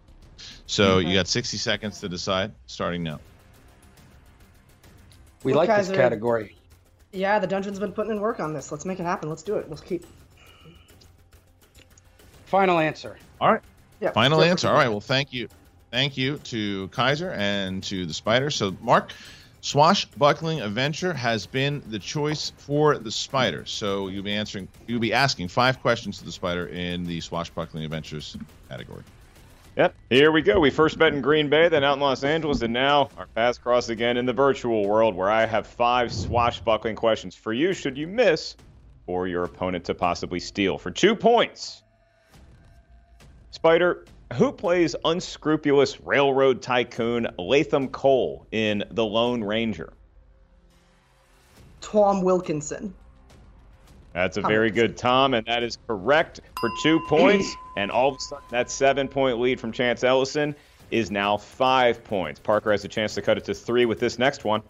So 0.65 0.99
you 0.99 1.13
got 1.13 1.28
60 1.28 1.58
seconds 1.58 1.99
to 2.02 2.10
decide, 2.10 2.52
starting 2.67 3.04
now. 3.04 3.19
We 5.43 5.54
Well, 5.54 5.62
like 5.62 5.69
this 5.69 5.88
Kaiser- 5.88 5.95
category. 5.95 6.56
Yeah, 7.12 7.39
the 7.39 7.47
dungeon's 7.47 7.80
been 7.80 7.91
putting 7.93 8.12
in 8.12 8.19
work 8.21 8.39
on 8.39 8.54
this. 8.54 8.71
Let's 8.71 8.86
make 8.86 8.99
it 8.99 9.04
happen. 9.04 9.30
Let's 9.30 9.41
do 9.43 9.56
it. 9.56 9.69
Let's 9.69 9.82
keep. 9.82 10.06
Final 12.45 12.80
answer. 12.80 13.18
All 13.41 13.51
right. 13.51 13.61
Yeah. 13.99 14.11
Final 14.11 14.39
go 14.39 14.43
answer. 14.45 14.68
All 14.68 14.74
right. 14.74 14.89
Well, 14.89 15.01
thank 15.01 15.34
you. 15.34 15.47
Thank 15.91 16.18
you 16.18 16.38
to 16.38 16.88
Kaiser 16.89 17.32
and 17.32 17.84
to 17.86 18.05
the 18.05 18.13
Spider. 18.13 18.51
So, 18.51 18.76
Mark, 18.82 19.11
Swashbuckling 19.61 20.61
Adventure 20.61 21.13
has 21.13 21.45
been 21.45 21.82
the 21.88 21.99
choice 21.99 22.51
for 22.57 22.97
the 22.97 23.11
Spider. 23.11 23.66
So 23.66 24.07
you'll 24.07 24.24
be 24.24 24.34
answering, 24.34 24.68
you'll 24.88 24.99
be 24.99 25.13
asking 25.13 25.47
five 25.47 25.82
questions 25.82 26.20
to 26.20 26.26
the 26.26 26.32
Spider 26.32 26.68
in 26.68 27.05
the 27.05 27.20
Swashbuckling 27.22 27.84
Adventures 27.84 28.38
category. 28.70 29.03
Yep. 29.80 29.95
Here 30.09 30.30
we 30.34 30.41
go. 30.41 30.59
We 30.59 30.71
first 30.71 30.97
met 30.97 31.13
in 31.13 31.21
Green 31.21 31.47
Bay, 31.47 31.69
then 31.69 31.86
out 31.86 31.93
in 31.93 32.01
Los 32.01 32.25
Angeles, 32.25 32.61
and 32.63 32.73
now 32.73 33.07
our 33.17 33.27
paths 33.27 33.57
cross 33.57 33.88
again 33.88 34.17
in 34.17 34.25
the 34.25 34.34
virtual 34.34 34.86
world 34.86 35.15
where 35.15 35.32
I 35.32 35.45
have 35.45 35.65
five 35.65 36.11
swashbuckling 36.11 36.97
questions 36.97 37.34
for 37.34 37.53
you 37.53 37.71
should 37.71 37.97
you 37.97 38.05
miss 38.05 38.57
or 39.07 39.30
your 39.30 39.45
opponent 39.45 39.86
to 39.86 39.95
possibly 39.95 40.41
steal. 40.41 40.77
For 40.77 40.91
two 40.91 41.15
points, 41.15 41.82
Spider, 43.51 44.03
Who 44.34 44.51
plays 44.51 44.97
unscrupulous 45.05 46.01
railroad 46.01 46.61
tycoon 46.61 47.30
Latham 47.38 47.88
Cole 47.88 48.47
in 48.51 48.84
The 48.91 49.05
Lone 49.05 49.41
Ranger? 49.41 49.93
Tom 51.80 52.21
Wilkinson. 52.21 52.93
That's 54.14 54.38
a 54.38 54.41
very 54.41 54.72
good 54.72 54.97
Tom, 54.97 55.34
and 55.34 55.45
that 55.45 55.62
is 55.64 55.78
correct 55.88 56.41
for 56.60 56.70
two 56.82 56.99
points. 57.07 57.53
and 57.78 57.91
all 57.91 58.10
of 58.10 58.16
a 58.18 58.20
sudden, 58.20 58.45
that 58.49 58.72
seven 58.72 59.07
point 59.07 59.39
lead 59.39 59.60
from 59.60 59.72
Chance 59.72 60.03
Ellison 60.03 60.55
is 60.91 61.12
now 61.12 61.38
five 61.38 62.03
points. 62.03 62.39
Parker 62.39 62.72
has 62.72 62.84
a 62.84 62.88
chance 62.88 63.14
to 63.14 63.22
cut 63.22 63.38
it 63.38 63.45
to 63.45 63.53
three 63.53 63.86
with 63.86 63.99
this 63.99 64.18
next 64.18 64.43
one. 64.43 64.62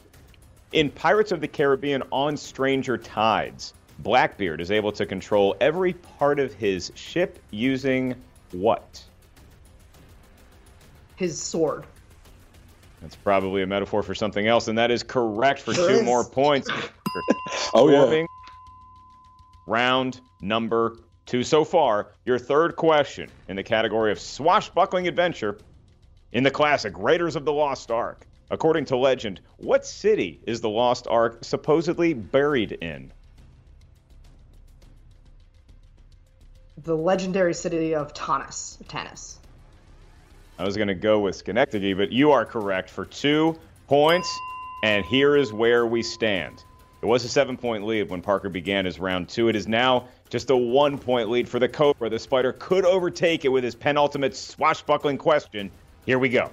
In 0.74 0.90
Pirates 0.92 1.32
of 1.32 1.40
the 1.42 1.48
Caribbean 1.48 2.04
on 2.12 2.36
Stranger 2.38 2.98
Tides, 2.98 3.74
Blackbeard 4.00 4.62
is 4.62 4.70
able 4.72 4.92
to 4.94 5.06
control 5.06 5.56
every 5.62 5.94
part 5.94 6.40
of 6.40 6.54
his 6.54 6.92
ship 6.96 7.40
using 7.52 8.16
what? 8.52 9.02
His 11.16 11.42
sword. 11.42 11.86
That's 13.02 13.16
probably 13.16 13.62
a 13.62 13.68
metaphor 13.68 14.04
for 14.04 14.14
something 14.14 14.46
else, 14.46 14.68
and 14.68 14.78
that 14.78 14.92
is 14.92 15.04
correct 15.04 15.62
for 15.62 15.74
Sure 15.74 15.88
two 15.90 15.96
is. 15.96 16.04
more 16.04 16.24
points. 16.26 16.70
Oh, 17.74 17.90
yeah. 17.90 18.26
Round 19.70 20.20
number 20.42 20.98
two 21.28 21.44
so 21.44 21.64
far. 21.64 22.08
Your 22.26 22.40
third 22.40 22.76
question 22.76 23.30
in 23.48 23.56
the 23.56 23.62
category 23.62 24.12
of 24.12 24.20
swashbuckling 24.20 25.08
adventure 25.08 25.60
in 26.32 26.44
the 26.44 26.50
classic 26.50 26.94
Raiders 26.98 27.36
of 27.36 27.46
the 27.46 27.54
Lost 27.54 27.92
Ark. 27.92 28.26
According 28.50 28.86
to 28.86 28.98
legend, 28.98 29.42
what 29.58 29.86
city 29.86 30.40
is 30.48 30.60
the 30.60 30.70
Lost 30.70 31.06
Ark 31.08 31.44
supposedly 31.44 32.16
buried 32.16 32.72
in? 32.72 33.12
The 36.82 36.98
legendary 36.98 37.54
city 37.54 37.94
of 37.94 38.12
Tanis. 38.16 38.84
Tanis. 38.86 39.36
I 40.58 40.64
was 40.64 40.78
going 40.78 40.88
to 40.88 40.96
go 40.96 41.20
with 41.20 41.36
Schenectady, 41.36 41.94
but 41.94 42.12
you 42.12 42.32
are 42.32 42.44
correct 42.44 42.90
for 42.90 43.06
two 43.06 43.56
points. 43.86 44.36
And 44.84 45.06
here 45.06 45.36
is 45.36 45.54
where 45.54 45.86
we 45.86 46.02
stand. 46.02 46.64
It 47.02 47.06
was 47.06 47.24
a 47.24 47.30
seven 47.30 47.56
point 47.56 47.86
lead 47.86 48.10
when 48.10 48.22
Parker 48.22 48.50
began 48.50 48.86
his 48.86 49.00
round 49.00 49.30
two. 49.30 49.48
It 49.48 49.56
is 49.56 49.68
now 49.68 50.08
just 50.30 50.50
a 50.50 50.56
one 50.56 50.98
point 50.98 51.30
lead 51.30 51.48
for 51.48 51.58
the 51.60 51.70
Cobra. 51.70 52.10
The 52.10 52.20
Spider 52.20 52.52
could 52.54 52.86
overtake 52.86 53.46
it 53.46 53.50
with 53.50 53.64
his 53.64 53.74
penultimate 53.74 54.36
swashbuckling 54.36 55.18
question. 55.18 55.72
Here 56.06 56.20
we 56.20 56.28
go. 56.28 56.50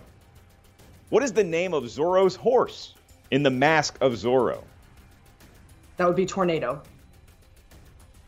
What 1.08 1.22
is 1.22 1.32
the 1.32 1.44
name 1.44 1.74
of 1.74 1.84
Zorro's 1.84 2.36
horse 2.36 2.94
in 3.30 3.42
the 3.42 3.50
Mask 3.50 3.98
of 4.00 4.12
Zorro? 4.12 4.62
That 5.96 6.06
would 6.06 6.16
be 6.16 6.26
Tornado. 6.26 6.82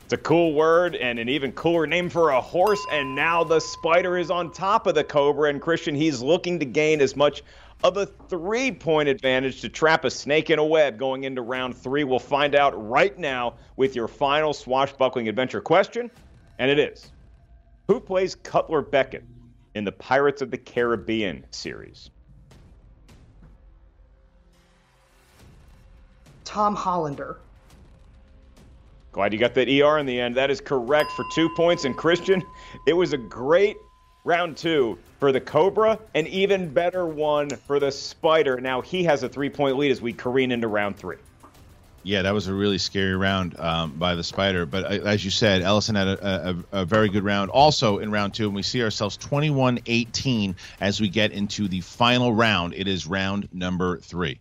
It's 0.05 0.12
a 0.14 0.16
cool 0.16 0.55
word 0.55 0.97
and 0.97 1.19
an 1.19 1.29
even 1.29 1.53
cooler 1.53 1.87
name 1.87 2.09
for 2.09 2.31
a 2.31 2.41
horse. 2.41 2.81
And 2.91 3.14
now 3.14 3.45
the 3.45 3.61
spider 3.61 4.16
is 4.16 4.31
on 4.31 4.51
top 4.51 4.87
of 4.87 4.95
the 4.95 5.05
cobra. 5.05 5.51
And 5.51 5.61
Kristian, 5.61 5.95
he's 5.95 6.23
looking 6.23 6.61
to 6.61 6.64
gain 6.64 7.03
as 7.03 7.14
much 7.14 7.43
of 7.85 7.97
a 7.97 8.07
three 8.07 8.72
point 8.72 9.09
advantage 9.09 9.61
to 9.61 9.68
trap 9.68 10.05
a 10.05 10.11
snake 10.11 10.51
in 10.51 10.59
a 10.59 10.64
web 10.64 10.99
going 10.99 11.24
into 11.24 11.43
round 11.43 11.76
three. 11.76 12.05
We'll 12.05 12.18
find 12.18 12.55
out 12.55 12.89
right 12.89 13.16
now 13.18 13.55
with 13.76 13.95
your 13.95 14.09
final 14.09 14.53
swashbuckling 14.53 15.29
adventure 15.29 15.61
question. 15.61 16.11
And 16.59 16.70
it 16.70 16.79
is 16.79 17.11
Who 17.87 18.01
plays 18.01 18.35
Cutler 18.35 18.83
Beckett 18.83 19.24
in 19.74 19.85
the 19.85 19.93
Pirates 19.93 20.43
of 20.43 20.51
the 20.51 20.59
Caribbean 20.59 21.45
series? 21.51 22.11
Tom 26.45 26.74
Hollander. 26.74 27.39
Glad 29.12 29.33
you 29.33 29.39
got 29.39 29.55
that 29.55 29.68
ER 29.68 29.99
in 29.99 30.07
the 30.07 30.20
end. 30.20 30.37
That 30.37 30.51
is 30.51 30.61
correct 30.61 31.12
for 31.12 31.24
two 31.35 31.49
points. 31.57 31.85
And 31.85 31.97
Kristian, 31.97 32.43
it 32.87 32.93
was 32.93 33.12
a 33.12 33.18
great 33.18 33.76
round 34.29 34.59
two 34.59 34.99
for 35.18 35.33
the 35.33 35.41
Cobra, 35.41 35.99
an 36.14 36.26
even 36.29 36.72
better 36.72 37.05
one 37.05 37.49
for 37.49 37.81
the 37.81 37.91
Spider. 37.91 38.61
Now 38.61 38.83
he 38.83 39.05
has 39.05 39.22
a 39.22 39.29
three 39.29 39.51
point 39.51 39.76
lead 39.79 39.91
as 39.91 40.01
we 40.01 40.12
careen 40.12 40.53
into 40.53 40.68
round 40.68 40.97
three. 40.97 41.16
Yeah, 42.05 42.22
that 42.22 42.33
was 42.33 42.47
a 42.47 42.55
really 42.55 42.79
scary 42.79 43.16
round 43.16 43.59
um, 43.59 43.93
by 43.93 44.14
the 44.14 44.22
Spider. 44.22 44.66
But 44.66 44.85
uh, 44.85 44.89
as 45.05 45.24
you 45.24 45.31
said, 45.31 45.62
Ellison 45.62 45.97
had 45.97 46.07
a, 46.07 46.64
a, 46.72 46.81
a 46.81 46.85
very 46.85 47.09
good 47.09 47.24
round 47.24 47.51
also 47.51 47.99
in 47.99 48.12
round 48.12 48.35
two, 48.35 48.47
and 48.47 48.55
we 48.55 48.62
see 48.62 48.83
ourselves 48.83 49.16
21 49.16 49.81
18 49.87 50.55
as 50.81 51.01
we 51.01 51.09
get 51.09 51.33
into 51.33 51.66
the 51.66 51.81
final 51.81 52.33
round. 52.33 52.74
It 52.74 52.87
is 52.87 53.07
round 53.07 53.49
number 53.53 53.99
three. 53.99 54.41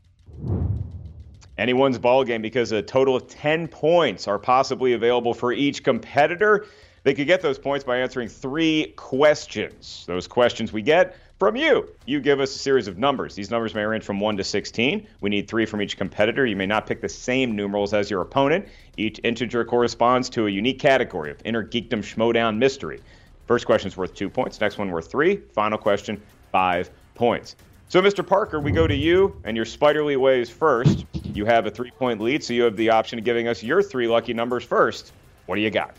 Anyone's 1.57 1.97
ball 1.97 2.23
game 2.23 2.43
because 2.43 2.71
a 2.71 2.83
total 2.83 3.15
of 3.15 3.27
10 3.27 3.67
points 3.67 4.27
are 4.27 4.37
possibly 4.37 4.93
available 4.93 5.33
for 5.33 5.51
each 5.51 5.83
competitor. 5.83 6.67
They 7.07 7.13
could 7.13 7.27
get 7.27 7.39
those 7.39 7.57
points 7.57 7.85
by 7.85 7.99
answering 7.99 8.27
three 8.27 8.91
questions. 8.97 10.03
Those 10.07 10.27
questions 10.27 10.73
we 10.73 10.81
get 10.81 11.15
from 11.39 11.55
you. 11.55 11.87
You 12.05 12.19
give 12.19 12.41
us 12.41 12.53
a 12.53 12.59
series 12.59 12.89
of 12.89 12.97
numbers. 12.97 13.33
These 13.33 13.49
numbers 13.49 13.73
may 13.73 13.85
range 13.85 14.03
from 14.03 14.19
1 14.19 14.35
to 14.35 14.43
16. 14.43 15.07
We 15.21 15.29
need 15.29 15.47
three 15.47 15.65
from 15.65 15.81
each 15.81 15.95
competitor. 15.95 16.45
You 16.45 16.57
may 16.57 16.65
not 16.65 16.85
pick 16.85 16.99
the 16.99 17.07
same 17.07 17.55
numerals 17.55 17.93
as 17.93 18.11
your 18.11 18.19
opponent. 18.19 18.67
Each 18.97 19.21
integer 19.23 19.63
corresponds 19.63 20.29
to 20.31 20.47
a 20.47 20.49
unique 20.49 20.79
category 20.79 21.31
of 21.31 21.37
inner 21.45 21.63
geekdom 21.63 22.03
schmoedown 22.03 22.57
mystery. 22.57 22.99
First 23.45 23.65
question 23.65 23.87
is 23.87 23.95
worth 23.95 24.13
two 24.13 24.29
points. 24.29 24.59
Next 24.59 24.77
one 24.77 24.91
worth 24.91 25.09
three. 25.09 25.37
Final 25.53 25.77
question, 25.77 26.21
five 26.51 26.89
points. 27.15 27.55
So, 27.87 28.01
Mr. 28.01 28.27
Parker, 28.27 28.59
we 28.59 28.73
go 28.73 28.85
to 28.85 28.93
you 28.93 29.39
and 29.45 29.55
your 29.55 29.65
spiderly 29.65 30.17
ways 30.17 30.49
first. 30.49 31.05
You 31.23 31.45
have 31.45 31.67
a 31.67 31.71
three 31.71 31.91
point 31.91 32.19
lead, 32.19 32.43
so 32.43 32.51
you 32.51 32.63
have 32.63 32.75
the 32.75 32.89
option 32.89 33.17
of 33.17 33.23
giving 33.23 33.47
us 33.47 33.63
your 33.63 33.81
three 33.81 34.09
lucky 34.09 34.33
numbers 34.33 34.65
first. 34.65 35.13
What 35.45 35.55
do 35.55 35.61
you 35.61 35.71
got? 35.71 35.95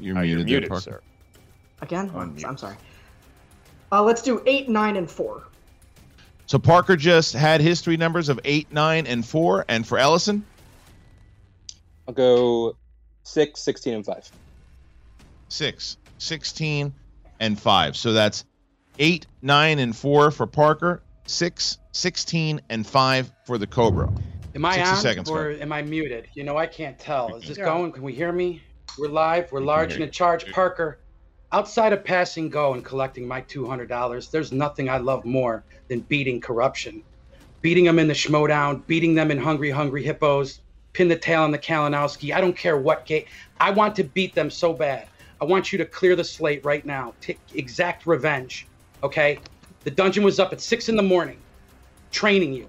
You're 0.00 0.16
Oh, 0.16 0.20
muted, 0.22 0.38
you're 0.48 0.60
muted, 0.60 0.68
Parker. 0.68 0.82
sir. 0.82 1.00
Again? 1.82 2.10
Unmute. 2.10 2.44
I'm 2.44 2.56
sorry. 2.56 2.76
Uh, 3.92 4.02
let's 4.02 4.22
do 4.22 4.42
eight, 4.46 4.68
nine, 4.68 4.96
and 4.96 5.10
four. 5.10 5.44
So 6.46 6.58
Parker 6.58 6.96
just 6.96 7.32
had 7.32 7.60
his 7.60 7.80
three 7.80 7.96
numbers 7.96 8.28
of 8.28 8.38
eight, 8.44 8.72
nine, 8.72 9.06
and 9.06 9.24
four. 9.24 9.64
And 9.68 9.86
for 9.86 9.98
Ellison, 9.98 10.44
I'll 12.06 12.14
go 12.14 12.76
6, 13.22 13.60
16, 13.60 13.94
and 13.94 14.04
5. 14.06 14.30
six, 15.48 15.96
16, 16.18 16.92
and 17.40 17.58
five. 17.60 17.96
So 17.96 18.12
that's 18.12 18.44
eight, 18.98 19.26
nine, 19.40 19.78
and 19.78 19.96
four 19.96 20.30
for 20.30 20.46
Parker, 20.46 21.02
six, 21.26 21.78
16, 21.92 22.60
and 22.68 22.86
five 22.86 23.32
for 23.46 23.56
the 23.58 23.66
Cobra. 23.66 24.12
Am 24.54 24.64
I 24.64 24.76
60 24.76 24.90
on 24.90 24.96
seconds, 25.02 25.30
or 25.30 25.36
Parker. 25.36 25.62
am 25.62 25.72
I 25.72 25.82
muted? 25.82 26.28
You 26.34 26.44
know, 26.44 26.56
I 26.56 26.66
can't 26.66 26.98
tell. 26.98 27.36
Is 27.36 27.48
this 27.48 27.58
Yeah. 27.58 27.64
going? 27.64 27.92
Can 27.92 28.02
we 28.02 28.12
hear 28.14 28.30
me? 28.32 28.62
We're 28.96 29.08
live. 29.08 29.50
We're 29.50 29.60
large 29.60 29.94
and 29.94 30.04
in 30.04 30.10
charge. 30.10 30.50
Parker, 30.52 30.98
outside 31.50 31.92
of 31.92 32.04
passing 32.04 32.48
go 32.48 32.74
and 32.74 32.84
collecting 32.84 33.26
my 33.26 33.42
$200, 33.42 34.30
there's 34.30 34.52
nothing 34.52 34.88
I 34.88 34.98
love 34.98 35.24
more 35.24 35.64
than 35.88 36.00
beating 36.00 36.40
corruption. 36.40 37.02
Beating 37.60 37.84
them 37.84 37.98
in 37.98 38.06
the 38.06 38.14
schmoedown, 38.14 38.86
beating 38.86 39.14
them 39.14 39.30
in 39.32 39.38
Hungry 39.38 39.70
Hungry 39.70 40.04
Hippos, 40.04 40.60
pin 40.92 41.08
the 41.08 41.16
tail 41.16 41.42
on 41.42 41.50
the 41.50 41.58
Kalinowski. 41.58 42.32
I 42.32 42.40
don't 42.40 42.56
care 42.56 42.76
what 42.76 43.04
gate. 43.04 43.26
I 43.58 43.70
want 43.70 43.96
to 43.96 44.04
beat 44.04 44.34
them 44.34 44.48
so 44.48 44.72
bad. 44.72 45.08
I 45.40 45.44
want 45.44 45.72
you 45.72 45.78
to 45.78 45.84
clear 45.84 46.14
the 46.14 46.24
slate 46.24 46.64
right 46.64 46.84
now. 46.86 47.14
Take 47.20 47.40
exact 47.54 48.06
revenge. 48.06 48.68
Okay? 49.02 49.40
The 49.82 49.90
dungeon 49.90 50.22
was 50.22 50.38
up 50.38 50.52
at 50.52 50.60
six 50.60 50.88
in 50.88 50.96
the 50.96 51.02
morning, 51.02 51.38
training 52.12 52.52
you. 52.52 52.68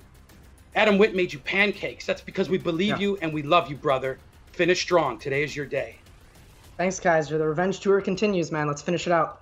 Adam 0.76 0.98
Witt 0.98 1.16
made 1.16 1.32
you 1.32 1.40
pancakes. 1.40 2.06
That's 2.06 2.22
because 2.22 2.50
we 2.50 2.58
believe 2.58 2.90
Yeah. 2.90 3.00
you 3.00 3.18
and 3.22 3.32
we 3.32 3.44
love 3.44 3.70
you, 3.70 3.76
brother. 3.76 4.18
Finish 4.54 4.82
strong. 4.82 5.20
Today 5.20 5.44
is 5.44 5.56
your 5.56 5.66
day. 5.66 6.00
Thanks, 6.78 7.00
Kaiser. 7.00 7.38
The 7.38 7.48
revenge 7.48 7.80
tour 7.80 8.02
continues, 8.02 8.52
man. 8.52 8.68
Let's 8.68 8.82
finish 8.82 9.08
it 9.08 9.14
out. 9.14 9.42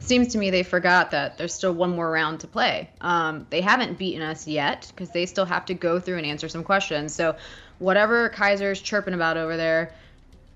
Seems 0.00 0.28
to 0.28 0.38
me 0.38 0.50
they 0.50 0.62
forgot 0.62 1.12
that 1.12 1.38
there's 1.38 1.54
still 1.54 1.72
one 1.72 1.94
more 1.96 2.10
round 2.10 2.40
to 2.40 2.46
play. 2.46 2.90
Um, 3.00 3.46
they 3.50 3.60
haven't 3.60 3.98
beaten 3.98 4.20
us 4.20 4.46
yet 4.46 4.90
because 4.94 5.10
they 5.10 5.26
still 5.26 5.44
have 5.44 5.64
to 5.66 5.74
go 5.74 5.98
through 5.98 6.18
and 6.18 6.26
answer 6.26 6.48
some 6.48 6.64
questions. 6.64 7.14
So, 7.14 7.36
whatever 7.78 8.28
Kaiser's 8.28 8.80
chirping 8.80 9.14
about 9.14 9.36
over 9.36 9.56
there, 9.56 9.94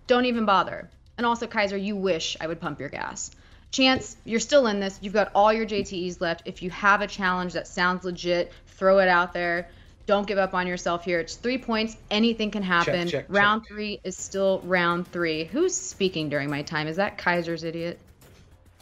don't 0.06 0.26
even 0.26 0.44
bother. 0.44 0.90
And 1.16 1.26
also, 1.26 1.46
Kaiser, 1.46 1.76
you 1.76 1.96
wish 1.96 2.36
I 2.40 2.46
would 2.46 2.60
pump 2.60 2.78
your 2.78 2.88
gas. 2.88 3.30
Chance, 3.70 4.16
you're 4.24 4.40
still 4.40 4.66
in 4.66 4.80
this. 4.80 4.98
You've 5.00 5.12
got 5.12 5.30
all 5.34 5.52
your 5.52 5.66
JTEs 5.66 6.20
left. 6.20 6.42
If 6.44 6.62
you 6.62 6.70
have 6.70 7.00
a 7.00 7.06
challenge 7.06 7.54
that 7.54 7.66
sounds 7.66 8.04
legit, 8.04 8.52
throw 8.66 8.98
it 8.98 9.08
out 9.08 9.32
there. 9.32 9.68
Don't 10.06 10.26
give 10.26 10.38
up 10.38 10.54
on 10.54 10.68
yourself 10.68 11.04
here. 11.04 11.18
It's 11.18 11.34
three 11.34 11.58
points. 11.58 11.96
Anything 12.12 12.52
can 12.52 12.62
happen. 12.62 13.08
check, 13.08 13.26
round 13.28 13.66
three 13.66 14.00
is 14.04 14.16
still 14.16 14.60
round 14.64 15.08
three. 15.08 15.44
Who's 15.44 15.74
speaking 15.74 16.28
during 16.28 16.48
my 16.48 16.62
time? 16.62 16.86
Is 16.86 16.96
that 16.96 17.18
Kaiser's 17.18 17.64
idiot? 17.64 17.98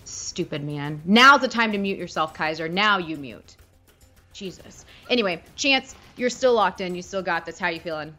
Stupid 0.05 0.63
man. 0.63 1.01
Now's 1.07 1.41
the 1.41 1.49
time 1.49 1.73
to 1.73 1.79
mute 1.79 1.99
yourself, 1.99 2.35
Kaiser. 2.35 2.69
Now 2.69 2.99
you 2.99 3.17
mute. 3.17 3.57
Jesus. 4.35 4.85
Anyway, 5.09 5.43
Chance, 5.57 5.95
you're 6.17 6.29
still 6.29 6.53
locked 6.53 6.83
in. 6.83 6.95
You 6.95 7.01
still 7.01 7.23
got 7.23 7.47
this. 7.47 7.59
How 7.59 7.69
you 7.69 7.81
feeling? 7.81 8.15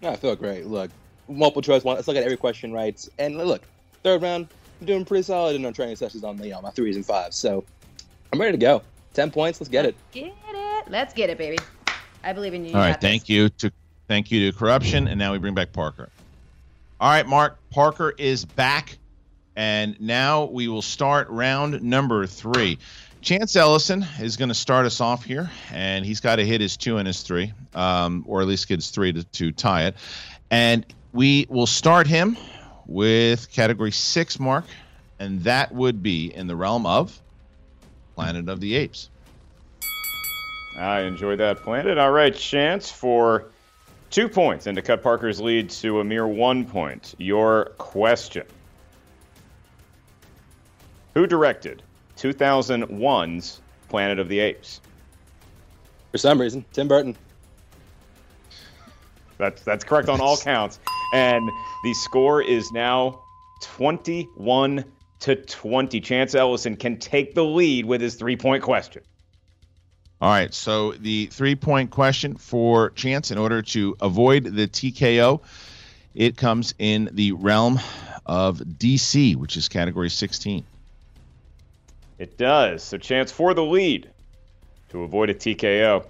Yeah, 0.00 0.10
I 0.10 0.16
feel 0.16 0.36
great. 0.36 0.66
Look, 0.66 0.92
multiple 1.26 1.62
choice. 1.62 1.82
One, 1.82 1.96
let's 1.96 2.06
look 2.06 2.16
at 2.16 2.22
every 2.22 2.36
question 2.36 2.72
right. 2.72 3.04
And 3.18 3.36
look, 3.36 3.62
third 4.04 4.22
round, 4.22 4.46
I'm 4.80 4.86
doing 4.86 5.04
pretty 5.04 5.24
solid 5.24 5.56
in 5.56 5.64
our 5.64 5.72
training 5.72 5.96
sessions 5.96 6.22
on 6.22 6.40
you 6.40 6.50
know 6.50 6.60
my 6.60 6.70
threes 6.70 6.94
and 6.94 7.04
fives. 7.04 7.34
So 7.36 7.64
I'm 8.32 8.40
ready 8.40 8.52
to 8.52 8.58
go. 8.58 8.82
Ten 9.12 9.32
points. 9.32 9.60
Let's 9.60 9.70
get 9.70 9.86
it. 9.86 9.96
Get 10.12 10.34
it. 10.54 10.84
Let's 10.88 11.12
get 11.12 11.30
it, 11.30 11.38
baby. 11.38 11.58
I 12.26 12.32
believe 12.32 12.54
in 12.54 12.64
you. 12.64 12.74
All 12.74 12.80
right, 12.80 13.00
thank 13.00 13.28
you 13.28 13.48
to 13.50 13.70
thank 14.08 14.32
you 14.32 14.50
to 14.50 14.58
corruption, 14.58 15.06
and 15.06 15.16
now 15.16 15.30
we 15.30 15.38
bring 15.38 15.54
back 15.54 15.72
Parker. 15.72 16.08
All 17.00 17.08
right, 17.08 17.24
Mark 17.24 17.56
Parker 17.70 18.12
is 18.18 18.44
back, 18.44 18.98
and 19.54 19.98
now 20.00 20.46
we 20.46 20.66
will 20.66 20.82
start 20.82 21.28
round 21.30 21.80
number 21.84 22.26
three. 22.26 22.78
Chance 23.20 23.54
Ellison 23.54 24.04
is 24.18 24.36
going 24.36 24.48
to 24.48 24.56
start 24.56 24.86
us 24.86 25.00
off 25.00 25.24
here, 25.24 25.48
and 25.70 26.04
he's 26.04 26.18
got 26.18 26.36
to 26.36 26.44
hit 26.44 26.60
his 26.60 26.76
two 26.76 26.98
and 26.98 27.06
his 27.06 27.22
three, 27.22 27.52
um, 27.76 28.24
or 28.26 28.40
at 28.40 28.48
least 28.48 28.66
get 28.66 28.78
his 28.78 28.90
three 28.90 29.12
to, 29.12 29.22
to 29.22 29.52
tie 29.52 29.84
it. 29.84 29.94
And 30.50 30.84
we 31.12 31.46
will 31.48 31.66
start 31.66 32.08
him 32.08 32.36
with 32.86 33.52
category 33.52 33.92
six, 33.92 34.40
Mark, 34.40 34.64
and 35.20 35.44
that 35.44 35.72
would 35.72 36.02
be 36.02 36.34
in 36.34 36.48
the 36.48 36.56
realm 36.56 36.86
of 36.86 37.20
Planet 38.16 38.48
of 38.48 38.58
the 38.58 38.74
Apes. 38.74 39.10
I 40.76 41.02
enjoyed 41.02 41.40
that 41.40 41.62
planet. 41.62 41.98
All 41.98 42.10
right, 42.10 42.34
chance 42.34 42.90
for 42.90 43.46
two 44.10 44.28
points 44.28 44.66
and 44.66 44.76
to 44.76 44.82
cut 44.82 45.02
Parker's 45.02 45.40
lead 45.40 45.70
to 45.70 46.00
a 46.00 46.04
mere 46.04 46.26
one 46.26 46.64
point. 46.64 47.14
Your 47.18 47.66
question 47.78 48.46
Who 51.14 51.26
directed 51.26 51.82
2001's 52.18 53.60
Planet 53.88 54.18
of 54.18 54.28
the 54.28 54.40
Apes? 54.40 54.80
For 56.12 56.18
some 56.18 56.40
reason, 56.40 56.64
Tim 56.72 56.88
Burton. 56.88 57.16
That's 59.38 59.62
that's 59.62 59.84
correct 59.84 60.08
on 60.08 60.20
all 60.20 60.36
counts. 60.36 60.78
And 61.12 61.48
the 61.84 61.94
score 61.94 62.42
is 62.42 62.72
now 62.72 63.20
21 63.62 64.84
to 65.20 65.36
20. 65.36 66.00
Chance 66.00 66.34
Ellison 66.34 66.76
can 66.76 66.98
take 66.98 67.34
the 67.34 67.44
lead 67.44 67.84
with 67.84 68.00
his 68.00 68.16
three-point 68.16 68.62
question. 68.62 69.02
All 70.18 70.30
right, 70.30 70.52
so 70.54 70.92
the 70.92 71.26
three-point 71.26 71.90
question 71.90 72.36
for 72.36 72.90
Chance 72.90 73.30
in 73.30 73.36
order 73.36 73.60
to 73.60 73.96
avoid 74.00 74.44
the 74.44 74.66
TKO, 74.66 75.42
it 76.14 76.38
comes 76.38 76.74
in 76.78 77.10
the 77.12 77.32
realm 77.32 77.78
of 78.24 78.58
DC, 78.58 79.36
which 79.36 79.58
is 79.58 79.68
category 79.68 80.08
16. 80.08 80.64
It 82.18 82.38
does. 82.38 82.82
So 82.82 82.96
chance 82.96 83.30
for 83.30 83.52
the 83.52 83.62
lead 83.62 84.10
to 84.88 85.02
avoid 85.02 85.28
a 85.28 85.34
TKO. 85.34 86.06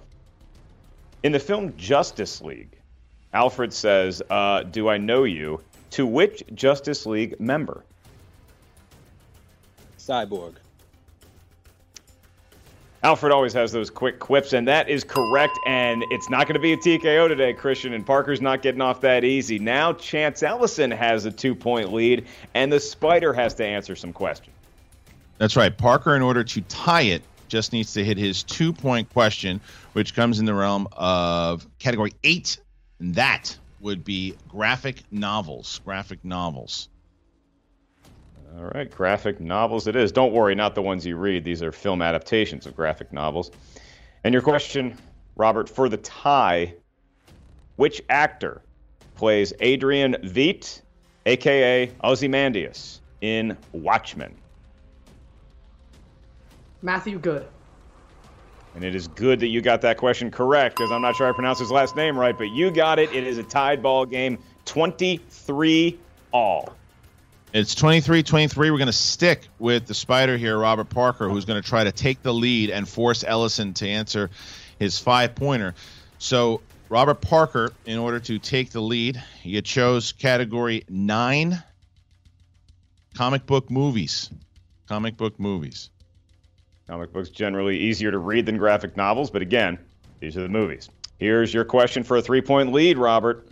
In 1.23 1.33
the 1.33 1.39
film 1.39 1.75
Justice 1.75 2.41
League, 2.41 2.77
Alfred 3.33 3.73
says, 3.73 4.21
uh, 4.29 4.63
Do 4.63 4.87
I 4.87 4.97
know 4.97 5.25
you? 5.25 5.61
To 5.91 6.05
which 6.05 6.43
Justice 6.53 7.05
League 7.05 7.39
member? 7.41 7.83
Cyborg. 9.99 10.53
Alfred 13.03 13.31
always 13.31 13.53
has 13.53 13.71
those 13.71 13.89
quick 13.89 14.19
quips, 14.19 14.53
and 14.53 14.67
that 14.67 14.89
is 14.89 15.03
correct. 15.03 15.57
And 15.65 16.03
it's 16.09 16.29
not 16.29 16.47
going 16.47 16.55
to 16.55 16.59
be 16.59 16.73
a 16.73 16.77
TKO 16.77 17.27
today, 17.27 17.53
Kristian, 17.53 17.93
and 17.93 18.05
Parker's 18.05 18.41
not 18.41 18.61
getting 18.61 18.81
off 18.81 19.01
that 19.01 19.23
easy. 19.23 19.59
Now, 19.59 19.93
Chance 19.93 20.41
Ellison 20.41 20.89
has 20.91 21.25
a 21.25 21.31
two 21.31 21.53
point 21.53 21.93
lead, 21.93 22.25
and 22.53 22.71
the 22.71 22.79
Spider 22.79 23.33
has 23.33 23.53
to 23.55 23.65
answer 23.65 23.95
some 23.95 24.13
questions. 24.13 24.55
That's 25.37 25.55
right. 25.55 25.75
Parker, 25.75 26.15
in 26.15 26.23
order 26.23 26.43
to 26.43 26.61
tie 26.61 27.01
it, 27.01 27.21
just 27.47 27.71
needs 27.71 27.93
to 27.93 28.03
hit 28.03 28.17
his 28.17 28.43
two 28.43 28.73
point 28.73 29.11
question, 29.13 29.61
which 29.93 30.15
comes 30.15 30.39
in 30.39 30.45
the 30.45 30.53
realm 30.53 30.87
of 30.93 31.67
category 31.79 32.13
eight, 32.23 32.57
and 32.99 33.15
that 33.15 33.55
would 33.79 34.03
be 34.03 34.35
graphic 34.49 35.03
novels. 35.11 35.79
Graphic 35.85 36.25
novels. 36.25 36.89
All 38.55 38.71
right, 38.73 38.89
graphic 38.89 39.39
novels 39.39 39.87
it 39.87 39.95
is. 39.95 40.11
Don't 40.11 40.33
worry, 40.33 40.55
not 40.55 40.73
the 40.75 40.81
ones 40.81 41.05
you 41.05 41.17
read. 41.17 41.43
These 41.43 41.61
are 41.61 41.71
film 41.71 42.01
adaptations 42.01 42.65
of 42.65 42.75
graphic 42.75 43.11
novels. 43.11 43.51
And 44.23 44.33
your 44.33 44.41
question, 44.41 44.97
Robert, 45.35 45.69
for 45.69 45.89
the 45.89 45.97
tie, 45.97 46.73
which 47.75 48.01
actor 48.09 48.61
plays 49.15 49.53
Adrian 49.59 50.15
Veidt, 50.23 50.81
aka 51.25 51.91
Ozymandias, 52.03 53.01
in 53.21 53.57
Watchmen? 53.73 54.33
Matthew 56.81 57.19
Goode. 57.19 57.47
And 58.75 58.83
it 58.83 58.93
is 58.93 59.07
good 59.07 59.39
that 59.39 59.47
you 59.47 59.61
got 59.61 59.81
that 59.81 59.97
question 59.97 60.29
correct 60.29 60.77
because 60.77 60.91
I'm 60.91 61.01
not 61.01 61.15
sure 61.15 61.27
I 61.27 61.31
pronounced 61.31 61.59
his 61.59 61.71
last 61.71 61.95
name 61.95 62.17
right, 62.17 62.37
but 62.37 62.49
you 62.49 62.69
got 62.69 62.99
it. 62.99 63.11
It 63.11 63.25
is 63.25 63.39
a 63.39 63.43
tied 63.43 63.81
ball 63.81 64.05
game, 64.05 64.37
23 64.65 65.99
all. 66.31 66.76
It's 67.53 67.75
23 67.75 68.23
23. 68.23 68.71
We're 68.71 68.77
going 68.77 68.87
to 68.87 68.93
stick 68.93 69.47
with 69.57 69.87
the 69.87 69.93
spider 69.93 70.35
here, 70.35 70.57
Robert 70.57 70.89
Parker, 70.89 71.29
who's 71.29 71.45
going 71.45 71.61
to 71.61 71.67
try 71.67 71.85
to 71.85 71.93
take 71.93 72.21
the 72.21 72.33
lead 72.33 72.69
and 72.69 72.87
force 72.87 73.23
Ellison 73.25 73.73
to 73.75 73.87
answer 73.87 74.29
his 74.79 74.99
five 74.99 75.33
pointer. 75.33 75.73
So, 76.19 76.59
Robert 76.89 77.21
Parker, 77.21 77.71
in 77.85 77.99
order 77.99 78.19
to 78.19 78.37
take 78.37 78.71
the 78.71 78.81
lead, 78.81 79.23
you 79.43 79.61
chose 79.61 80.11
category 80.11 80.83
nine 80.89 81.63
comic 83.15 83.45
book 83.45 83.71
movies. 83.71 84.29
Comic 84.89 85.15
book 85.15 85.39
movies. 85.39 85.89
Comic 86.85 87.13
books 87.13 87.29
generally 87.29 87.77
easier 87.77 88.11
to 88.11 88.17
read 88.17 88.45
than 88.45 88.57
graphic 88.57 88.97
novels, 88.97 89.31
but 89.31 89.41
again, 89.41 89.79
these 90.19 90.35
are 90.35 90.41
the 90.41 90.49
movies. 90.49 90.89
Here's 91.17 91.53
your 91.53 91.63
question 91.63 92.03
for 92.03 92.17
a 92.17 92.21
three 92.21 92.41
point 92.41 92.73
lead, 92.73 92.97
Robert. 92.97 93.47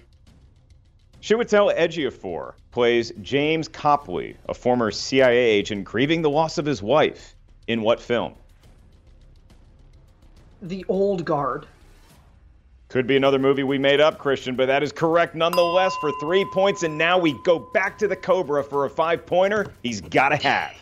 Chiwetel 1.25 1.75
Ejiofor 1.75 2.53
plays 2.69 3.11
James 3.23 3.67
Copley, 3.67 4.37
a 4.47 4.53
former 4.53 4.91
CIA 4.91 5.35
agent 5.35 5.83
grieving 5.83 6.21
the 6.21 6.29
loss 6.29 6.59
of 6.59 6.67
his 6.67 6.83
wife. 6.83 7.33
In 7.65 7.81
what 7.81 7.99
film? 7.99 8.35
The 10.61 10.85
Old 10.87 11.25
Guard. 11.25 11.65
Could 12.89 13.07
be 13.07 13.15
another 13.17 13.39
movie 13.39 13.63
we 13.63 13.79
made 13.79 13.99
up, 13.99 14.19
Kristian, 14.19 14.55
but 14.55 14.67
that 14.67 14.83
is 14.83 14.91
correct 14.91 15.33
nonetheless 15.33 15.95
for 15.99 16.11
three 16.19 16.45
points. 16.53 16.83
And 16.83 16.95
now 16.95 17.17
we 17.17 17.35
go 17.43 17.57
back 17.57 17.97
to 17.97 18.07
the 18.07 18.15
Cobra 18.15 18.63
for 18.63 18.85
a 18.85 18.89
five 18.91 19.25
pointer. 19.25 19.73
He's 19.81 20.01
got 20.01 20.29
to 20.29 20.35
have. 20.35 20.75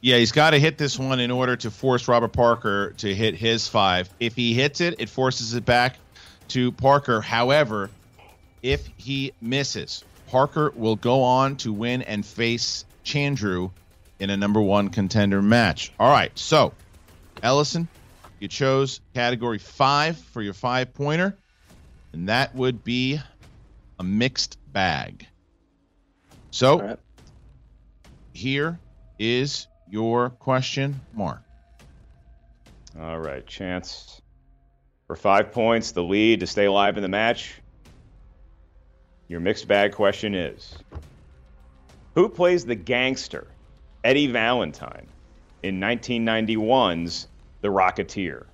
Yeah, 0.00 0.16
he's 0.16 0.32
got 0.32 0.50
to 0.50 0.58
hit 0.58 0.78
this 0.78 0.98
one 0.98 1.20
in 1.20 1.30
order 1.30 1.54
to 1.54 1.70
force 1.70 2.08
Robert 2.08 2.32
Parker 2.32 2.92
to 2.96 3.14
hit 3.14 3.36
his 3.36 3.68
five. 3.68 4.10
If 4.18 4.34
he 4.34 4.52
hits 4.52 4.80
it, 4.80 4.96
it 4.98 5.08
forces 5.08 5.54
it 5.54 5.64
back 5.64 5.96
to 6.48 6.72
Parker. 6.72 7.20
However, 7.20 7.88
if 8.62 8.88
he 8.96 9.32
misses, 9.40 10.04
Parker 10.28 10.72
will 10.76 10.96
go 10.96 11.22
on 11.22 11.56
to 11.56 11.72
win 11.72 12.02
and 12.02 12.24
face 12.24 12.84
Chandru 13.04 13.70
in 14.18 14.30
a 14.30 14.36
number 14.36 14.60
one 14.60 14.90
contender 14.90 15.42
match. 15.42 15.92
All 15.98 16.10
right, 16.10 16.36
so 16.38 16.72
Ellison, 17.42 17.88
you 18.38 18.48
chose 18.48 19.00
category 19.14 19.58
five 19.58 20.18
for 20.18 20.42
your 20.42 20.54
five 20.54 20.94
pointer, 20.94 21.36
and 22.12 22.28
that 22.28 22.54
would 22.54 22.84
be 22.84 23.20
a 23.98 24.04
mixed 24.04 24.58
bag. 24.72 25.26
So 26.50 26.80
right. 26.80 26.98
here 28.32 28.78
is 29.18 29.66
your 29.88 30.30
question, 30.30 31.00
Mark. 31.14 31.42
All 32.98 33.18
right, 33.18 33.46
chance 33.46 34.20
for 35.06 35.16
five 35.16 35.52
points, 35.52 35.92
the 35.92 36.02
lead 36.02 36.40
to 36.40 36.46
stay 36.46 36.66
alive 36.66 36.96
in 36.96 37.02
the 37.02 37.08
match. 37.08 37.60
Your 39.30 39.38
mixed 39.38 39.68
bag 39.68 39.92
question 39.92 40.34
is 40.34 40.76
Who 42.16 42.28
plays 42.28 42.64
the 42.64 42.74
gangster, 42.74 43.46
Eddie 44.02 44.26
Valentine, 44.26 45.06
in 45.62 45.78
1991's 45.78 47.28
The 47.60 47.68
Rocketeer? 47.68 48.46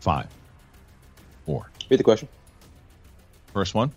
Five, 0.00 0.26
four. 1.46 1.70
Read 1.88 1.98
the 1.98 2.04
question. 2.04 2.28
First 3.54 3.74
one. 3.74 3.90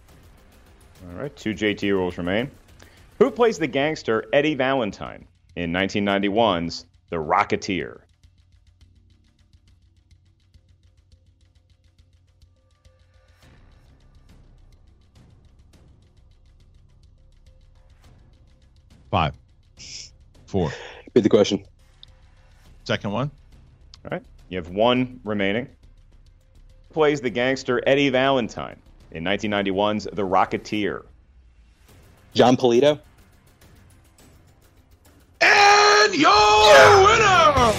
All 1.09 1.22
right, 1.22 1.36
two 1.36 1.53
JT 1.53 1.91
rules 1.91 2.18
remain. 2.18 2.49
Who 3.20 3.30
plays 3.32 3.59
the 3.59 3.68
gangster 3.68 4.24
Eddie 4.32 4.55
Valentine 4.55 5.28
in 5.56 5.72
1991's 5.72 6.86
The 7.10 7.18
Rocketeer? 7.18 8.01
Five, 19.12 19.34
four. 20.45 20.72
Read 21.14 21.24
the 21.24 21.30
question. 21.30 21.64
Second 22.84 23.12
one. 23.12 23.32
All 24.03 24.12
right, 24.12 24.24
you 24.49 24.58
have 24.58 24.70
one 24.70 25.22
remaining. 25.24 25.70
Plays 26.91 27.22
the 27.22 27.30
gangster 27.30 27.82
Eddie 27.88 28.10
Valentine 28.10 28.78
in 29.12 29.24
1991's 29.24 30.03
The 30.12 30.24
Rocketeer? 30.24 31.06
Jon 32.34 32.58
Polito. 32.58 32.99
And 36.16 36.22
your 36.22 37.03
winner, 37.03 37.74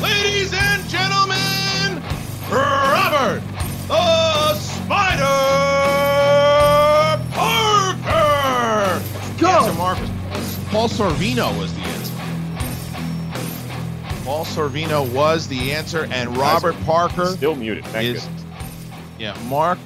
ladies 0.00 0.54
and 0.54 0.88
gentlemen, 0.88 2.02
Robert 2.50 3.42
the 3.86 4.54
Spider 4.54 5.26
Parker. 7.34 9.02
Go. 9.38 9.48
Answer, 9.50 9.72
Marcus. 9.74 10.08
Paul 10.70 10.88
Sorvino 10.88 11.58
was 11.58 11.74
the 11.74 11.82
answer. 11.82 12.14
Paul 14.24 14.46
Sorvino 14.46 15.06
was 15.12 15.46
the 15.46 15.72
answer, 15.72 16.08
and 16.10 16.34
Robert 16.38 16.74
Parker 16.86 17.26
still 17.26 17.54
muted. 17.54 17.84
Thank 17.88 18.16
is, 18.16 18.24
goodness. 18.24 18.44
yeah, 19.18 19.36
Mark, 19.46 19.78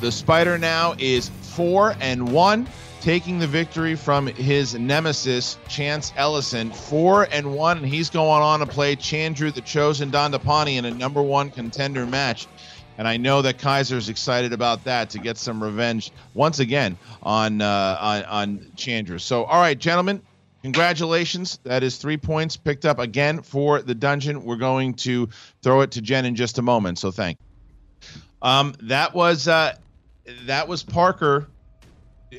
the 0.00 0.12
Spider 0.12 0.58
now 0.58 0.94
is 0.98 1.30
four 1.40 1.96
and 2.00 2.30
one, 2.30 2.68
taking 3.04 3.38
the 3.38 3.46
victory 3.46 3.94
from 3.94 4.26
his 4.26 4.74
nemesis 4.74 5.58
Chance 5.68 6.14
Ellison. 6.16 6.70
Four 6.70 7.28
and 7.30 7.54
one, 7.54 7.76
and 7.76 7.86
he's 7.86 8.08
going 8.08 8.42
on 8.42 8.60
to 8.60 8.66
play 8.66 8.96
Chandru, 8.96 9.52
the 9.52 9.60
chosen 9.60 10.10
Don 10.10 10.32
Dandapani, 10.32 10.78
in 10.78 10.86
a 10.86 10.90
number 10.90 11.20
one 11.20 11.50
contender 11.50 12.06
match. 12.06 12.46
And 12.96 13.06
I 13.06 13.18
know 13.18 13.42
that 13.42 13.58
Kaiser's 13.58 14.08
excited 14.08 14.54
about 14.54 14.84
that 14.84 15.10
to 15.10 15.18
get 15.18 15.36
some 15.36 15.62
revenge 15.62 16.12
once 16.32 16.60
again 16.60 16.96
on 17.22 17.60
uh, 17.60 17.98
on, 18.00 18.24
on 18.24 18.58
Chandru. 18.74 19.20
So, 19.20 19.44
all 19.44 19.60
right, 19.60 19.78
gentlemen, 19.78 20.22
congratulations. 20.62 21.58
That 21.64 21.82
is 21.82 21.98
three 21.98 22.16
points 22.16 22.56
picked 22.56 22.86
up 22.86 22.98
again 22.98 23.42
for 23.42 23.82
the 23.82 23.94
dungeon. 23.94 24.44
We're 24.44 24.56
going 24.56 24.94
to 24.94 25.28
throw 25.60 25.82
it 25.82 25.90
to 25.90 26.00
Jen 26.00 26.24
in 26.24 26.36
just 26.36 26.56
a 26.56 26.62
moment. 26.62 26.98
So, 26.98 27.10
thank. 27.10 27.36
Um, 28.40 28.74
that 28.84 29.12
was 29.12 29.46
uh, 29.46 29.76
that 30.46 30.68
was 30.68 30.82
Parker. 30.82 31.48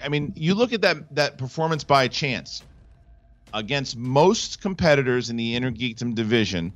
I 0.04 0.10
mean, 0.10 0.34
you 0.36 0.56
look 0.56 0.74
at 0.74 0.82
that 0.82 1.16
that 1.16 1.38
performance 1.38 1.84
by 1.84 2.08
Chance 2.08 2.64
against 3.54 3.98
most 3.98 4.62
competitors 4.62 5.30
in 5.30 5.36
the 5.38 5.56
Inner 5.56 5.72
Geekdom 5.72 6.16
division. 6.16 6.74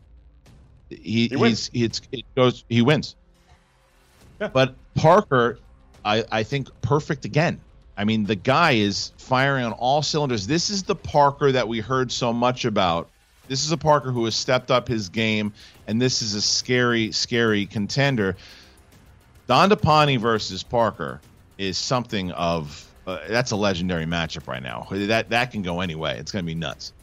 He, 0.89 1.27
He 1.27 1.35
wins. 1.35 1.69
he's 1.71 1.85
it's 1.85 2.01
it 2.11 2.25
goes 2.35 2.63
he 2.69 2.81
wins. 2.81 3.15
Yeah. 4.39 4.47
But 4.47 4.75
Parker, 4.95 5.59
I, 6.03 6.23
I 6.31 6.43
think 6.43 6.69
perfect 6.81 7.25
again. 7.25 7.59
I 7.97 8.05
mean, 8.05 8.23
the 8.23 8.35
guy 8.35 8.71
is 8.71 9.11
firing 9.17 9.65
on 9.65 9.73
all 9.73 10.01
cylinders. 10.01 10.47
This 10.47 10.69
is 10.69 10.83
the 10.83 10.95
Parker 10.95 11.51
that 11.51 11.67
we 11.67 11.79
heard 11.79 12.11
so 12.11 12.31
much 12.31 12.63
about. 12.63 13.09
This 13.49 13.65
is 13.65 13.71
a 13.71 13.77
Parker 13.77 14.11
who 14.11 14.23
has 14.25 14.35
stepped 14.35 14.71
up 14.71 14.87
his 14.87 15.09
game, 15.09 15.51
and 15.87 16.01
this 16.01 16.21
is 16.21 16.33
a 16.35 16.41
scary, 16.41 17.11
scary 17.11 17.65
contender. 17.65 18.37
Dandapani 19.49 20.17
versus 20.17 20.63
Parker 20.63 21.19
is 21.57 21.77
something 21.77 22.31
of 22.31 22.88
uh, 23.09 23.27
that's 23.27 23.51
a 23.51 23.55
legendary 23.55 24.05
matchup 24.05 24.47
right 24.47 24.61
now. 24.61 24.87
That 24.91 25.29
that 25.29 25.51
can 25.51 25.61
go 25.61 25.81
any 25.81 25.95
way. 25.95 26.17
It's 26.17 26.31
going 26.31 26.45
to 26.45 26.47
be 26.47 26.55
nuts. 26.55 26.93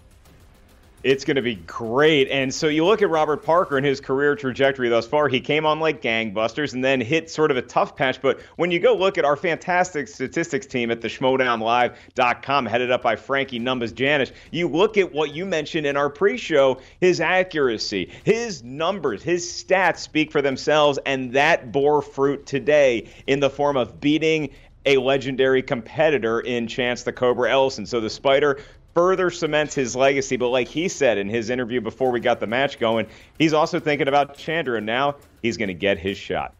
It's 1.06 1.24
going 1.24 1.36
to 1.36 1.42
be 1.42 1.54
great. 1.54 2.28
And 2.30 2.52
so 2.52 2.66
you 2.66 2.84
look 2.84 3.00
at 3.00 3.08
Robert 3.08 3.44
Parker 3.44 3.76
and 3.76 3.86
his 3.86 4.00
career 4.00 4.34
trajectory 4.34 4.88
thus 4.88 5.06
far. 5.06 5.28
He 5.28 5.40
came 5.40 5.64
on 5.64 5.78
like 5.78 6.02
gangbusters 6.02 6.74
and 6.74 6.82
then 6.82 7.00
hit 7.00 7.30
sort 7.30 7.52
of 7.52 7.56
a 7.56 7.62
tough 7.62 7.94
patch. 7.94 8.20
But 8.20 8.40
when 8.56 8.72
you 8.72 8.80
go 8.80 8.96
look 8.96 9.16
at 9.16 9.24
our 9.24 9.36
fantastic 9.36 10.08
statistics 10.08 10.66
team 10.66 10.90
at 10.90 11.02
the 11.02 11.06
schmoedownlive.com, 11.06 12.66
headed 12.66 12.90
up 12.90 13.02
by 13.02 13.14
Frankie 13.14 13.60
Numbers 13.60 13.92
Janish, 13.92 14.32
you 14.50 14.66
look 14.66 14.98
at 14.98 15.12
what 15.12 15.32
you 15.32 15.46
mentioned 15.46 15.86
in 15.86 15.96
our 15.96 16.10
pre 16.10 16.36
show 16.36 16.80
his 17.00 17.20
accuracy, 17.20 18.10
his 18.24 18.64
numbers, 18.64 19.22
his 19.22 19.46
stats 19.46 19.98
speak 19.98 20.32
for 20.32 20.42
themselves. 20.42 20.98
And 21.06 21.34
that 21.34 21.70
bore 21.70 22.02
fruit 22.02 22.46
today 22.46 23.08
in 23.28 23.38
the 23.38 23.50
form 23.50 23.76
of 23.76 24.00
beating 24.00 24.50
a 24.86 24.96
legendary 24.96 25.62
competitor 25.62 26.40
in 26.40 26.66
Chance 26.66 27.02
the 27.02 27.12
Cobra 27.12 27.50
Ellison. 27.50 27.84
So 27.84 28.00
the 28.00 28.08
Spider 28.08 28.60
further 28.94 29.30
cements 29.30 29.74
his 29.74 29.94
legacy. 29.94 30.36
But 30.36 30.48
like 30.48 30.68
he 30.68 30.88
said 30.88 31.18
in 31.18 31.28
his 31.28 31.50
interview 31.50 31.82
before 31.82 32.10
we 32.10 32.20
got 32.20 32.40
the 32.40 32.46
match 32.46 32.78
going, 32.78 33.06
he's 33.38 33.52
also 33.52 33.78
thinking 33.78 34.08
about 34.08 34.38
Chandru, 34.38 34.78
and 34.78 34.86
now 34.86 35.16
he's 35.42 35.58
going 35.58 35.68
to 35.68 35.74
get 35.74 35.98
his 35.98 36.16
shot. 36.16 36.54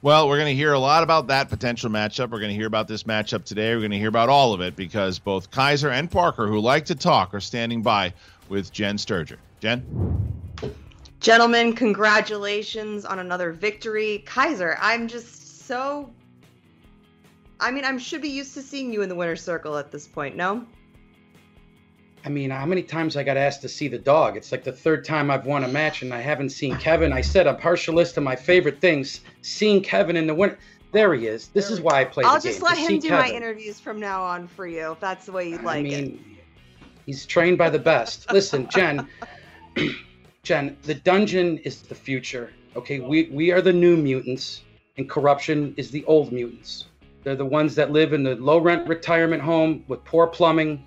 Well, 0.00 0.28
we're 0.28 0.36
going 0.36 0.54
to 0.54 0.54
hear 0.54 0.74
a 0.74 0.78
lot 0.78 1.02
about 1.02 1.26
that 1.28 1.48
potential 1.48 1.90
matchup. 1.90 2.30
We're 2.30 2.38
going 2.38 2.50
to 2.50 2.54
hear 2.54 2.66
about 2.68 2.86
this 2.86 3.04
matchup 3.04 3.44
today. 3.44 3.74
We're 3.74 3.80
going 3.80 3.90
to 3.92 3.98
hear 3.98 4.08
about 4.08 4.28
all 4.28 4.52
of 4.52 4.60
it 4.60 4.76
because 4.76 5.18
both 5.18 5.50
Kaiser 5.50 5.90
and 5.90 6.08
Parker, 6.08 6.46
who 6.46 6.60
like 6.60 6.84
to 6.84 6.94
talk, 6.94 7.34
are 7.34 7.40
standing 7.40 7.82
by 7.82 8.12
with 8.48 8.72
Jen 8.72 8.96
Sturger. 8.96 9.38
Jen? 9.60 10.32
Gentlemen, 11.18 11.72
congratulations 11.72 13.04
on 13.04 13.18
another 13.18 13.50
victory. 13.50 14.22
Kaiser, 14.24 14.76
I'm 14.80 15.08
just 15.08 15.66
so. 15.66 16.10
I 17.60 17.70
mean, 17.70 17.84
I 17.84 17.96
should 17.98 18.22
be 18.22 18.28
used 18.28 18.54
to 18.54 18.62
seeing 18.62 18.92
you 18.92 19.02
in 19.02 19.08
the 19.08 19.14
winner's 19.14 19.42
circle 19.42 19.76
at 19.76 19.90
this 19.90 20.06
point, 20.06 20.36
no? 20.36 20.64
I 22.24 22.28
mean, 22.28 22.50
how 22.50 22.66
many 22.66 22.82
times 22.82 23.16
I 23.16 23.22
got 23.22 23.36
asked 23.36 23.62
to 23.62 23.68
see 23.68 23.88
the 23.88 23.98
dog? 23.98 24.36
It's 24.36 24.52
like 24.52 24.64
the 24.64 24.72
third 24.72 25.04
time 25.04 25.30
I've 25.30 25.46
won 25.46 25.64
a 25.64 25.68
match 25.68 26.02
and 26.02 26.12
I 26.12 26.20
haven't 26.20 26.50
seen 26.50 26.76
Kevin. 26.76 27.12
I 27.12 27.20
said 27.20 27.46
a 27.46 27.54
partial 27.54 27.94
list 27.94 28.16
of 28.16 28.22
my 28.22 28.36
favorite 28.36 28.80
things. 28.80 29.20
Seeing 29.42 29.82
Kevin 29.82 30.16
in 30.16 30.26
the 30.26 30.34
winner. 30.34 30.58
There 30.90 31.14
he 31.14 31.26
is. 31.26 31.48
This 31.48 31.70
is 31.70 31.80
why 31.80 32.00
I 32.00 32.04
play 32.04 32.24
I'll 32.24 32.40
the 32.40 32.48
just 32.48 32.60
game, 32.60 32.68
let 32.68 32.78
him 32.78 32.98
do 32.98 33.10
my 33.10 33.30
interviews 33.30 33.78
from 33.78 34.00
now 34.00 34.22
on 34.22 34.48
for 34.48 34.66
you, 34.66 34.92
if 34.92 35.00
that's 35.00 35.26
the 35.26 35.32
way 35.32 35.50
you'd 35.50 35.60
I 35.60 35.64
like 35.64 35.86
it. 35.86 35.90
mean, 35.90 36.38
he's 37.06 37.26
trained 37.26 37.58
by 37.58 37.68
the 37.70 37.78
best. 37.78 38.32
Listen, 38.32 38.68
Jen, 38.70 39.06
Jen, 40.42 40.76
the 40.82 40.94
dungeon 40.94 41.58
is 41.58 41.82
the 41.82 41.94
future. 41.94 42.52
Okay, 42.74 43.00
we 43.00 43.28
we 43.30 43.52
are 43.52 43.60
the 43.60 43.72
new 43.72 43.96
mutants, 43.96 44.62
and 44.96 45.08
corruption 45.08 45.74
is 45.76 45.90
the 45.90 46.04
old 46.06 46.32
mutants. 46.32 46.86
They're 47.24 47.36
the 47.36 47.44
ones 47.44 47.74
that 47.74 47.90
live 47.90 48.12
in 48.12 48.22
the 48.22 48.36
low 48.36 48.58
rent 48.58 48.88
retirement 48.88 49.42
home 49.42 49.84
with 49.88 50.04
poor 50.04 50.26
plumbing. 50.26 50.86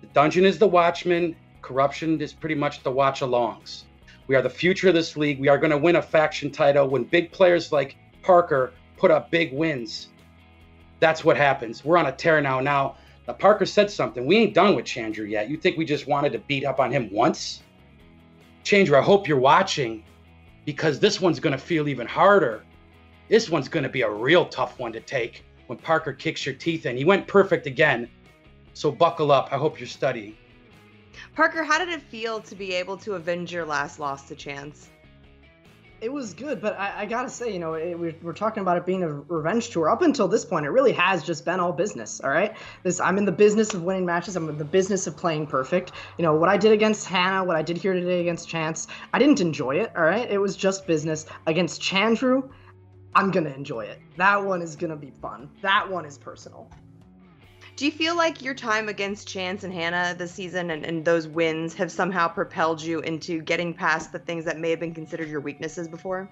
The 0.00 0.06
dungeon 0.08 0.44
is 0.44 0.58
the 0.58 0.68
watchman. 0.68 1.36
Corruption 1.62 2.20
is 2.20 2.32
pretty 2.32 2.54
much 2.54 2.82
the 2.82 2.90
watch 2.90 3.20
alongs. 3.20 3.84
We 4.26 4.36
are 4.36 4.42
the 4.42 4.50
future 4.50 4.88
of 4.88 4.94
this 4.94 5.16
league. 5.16 5.40
We 5.40 5.48
are 5.48 5.58
going 5.58 5.70
to 5.70 5.78
win 5.78 5.96
a 5.96 6.02
faction 6.02 6.50
title 6.50 6.88
when 6.88 7.04
big 7.04 7.32
players 7.32 7.72
like 7.72 7.96
Parker 8.22 8.72
put 8.96 9.10
up 9.10 9.30
big 9.30 9.52
wins. 9.52 10.08
That's 11.00 11.24
what 11.24 11.36
happens. 11.36 11.84
We're 11.84 11.98
on 11.98 12.06
a 12.06 12.12
tear 12.12 12.40
now. 12.40 12.60
Now, 12.60 12.96
Parker 13.38 13.66
said 13.66 13.90
something. 13.90 14.24
We 14.24 14.36
ain't 14.36 14.54
done 14.54 14.74
with 14.74 14.84
Chandru 14.84 15.28
yet. 15.28 15.50
You 15.50 15.56
think 15.56 15.76
we 15.76 15.84
just 15.84 16.06
wanted 16.06 16.32
to 16.32 16.38
beat 16.38 16.64
up 16.64 16.78
on 16.80 16.90
him 16.90 17.10
once? 17.12 17.62
Chandru, 18.64 18.98
I 18.98 19.02
hope 19.02 19.28
you're 19.28 19.38
watching 19.38 20.04
because 20.64 20.98
this 21.00 21.20
one's 21.20 21.40
going 21.40 21.52
to 21.52 21.58
feel 21.58 21.88
even 21.88 22.06
harder. 22.06 22.62
This 23.28 23.50
one's 23.50 23.68
going 23.68 23.82
to 23.82 23.88
be 23.90 24.02
a 24.02 24.10
real 24.10 24.46
tough 24.46 24.78
one 24.78 24.92
to 24.92 25.00
take 25.00 25.44
when 25.66 25.78
Parker 25.78 26.12
kicks 26.12 26.44
your 26.44 26.54
teeth 26.54 26.86
in. 26.86 26.96
He 26.96 27.04
went 27.04 27.26
perfect 27.26 27.66
again. 27.66 28.08
So 28.74 28.90
buckle 28.90 29.30
up. 29.30 29.48
I 29.52 29.56
hope 29.56 29.78
you're 29.78 29.86
studying. 29.86 30.36
Parker, 31.34 31.62
how 31.62 31.78
did 31.78 31.88
it 31.88 32.02
feel 32.02 32.40
to 32.40 32.54
be 32.54 32.74
able 32.74 32.96
to 32.98 33.14
avenge 33.14 33.52
your 33.52 33.64
last 33.64 33.98
loss 33.98 34.28
to 34.28 34.34
Chance? 34.34 34.90
It 36.00 36.12
was 36.12 36.34
good, 36.34 36.60
but 36.60 36.78
I, 36.78 37.02
I 37.02 37.06
gotta 37.06 37.30
say, 37.30 37.50
you 37.50 37.58
know, 37.58 37.74
it, 37.74 37.98
we're, 37.98 38.14
we're 38.20 38.34
talking 38.34 38.60
about 38.60 38.76
it 38.76 38.84
being 38.84 39.02
a 39.04 39.08
revenge 39.08 39.70
tour. 39.70 39.88
Up 39.88 40.02
until 40.02 40.28
this 40.28 40.44
point, 40.44 40.66
it 40.66 40.70
really 40.70 40.92
has 40.92 41.22
just 41.22 41.46
been 41.46 41.60
all 41.60 41.72
business. 41.72 42.20
All 42.20 42.30
right, 42.30 42.54
this 42.82 43.00
I'm 43.00 43.16
in 43.16 43.24
the 43.24 43.32
business 43.32 43.72
of 43.72 43.84
winning 43.84 44.04
matches. 44.04 44.36
I'm 44.36 44.48
in 44.48 44.58
the 44.58 44.64
business 44.66 45.06
of 45.06 45.16
playing 45.16 45.46
perfect. 45.46 45.92
You 46.18 46.24
know 46.24 46.34
what 46.34 46.50
I 46.50 46.58
did 46.58 46.72
against 46.72 47.06
Hannah, 47.06 47.42
what 47.44 47.56
I 47.56 47.62
did 47.62 47.78
here 47.78 47.94
today 47.94 48.20
against 48.20 48.48
Chance. 48.48 48.88
I 49.14 49.18
didn't 49.18 49.40
enjoy 49.40 49.76
it. 49.76 49.92
All 49.96 50.02
right, 50.02 50.30
it 50.30 50.38
was 50.38 50.56
just 50.56 50.86
business 50.86 51.24
against 51.46 51.80
Chandru. 51.80 52.50
I'm 53.16 53.30
gonna 53.30 53.50
enjoy 53.50 53.84
it. 53.84 54.00
That 54.16 54.44
one 54.44 54.60
is 54.60 54.74
gonna 54.76 54.96
be 54.96 55.10
fun. 55.10 55.48
That 55.62 55.88
one 55.88 56.04
is 56.04 56.18
personal. 56.18 56.68
Do 57.76 57.86
you 57.86 57.92
feel 57.92 58.16
like 58.16 58.42
your 58.42 58.54
time 58.54 58.88
against 58.88 59.26
Chance 59.26 59.64
and 59.64 59.72
Hannah 59.72 60.14
this 60.16 60.32
season 60.32 60.70
and, 60.70 60.84
and 60.84 61.04
those 61.04 61.26
wins 61.26 61.74
have 61.74 61.90
somehow 61.90 62.28
propelled 62.28 62.80
you 62.80 63.00
into 63.00 63.40
getting 63.42 63.74
past 63.74 64.12
the 64.12 64.18
things 64.18 64.44
that 64.44 64.58
may 64.58 64.70
have 64.70 64.80
been 64.80 64.94
considered 64.94 65.28
your 65.28 65.40
weaknesses 65.40 65.88
before? 65.88 66.30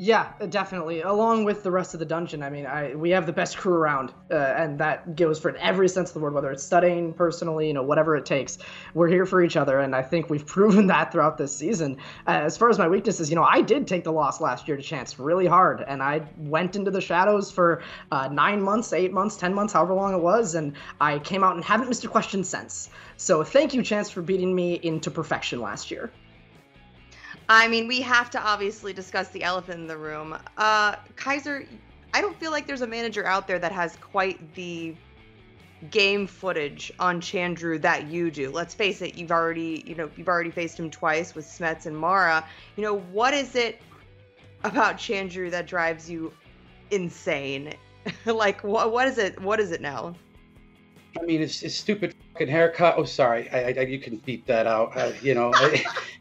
Yeah, 0.00 0.28
definitely. 0.48 1.00
Along 1.00 1.42
with 1.42 1.64
the 1.64 1.72
rest 1.72 1.92
of 1.92 1.98
the 1.98 2.06
dungeon, 2.06 2.44
I 2.44 2.50
mean, 2.50 2.66
I 2.66 2.94
we 2.94 3.10
have 3.10 3.26
the 3.26 3.32
best 3.32 3.56
crew 3.56 3.74
around, 3.74 4.12
uh, 4.30 4.36
and 4.36 4.78
that 4.78 5.16
goes 5.16 5.40
for 5.40 5.56
every 5.56 5.88
sense 5.88 6.10
of 6.10 6.14
the 6.14 6.20
word. 6.20 6.34
Whether 6.34 6.52
it's 6.52 6.62
studying 6.62 7.12
personally, 7.12 7.66
you 7.66 7.74
know, 7.74 7.82
whatever 7.82 8.14
it 8.14 8.24
takes, 8.24 8.58
we're 8.94 9.08
here 9.08 9.26
for 9.26 9.42
each 9.42 9.56
other, 9.56 9.80
and 9.80 9.96
I 9.96 10.02
think 10.02 10.30
we've 10.30 10.46
proven 10.56 10.86
that 10.86 11.10
throughout 11.10 11.36
this 11.36 11.52
season. 11.56 11.96
Uh, 12.28 12.42
as 12.44 12.56
far 12.56 12.70
as 12.70 12.78
my 12.78 12.86
weaknesses, 12.86 13.28
you 13.28 13.34
know, 13.34 13.42
I 13.42 13.60
did 13.60 13.88
take 13.88 14.04
the 14.04 14.12
loss 14.12 14.40
last 14.40 14.68
year 14.68 14.76
to 14.76 14.82
Chance 14.84 15.18
really 15.18 15.46
hard, 15.46 15.84
and 15.84 16.00
I 16.00 16.22
went 16.36 16.76
into 16.76 16.92
the 16.92 17.00
shadows 17.00 17.50
for 17.50 17.82
uh, 18.12 18.28
nine 18.28 18.62
months, 18.62 18.92
eight 18.92 19.12
months, 19.12 19.36
ten 19.36 19.52
months, 19.52 19.72
however 19.72 19.94
long 19.94 20.14
it 20.14 20.20
was, 20.20 20.54
and 20.54 20.74
I 21.00 21.18
came 21.18 21.42
out 21.42 21.56
and 21.56 21.64
haven't 21.64 21.88
missed 21.88 22.04
a 22.04 22.08
question 22.08 22.44
since. 22.44 22.88
So 23.16 23.42
thank 23.42 23.74
you, 23.74 23.82
Chance, 23.82 24.10
for 24.10 24.22
beating 24.22 24.54
me 24.54 24.74
into 24.80 25.10
perfection 25.10 25.60
last 25.60 25.90
year. 25.90 26.12
I 27.48 27.66
mean, 27.68 27.88
we 27.88 28.00
have 28.02 28.30
to 28.30 28.40
obviously 28.40 28.92
discuss 28.92 29.28
the 29.28 29.42
elephant 29.42 29.80
in 29.80 29.86
the 29.86 29.96
room. 29.96 30.36
Uh, 30.56 30.96
Kaiser, 31.16 31.66
I 32.12 32.20
don't 32.20 32.38
feel 32.38 32.50
like 32.50 32.66
there's 32.66 32.82
a 32.82 32.86
manager 32.86 33.26
out 33.26 33.46
there 33.46 33.58
that 33.58 33.72
has 33.72 33.96
quite 33.96 34.54
the 34.54 34.94
game 35.90 36.26
footage 36.26 36.92
on 36.98 37.20
Chandru 37.20 37.80
that 37.80 38.08
you 38.08 38.30
do. 38.30 38.50
Let's 38.50 38.74
face 38.74 39.00
it, 39.00 39.16
you've 39.16 39.30
already, 39.30 39.82
you 39.86 39.94
know, 39.94 40.10
you've 40.16 40.28
already 40.28 40.50
faced 40.50 40.78
him 40.78 40.90
twice 40.90 41.34
with 41.34 41.46
Smets 41.46 41.86
and 41.86 41.96
Mara. 41.96 42.44
You 42.76 42.82
know, 42.82 42.98
what 42.98 43.32
is 43.32 43.54
it 43.54 43.80
about 44.64 44.96
Chandru 44.96 45.50
that 45.50 45.66
drives 45.66 46.10
you 46.10 46.32
insane? 46.90 47.74
like, 48.26 48.62
what, 48.62 48.92
what 48.92 49.08
is 49.08 49.18
it? 49.18 49.40
What 49.40 49.60
is 49.60 49.72
it 49.72 49.80
now? 49.80 50.14
I 51.20 51.24
mean, 51.24 51.40
his, 51.40 51.60
his 51.60 51.76
stupid 51.76 52.14
haircut. 52.38 52.94
Oh, 52.96 53.04
sorry, 53.04 53.48
I, 53.50 53.74
I, 53.78 53.80
you 53.82 53.98
can 53.98 54.18
beat 54.18 54.46
that 54.46 54.66
out. 54.66 54.96
Uh, 54.96 55.12
you 55.20 55.34
know, 55.34 55.52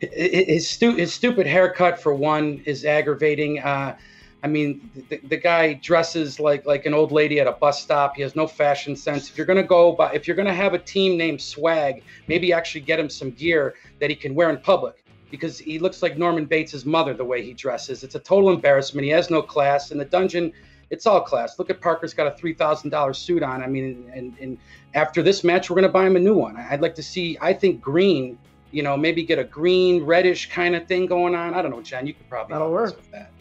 his, 0.02 0.70
stu- 0.70 0.96
his 0.96 1.14
stupid 1.14 1.46
haircut 1.46 2.02
for 2.02 2.14
one 2.14 2.62
is 2.66 2.86
aggravating. 2.86 3.60
Uh, 3.60 3.96
I 4.44 4.48
mean, 4.48 4.90
the, 5.10 5.18
the 5.18 5.38
guy 5.38 5.74
dresses 5.74 6.40
like 6.40 6.66
like 6.66 6.86
an 6.86 6.94
old 6.94 7.12
lady 7.12 7.40
at 7.40 7.48
a 7.48 7.52
bus 7.54 7.82
stop. 7.82 8.16
He 8.16 8.22
has 8.22 8.36
no 8.36 8.48
fashion 8.48 8.96
sense. 8.96 9.30
If 9.30 9.38
you're 9.38 9.48
gonna 9.48 9.64
go, 9.64 9.92
but 9.92 10.16
if 10.16 10.28
you're 10.28 10.36
gonna 10.38 10.54
have 10.54 10.74
a 10.74 10.80
team 10.80 11.18
named 11.18 11.42
Swag, 11.42 12.04
maybe 12.28 12.54
actually 12.54 12.82
get 12.82 13.00
him 13.00 13.10
some 13.10 13.32
gear 13.32 13.76
that 14.00 14.10
he 14.10 14.16
can 14.16 14.36
wear 14.36 14.50
in 14.50 14.58
public. 14.58 15.04
because 15.30 15.60
he 15.60 15.80
looks 15.80 16.02
like 16.02 16.18
Norman 16.18 16.46
Bates' 16.46 16.86
mother 16.86 17.14
the 17.14 17.26
way 17.26 17.44
he 17.44 17.54
dresses. 17.54 18.04
It's 18.04 18.16
a 18.16 18.20
total 18.20 18.50
embarrassment. 18.50 19.06
He 19.06 19.12
has 19.12 19.30
no 19.30 19.42
class. 19.42 19.92
In 19.92 19.98
the 19.98 20.06
dungeon, 20.06 20.54
it's 20.90 21.06
all 21.06 21.22
class. 21.22 21.60
Look 21.60 21.70
at 21.70 21.82
Parker's 21.82 22.14
got 22.14 22.28
a 22.28 22.32
three 22.32 22.54
thousand 22.54 22.90
dollars 22.92 23.18
suit 23.18 23.44
on. 23.44 23.62
I 23.64 23.68
mean, 23.68 24.10
and 24.14 24.36
and 24.40 24.58
after 24.94 25.22
this 25.22 25.44
match, 25.44 25.70
we're 25.70 25.76
gonna 25.76 25.90
buy 25.90 26.06
him 26.06 26.16
a 26.16 26.20
new 26.20 26.36
one. 26.36 26.56
I'd 26.58 26.82
like 26.82 26.96
to 26.96 27.04
see. 27.04 27.38
I 27.42 27.54
think 27.54 27.82
green. 27.82 28.38
You 28.72 28.84
know, 28.84 28.98
maybe 28.98 29.24
get 29.24 29.40
a 29.40 29.46
green 29.46 30.04
reddish 30.04 30.50
kind 30.50 30.76
of 30.76 30.88
thing 30.88 31.06
going 31.06 31.36
on. 31.36 31.54
I 31.54 31.62
don't 31.62 31.72
know, 31.72 31.82
Jen. 31.82 32.06
You 32.06 32.14
could 32.14 32.30
probably 32.30 32.54
That'll 32.54 32.72
work. 32.72 32.98
with 32.98 33.10
that. 33.12 33.32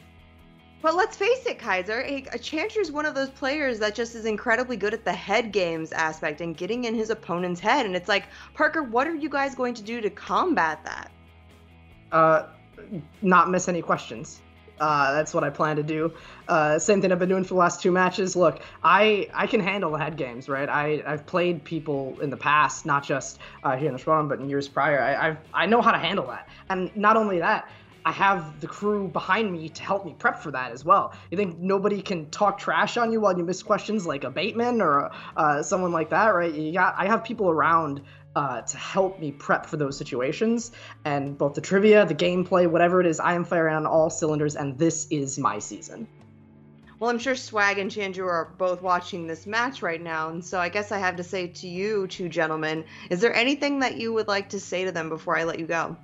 But 0.82 0.94
let's 0.94 1.16
face 1.16 1.44
it, 1.46 1.58
Kaiser, 1.58 2.02
a, 2.02 2.18
a 2.32 2.38
Chandru's 2.38 2.92
one 2.92 3.06
of 3.06 3.16
those 3.16 3.30
players 3.30 3.80
that 3.80 3.96
just 3.96 4.14
is 4.14 4.24
incredibly 4.24 4.76
good 4.76 4.94
at 4.94 5.04
the 5.04 5.12
head 5.12 5.50
games 5.50 5.90
aspect 5.90 6.40
and 6.42 6.56
getting 6.56 6.84
in 6.84 6.94
his 6.94 7.10
opponent's 7.10 7.58
head. 7.58 7.86
And 7.86 7.96
it's 7.96 8.08
like, 8.08 8.26
Parker, 8.54 8.84
what 8.84 9.08
are 9.08 9.14
you 9.16 9.28
guys 9.28 9.56
going 9.56 9.74
to 9.74 9.82
do 9.82 10.00
to 10.00 10.10
combat 10.10 10.84
that? 10.84 11.10
uh, 12.12 12.44
not 13.22 13.50
miss 13.50 13.68
any 13.68 13.82
questions. 13.82 14.40
Uh, 14.78 15.12
that's 15.12 15.32
what 15.32 15.44
I 15.44 15.50
plan 15.50 15.76
to 15.76 15.82
do. 15.82 16.12
Uh, 16.48 16.78
same 16.78 17.00
thing 17.00 17.12
I've 17.12 17.18
been 17.18 17.28
doing 17.28 17.44
for 17.44 17.54
the 17.54 17.60
last 17.60 17.82
two 17.82 17.90
matches. 17.90 18.36
Look, 18.36 18.60
I 18.82 19.28
I 19.32 19.46
can 19.46 19.60
handle 19.60 19.90
the 19.92 19.98
head 19.98 20.16
games, 20.16 20.48
right? 20.48 20.68
I 20.68 21.02
I've 21.06 21.26
played 21.26 21.64
people 21.64 22.18
in 22.20 22.30
the 22.30 22.36
past, 22.36 22.86
not 22.86 23.04
just 23.04 23.38
uh, 23.62 23.76
here 23.76 23.88
in 23.88 23.94
the 23.94 23.98
Spawn, 23.98 24.28
but 24.28 24.38
in 24.38 24.48
years 24.48 24.68
prior. 24.68 25.00
I 25.00 25.28
I've, 25.28 25.38
I 25.54 25.66
know 25.66 25.80
how 25.80 25.92
to 25.92 25.98
handle 25.98 26.26
that, 26.28 26.48
and 26.68 26.94
not 26.96 27.16
only 27.16 27.38
that. 27.38 27.68
I 28.04 28.12
have 28.12 28.60
the 28.60 28.68
crew 28.68 29.08
behind 29.08 29.52
me 29.52 29.68
to 29.68 29.82
help 29.82 30.06
me 30.06 30.14
prep 30.16 30.40
for 30.40 30.52
that 30.52 30.70
as 30.70 30.84
well. 30.84 31.12
You 31.28 31.36
think 31.36 31.58
nobody 31.58 32.00
can 32.00 32.30
talk 32.30 32.56
trash 32.56 32.96
on 32.96 33.10
you 33.10 33.20
while 33.20 33.36
you 33.36 33.42
miss 33.42 33.64
questions 33.64 34.06
like 34.06 34.22
a 34.22 34.30
Bateman 34.30 34.80
or 34.80 35.10
uh, 35.36 35.60
someone 35.64 35.90
like 35.90 36.10
that, 36.10 36.28
right? 36.28 36.54
You 36.54 36.72
got 36.72 36.94
I 36.96 37.06
have 37.06 37.24
people 37.24 37.50
around 37.50 38.02
uh, 38.36 38.60
to 38.60 38.76
help 38.76 39.18
me 39.18 39.32
prep 39.32 39.66
for 39.66 39.78
those 39.78 39.96
situations. 39.96 40.70
And 41.04 41.36
both 41.36 41.54
the 41.54 41.60
trivia, 41.62 42.04
the 42.04 42.14
gameplay, 42.14 42.70
whatever 42.70 43.00
it 43.00 43.06
is, 43.06 43.18
I 43.18 43.34
am 43.34 43.44
firing 43.44 43.74
on 43.74 43.86
all 43.86 44.10
cylinders, 44.10 44.54
and 44.54 44.78
this 44.78 45.08
is 45.10 45.38
my 45.38 45.58
season. 45.58 46.06
Well, 47.00 47.10
I'm 47.10 47.18
sure 47.18 47.34
Swag 47.34 47.78
and 47.78 47.90
Chandru 47.90 48.26
are 48.26 48.54
both 48.58 48.80
watching 48.82 49.26
this 49.26 49.46
match 49.46 49.82
right 49.82 50.00
now, 50.00 50.28
and 50.28 50.44
so 50.44 50.60
I 50.60 50.68
guess 50.68 50.92
I 50.92 50.98
have 50.98 51.16
to 51.16 51.24
say 51.24 51.48
to 51.48 51.68
you 51.68 52.06
two 52.06 52.28
gentlemen, 52.28 52.84
is 53.10 53.20
there 53.20 53.34
anything 53.34 53.80
that 53.80 53.96
you 53.96 54.12
would 54.12 54.28
like 54.28 54.50
to 54.50 54.60
say 54.60 54.84
to 54.84 54.92
them 54.92 55.08
before 55.08 55.36
I 55.36 55.44
let 55.44 55.58
you 55.58 55.66
go? 55.66 55.96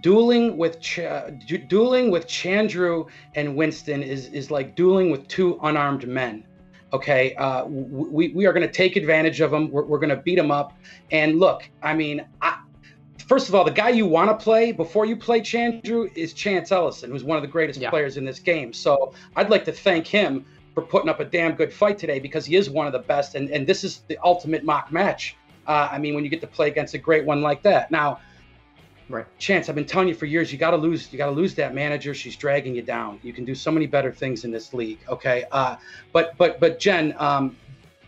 dueling 0.00 0.56
with 0.56 0.80
Ch- 0.80 1.00
du- 1.46 1.58
dueling 1.58 2.10
with 2.10 2.26
Chandru 2.26 3.08
and 3.34 3.56
Winston 3.56 4.02
is 4.02 4.28
is 4.28 4.50
like 4.50 4.76
dueling 4.76 5.10
with 5.10 5.26
two 5.28 5.58
unarmed 5.62 6.06
men. 6.06 6.44
Okay, 6.92 7.34
uh, 7.34 7.66
we 7.66 8.28
we 8.28 8.46
are 8.46 8.52
going 8.52 8.66
to 8.66 8.72
take 8.72 8.96
advantage 8.96 9.40
of 9.40 9.50
them. 9.50 9.70
We're, 9.70 9.84
we're 9.84 9.98
going 9.98 10.08
to 10.08 10.16
beat 10.16 10.36
them 10.36 10.50
up. 10.50 10.72
And 11.10 11.38
look, 11.38 11.68
I 11.82 11.92
mean, 11.94 12.24
I, 12.40 12.60
first 13.26 13.48
of 13.48 13.54
all, 13.54 13.64
the 13.64 13.70
guy 13.70 13.90
you 13.90 14.06
want 14.06 14.30
to 14.30 14.42
play 14.42 14.72
before 14.72 15.04
you 15.04 15.14
play 15.14 15.40
Chandru 15.40 16.10
is 16.16 16.32
Chance 16.32 16.72
Ellison, 16.72 17.10
who's 17.10 17.24
one 17.24 17.36
of 17.36 17.42
the 17.42 17.48
greatest 17.48 17.80
players 17.82 18.16
in 18.16 18.24
this 18.24 18.38
game. 18.38 18.72
So 18.72 19.12
I'd 19.36 19.50
like 19.50 19.66
to 19.66 19.72
thank 19.72 20.06
him 20.06 20.46
for 20.74 20.82
putting 20.82 21.10
up 21.10 21.20
a 21.20 21.26
damn 21.26 21.54
good 21.54 21.72
fight 21.72 21.98
today 21.98 22.20
because 22.20 22.46
he 22.46 22.56
is 22.56 22.70
one 22.70 22.86
of 22.86 22.94
the 22.94 23.00
best. 23.00 23.34
And 23.34 23.50
and 23.50 23.66
this 23.66 23.84
is 23.84 24.02
the 24.08 24.18
ultimate 24.24 24.64
mock 24.64 24.90
match. 24.90 25.36
Uh, 25.66 25.90
I 25.92 25.98
mean, 25.98 26.14
when 26.14 26.24
you 26.24 26.30
get 26.30 26.40
to 26.40 26.46
play 26.46 26.68
against 26.68 26.94
a 26.94 26.98
great 26.98 27.26
one 27.26 27.42
like 27.42 27.62
that. 27.64 27.90
Now, 27.90 28.20
Right. 29.08 29.24
Chance, 29.38 29.70
I've 29.70 29.74
been 29.74 29.86
telling 29.86 30.08
you 30.08 30.14
for 30.14 30.26
years, 30.26 30.52
you 30.52 30.58
got 30.58 30.72
to 30.72 30.76
lose. 30.76 31.10
You 31.10 31.16
got 31.16 31.26
to 31.26 31.32
lose 31.32 31.54
that 31.54 31.74
manager. 31.74 32.12
She's 32.12 32.36
dragging 32.36 32.74
you 32.74 32.82
down. 32.82 33.18
You 33.22 33.32
can 33.32 33.44
do 33.44 33.54
so 33.54 33.70
many 33.70 33.86
better 33.86 34.12
things 34.12 34.44
in 34.44 34.50
this 34.50 34.74
league. 34.74 34.98
Okay. 35.08 35.44
Uh, 35.50 35.76
but 36.12 36.36
but 36.36 36.60
but 36.60 36.78
Jen, 36.78 37.14
um, 37.18 37.56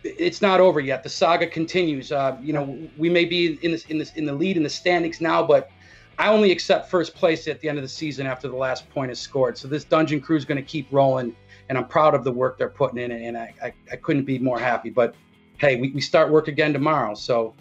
it's 0.03 0.41
not 0.41 0.59
over 0.59 0.79
yet. 0.79 1.01
The 1.01 1.09
saga 1.09 1.47
continues. 1.47 2.11
Uh, 2.11 2.37
you 2.41 2.53
know, 2.53 2.77
we 2.97 3.09
may 3.09 3.25
be 3.25 3.57
in 3.63 3.71
this 3.71 3.85
in 3.85 3.97
this 3.97 4.13
in 4.13 4.25
the 4.25 4.33
lead 4.33 4.57
in 4.57 4.63
the 4.63 4.69
standings 4.69 5.21
now, 5.21 5.41
but 5.41 5.71
I 6.19 6.27
only 6.27 6.51
accept 6.51 6.89
first 6.89 7.15
place 7.15 7.47
at 7.47 7.59
the 7.61 7.69
end 7.69 7.79
of 7.79 7.83
the 7.83 7.89
season 7.89 8.27
after 8.27 8.47
the 8.47 8.55
last 8.55 8.87
point 8.91 9.11
is 9.11 9.19
scored. 9.19 9.57
So 9.57 9.67
this 9.67 9.83
dungeon 9.83 10.21
crew 10.21 10.37
is 10.37 10.45
going 10.45 10.57
to 10.57 10.67
keep 10.67 10.87
rolling, 10.91 11.35
and 11.69 11.79
I'm 11.79 11.87
proud 11.87 12.13
of 12.13 12.23
the 12.23 12.31
work 12.31 12.59
they're 12.59 12.69
putting 12.69 12.99
in, 12.99 13.11
and 13.11 13.35
I 13.35 13.55
I, 13.63 13.73
I 13.91 13.95
couldn't 13.95 14.25
be 14.25 14.37
more 14.37 14.59
happy. 14.59 14.91
But 14.91 15.15
hey, 15.57 15.77
we, 15.77 15.89
we 15.91 16.01
start 16.01 16.29
work 16.29 16.47
again 16.47 16.73
tomorrow. 16.73 17.15
So 17.15 17.55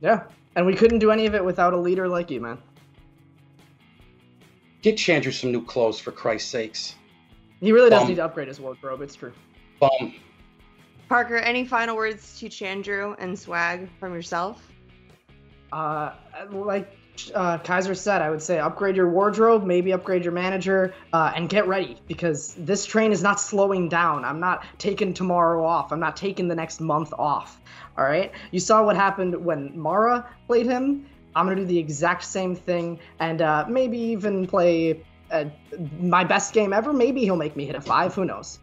Yeah. 0.00 0.24
And 0.56 0.66
we 0.66 0.74
couldn't 0.74 0.98
do 0.98 1.10
any 1.10 1.26
of 1.26 1.34
it 1.34 1.44
without 1.44 1.74
a 1.74 1.76
leader 1.76 2.08
like 2.08 2.30
you, 2.30 2.40
man. 2.40 2.58
Get 4.82 4.96
Chandru 4.96 5.32
some 5.32 5.52
new 5.52 5.64
clothes 5.64 5.98
for 5.98 6.12
Christ's 6.12 6.50
sakes. 6.50 6.94
He 7.60 7.72
really 7.72 7.90
does 7.90 8.00
Bum. 8.00 8.08
need 8.08 8.14
to 8.16 8.24
upgrade 8.24 8.48
his 8.48 8.60
wardrobe. 8.60 9.02
It's 9.02 9.14
true. 9.14 9.32
Bum. 9.78 10.14
Parker, 11.08 11.36
any 11.36 11.64
final 11.64 11.96
words 11.96 12.38
to 12.38 12.48
Chandru 12.48 13.16
and 13.18 13.38
Swag 13.38 13.88
from 13.98 14.14
yourself? 14.14 14.70
Uh, 15.72 16.12
like 16.50 16.96
uh, 17.34 17.58
Kaiser 17.58 17.94
said, 17.94 18.22
I 18.22 18.30
would 18.30 18.42
say 18.42 18.58
upgrade 18.58 18.96
your 18.96 19.10
wardrobe, 19.10 19.64
maybe 19.64 19.92
upgrade 19.92 20.24
your 20.24 20.32
manager, 20.32 20.94
uh, 21.12 21.32
and 21.34 21.48
get 21.48 21.66
ready 21.66 21.96
because 22.06 22.54
this 22.54 22.86
train 22.86 23.12
is 23.12 23.22
not 23.22 23.40
slowing 23.40 23.88
down. 23.88 24.24
I'm 24.24 24.40
not 24.40 24.64
taking 24.78 25.12
tomorrow 25.12 25.64
off. 25.64 25.92
I'm 25.92 26.00
not 26.00 26.16
taking 26.16 26.48
the 26.48 26.54
next 26.54 26.80
month 26.80 27.12
off. 27.18 27.60
All 27.98 28.04
right. 28.04 28.32
You 28.50 28.60
saw 28.60 28.84
what 28.84 28.96
happened 28.96 29.34
when 29.44 29.78
Mara 29.78 30.26
played 30.46 30.66
him. 30.66 31.06
I'm 31.34 31.46
gonna 31.46 31.60
do 31.60 31.64
the 31.64 31.78
exact 31.78 32.24
same 32.24 32.54
thing, 32.54 32.98
and 33.18 33.42
uh, 33.42 33.64
maybe 33.68 33.98
even 33.98 34.46
play 34.46 35.02
uh, 35.30 35.44
my 36.00 36.24
best 36.24 36.52
game 36.52 36.72
ever. 36.72 36.92
Maybe 36.92 37.22
he'll 37.22 37.36
make 37.36 37.56
me 37.56 37.66
hit 37.66 37.76
a 37.76 37.80
five. 37.80 38.14
Who 38.14 38.24
knows? 38.24 38.58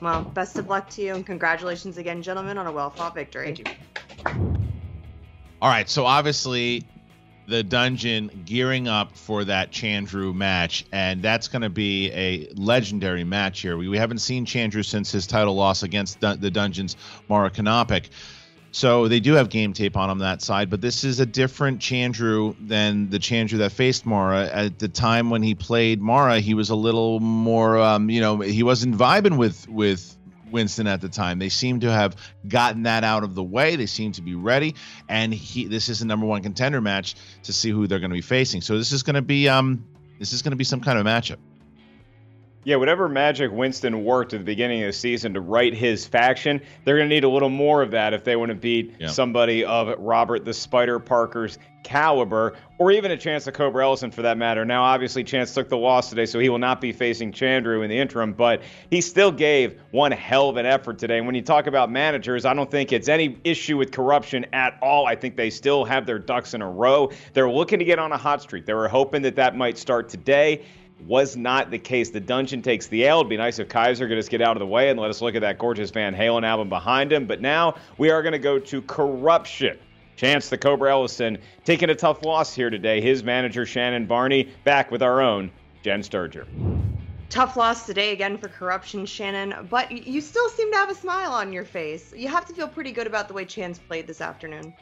Well, 0.00 0.22
best 0.22 0.58
of 0.58 0.68
luck 0.68 0.90
to 0.90 1.02
you 1.02 1.14
and 1.14 1.24
congratulations 1.24 1.96
again, 1.96 2.22
gentlemen, 2.22 2.58
on 2.58 2.66
a 2.66 2.72
well 2.72 2.90
fought 2.90 3.14
victory. 3.14 3.54
Thank 3.54 3.68
you. 3.68 4.62
All 5.60 5.68
right, 5.68 5.88
so 5.88 6.04
obviously 6.04 6.84
the 7.46 7.62
dungeon 7.62 8.30
gearing 8.44 8.88
up 8.88 9.16
for 9.16 9.44
that 9.44 9.70
Chandru 9.70 10.34
match, 10.34 10.84
and 10.92 11.22
that's 11.22 11.48
going 11.48 11.62
to 11.62 11.70
be 11.70 12.10
a 12.12 12.48
legendary 12.54 13.24
match 13.24 13.60
here. 13.60 13.76
We, 13.76 13.88
we 13.88 13.98
haven't 13.98 14.18
seen 14.18 14.46
Chandru 14.46 14.84
since 14.84 15.12
his 15.12 15.26
title 15.26 15.54
loss 15.54 15.82
against 15.82 16.20
dun- 16.20 16.40
the 16.40 16.50
dungeon's 16.50 16.96
Mara 17.28 17.50
Kanopik. 17.50 18.10
So 18.74 19.06
they 19.06 19.20
do 19.20 19.34
have 19.34 19.50
game 19.50 19.74
tape 19.74 19.98
on 19.98 20.08
him 20.08 20.18
that 20.20 20.40
side, 20.40 20.70
but 20.70 20.80
this 20.80 21.04
is 21.04 21.20
a 21.20 21.26
different 21.26 21.80
Chandru 21.80 22.56
than 22.58 23.10
the 23.10 23.18
Chandru 23.18 23.58
that 23.58 23.72
faced 23.72 24.06
Mara. 24.06 24.46
At 24.46 24.78
the 24.78 24.88
time 24.88 25.28
when 25.28 25.42
he 25.42 25.54
played 25.54 26.00
Mara, 26.00 26.40
he 26.40 26.54
was 26.54 26.70
a 26.70 26.74
little 26.74 27.20
more, 27.20 27.78
um, 27.78 28.08
you 28.08 28.22
know, 28.22 28.40
he 28.40 28.62
wasn't 28.62 28.96
vibing 28.96 29.36
with 29.36 29.68
with 29.68 30.16
Winston 30.50 30.86
at 30.86 31.02
the 31.02 31.10
time. 31.10 31.38
They 31.38 31.50
seem 31.50 31.80
to 31.80 31.90
have 31.90 32.16
gotten 32.48 32.84
that 32.84 33.04
out 33.04 33.24
of 33.24 33.34
the 33.34 33.42
way. 33.42 33.76
They 33.76 33.86
seem 33.86 34.12
to 34.12 34.22
be 34.22 34.34
ready, 34.34 34.74
and 35.06 35.34
he 35.34 35.66
this 35.66 35.90
is 35.90 36.00
a 36.00 36.06
number 36.06 36.24
one 36.24 36.42
contender 36.42 36.80
match 36.80 37.14
to 37.42 37.52
see 37.52 37.68
who 37.70 37.86
they're 37.86 38.00
going 38.00 38.10
to 38.10 38.16
be 38.16 38.22
facing. 38.22 38.62
So 38.62 38.78
this 38.78 38.90
is 38.90 39.02
going 39.02 39.16
to 39.16 39.22
be 39.22 39.50
um 39.50 39.84
this 40.18 40.32
is 40.32 40.40
going 40.40 40.52
to 40.52 40.56
be 40.56 40.64
some 40.64 40.80
kind 40.80 40.98
of 40.98 41.04
matchup. 41.04 41.38
Yeah, 42.64 42.76
whatever 42.76 43.08
magic 43.08 43.50
Winston 43.50 44.04
worked 44.04 44.34
at 44.34 44.38
the 44.38 44.44
beginning 44.44 44.82
of 44.82 44.86
the 44.86 44.92
season 44.92 45.34
to 45.34 45.40
right 45.40 45.74
his 45.74 46.06
faction, 46.06 46.60
they're 46.84 46.96
going 46.96 47.08
to 47.08 47.14
need 47.14 47.24
a 47.24 47.28
little 47.28 47.48
more 47.48 47.82
of 47.82 47.90
that 47.90 48.14
if 48.14 48.22
they 48.22 48.36
want 48.36 48.50
to 48.50 48.54
beat 48.54 48.94
Yeah. 49.00 49.08
somebody 49.08 49.64
of 49.64 49.92
Robert 49.98 50.44
the 50.44 50.54
Spider 50.54 51.00
Parker's 51.00 51.58
caliber, 51.82 52.54
or 52.78 52.92
even 52.92 53.10
a 53.10 53.16
chance 53.16 53.48
of 53.48 53.54
Cobra 53.54 53.82
Ellison 53.84 54.12
for 54.12 54.22
that 54.22 54.38
matter. 54.38 54.64
Now, 54.64 54.84
obviously, 54.84 55.24
Chance 55.24 55.52
took 55.52 55.68
the 55.68 55.76
loss 55.76 56.10
today, 56.10 56.26
so 56.26 56.38
he 56.38 56.48
will 56.48 56.58
not 56.60 56.80
be 56.80 56.92
facing 56.92 57.32
Chandru 57.32 57.82
in 57.82 57.90
the 57.90 57.98
interim, 57.98 58.32
but 58.34 58.62
he 58.88 59.00
still 59.00 59.32
gave 59.32 59.80
one 59.90 60.12
hell 60.12 60.48
of 60.48 60.56
an 60.56 60.64
effort 60.64 60.98
today. 61.00 61.18
And 61.18 61.26
when 61.26 61.34
you 61.34 61.42
talk 61.42 61.66
about 61.66 61.90
managers, 61.90 62.44
I 62.44 62.54
don't 62.54 62.70
think 62.70 62.92
it's 62.92 63.08
any 63.08 63.36
issue 63.42 63.76
with 63.76 63.90
corruption 63.90 64.46
at 64.52 64.78
all. 64.80 65.08
I 65.08 65.16
think 65.16 65.34
they 65.34 65.50
still 65.50 65.84
have 65.84 66.06
their 66.06 66.20
ducks 66.20 66.54
in 66.54 66.62
a 66.62 66.70
row. 66.70 67.10
They're 67.32 67.50
looking 67.50 67.80
to 67.80 67.84
get 67.84 67.98
on 67.98 68.12
a 68.12 68.16
hot 68.16 68.42
streak. 68.42 68.64
They 68.64 68.74
were 68.74 68.86
hoping 68.88 69.22
that 69.22 69.34
that 69.34 69.56
might 69.56 69.76
start 69.76 70.08
today 70.08 70.62
was 71.06 71.36
not 71.36 71.70
the 71.70 71.78
case. 71.78 72.10
The 72.10 72.20
dungeon 72.20 72.62
takes 72.62 72.86
the 72.86 73.06
L. 73.06 73.20
It'd 73.20 73.30
be 73.30 73.36
nice 73.36 73.58
if 73.58 73.68
Kaiser 73.68 74.08
could 74.08 74.16
just 74.16 74.30
get 74.30 74.42
out 74.42 74.56
of 74.56 74.60
the 74.60 74.66
way 74.66 74.90
and 74.90 74.98
let 74.98 75.10
us 75.10 75.20
look 75.20 75.34
at 75.34 75.40
that 75.42 75.58
gorgeous 75.58 75.90
Van 75.90 76.14
Halen 76.14 76.44
album 76.44 76.68
behind 76.68 77.12
him. 77.12 77.26
But 77.26 77.40
now 77.40 77.76
we 77.98 78.10
are 78.10 78.22
going 78.22 78.32
to 78.32 78.38
go 78.38 78.58
to 78.58 78.82
corruption. 78.82 79.78
Chance 80.16 80.50
the 80.50 80.58
Cobra 80.58 80.90
Ellison 80.90 81.38
taking 81.64 81.90
a 81.90 81.94
tough 81.94 82.24
loss 82.24 82.54
here 82.54 82.70
today. 82.70 83.00
His 83.00 83.24
manager 83.24 83.66
Shannon 83.66 84.06
Barney 84.06 84.52
back 84.64 84.90
with 84.90 85.02
our 85.02 85.20
own 85.20 85.50
Jen 85.82 86.00
Sturger. 86.00 86.46
Tough 87.28 87.56
loss 87.56 87.86
today 87.86 88.12
again 88.12 88.36
for 88.36 88.48
corruption, 88.48 89.06
Shannon, 89.06 89.66
but 89.70 89.90
you 89.90 90.20
still 90.20 90.50
seem 90.50 90.70
to 90.70 90.76
have 90.76 90.90
a 90.90 90.94
smile 90.94 91.32
on 91.32 91.50
your 91.50 91.64
face. 91.64 92.12
You 92.14 92.28
have 92.28 92.44
to 92.46 92.52
feel 92.52 92.68
pretty 92.68 92.92
good 92.92 93.06
about 93.06 93.26
the 93.26 93.32
way 93.34 93.46
Chance 93.46 93.78
played 93.78 94.06
this 94.06 94.20
afternoon. 94.20 94.74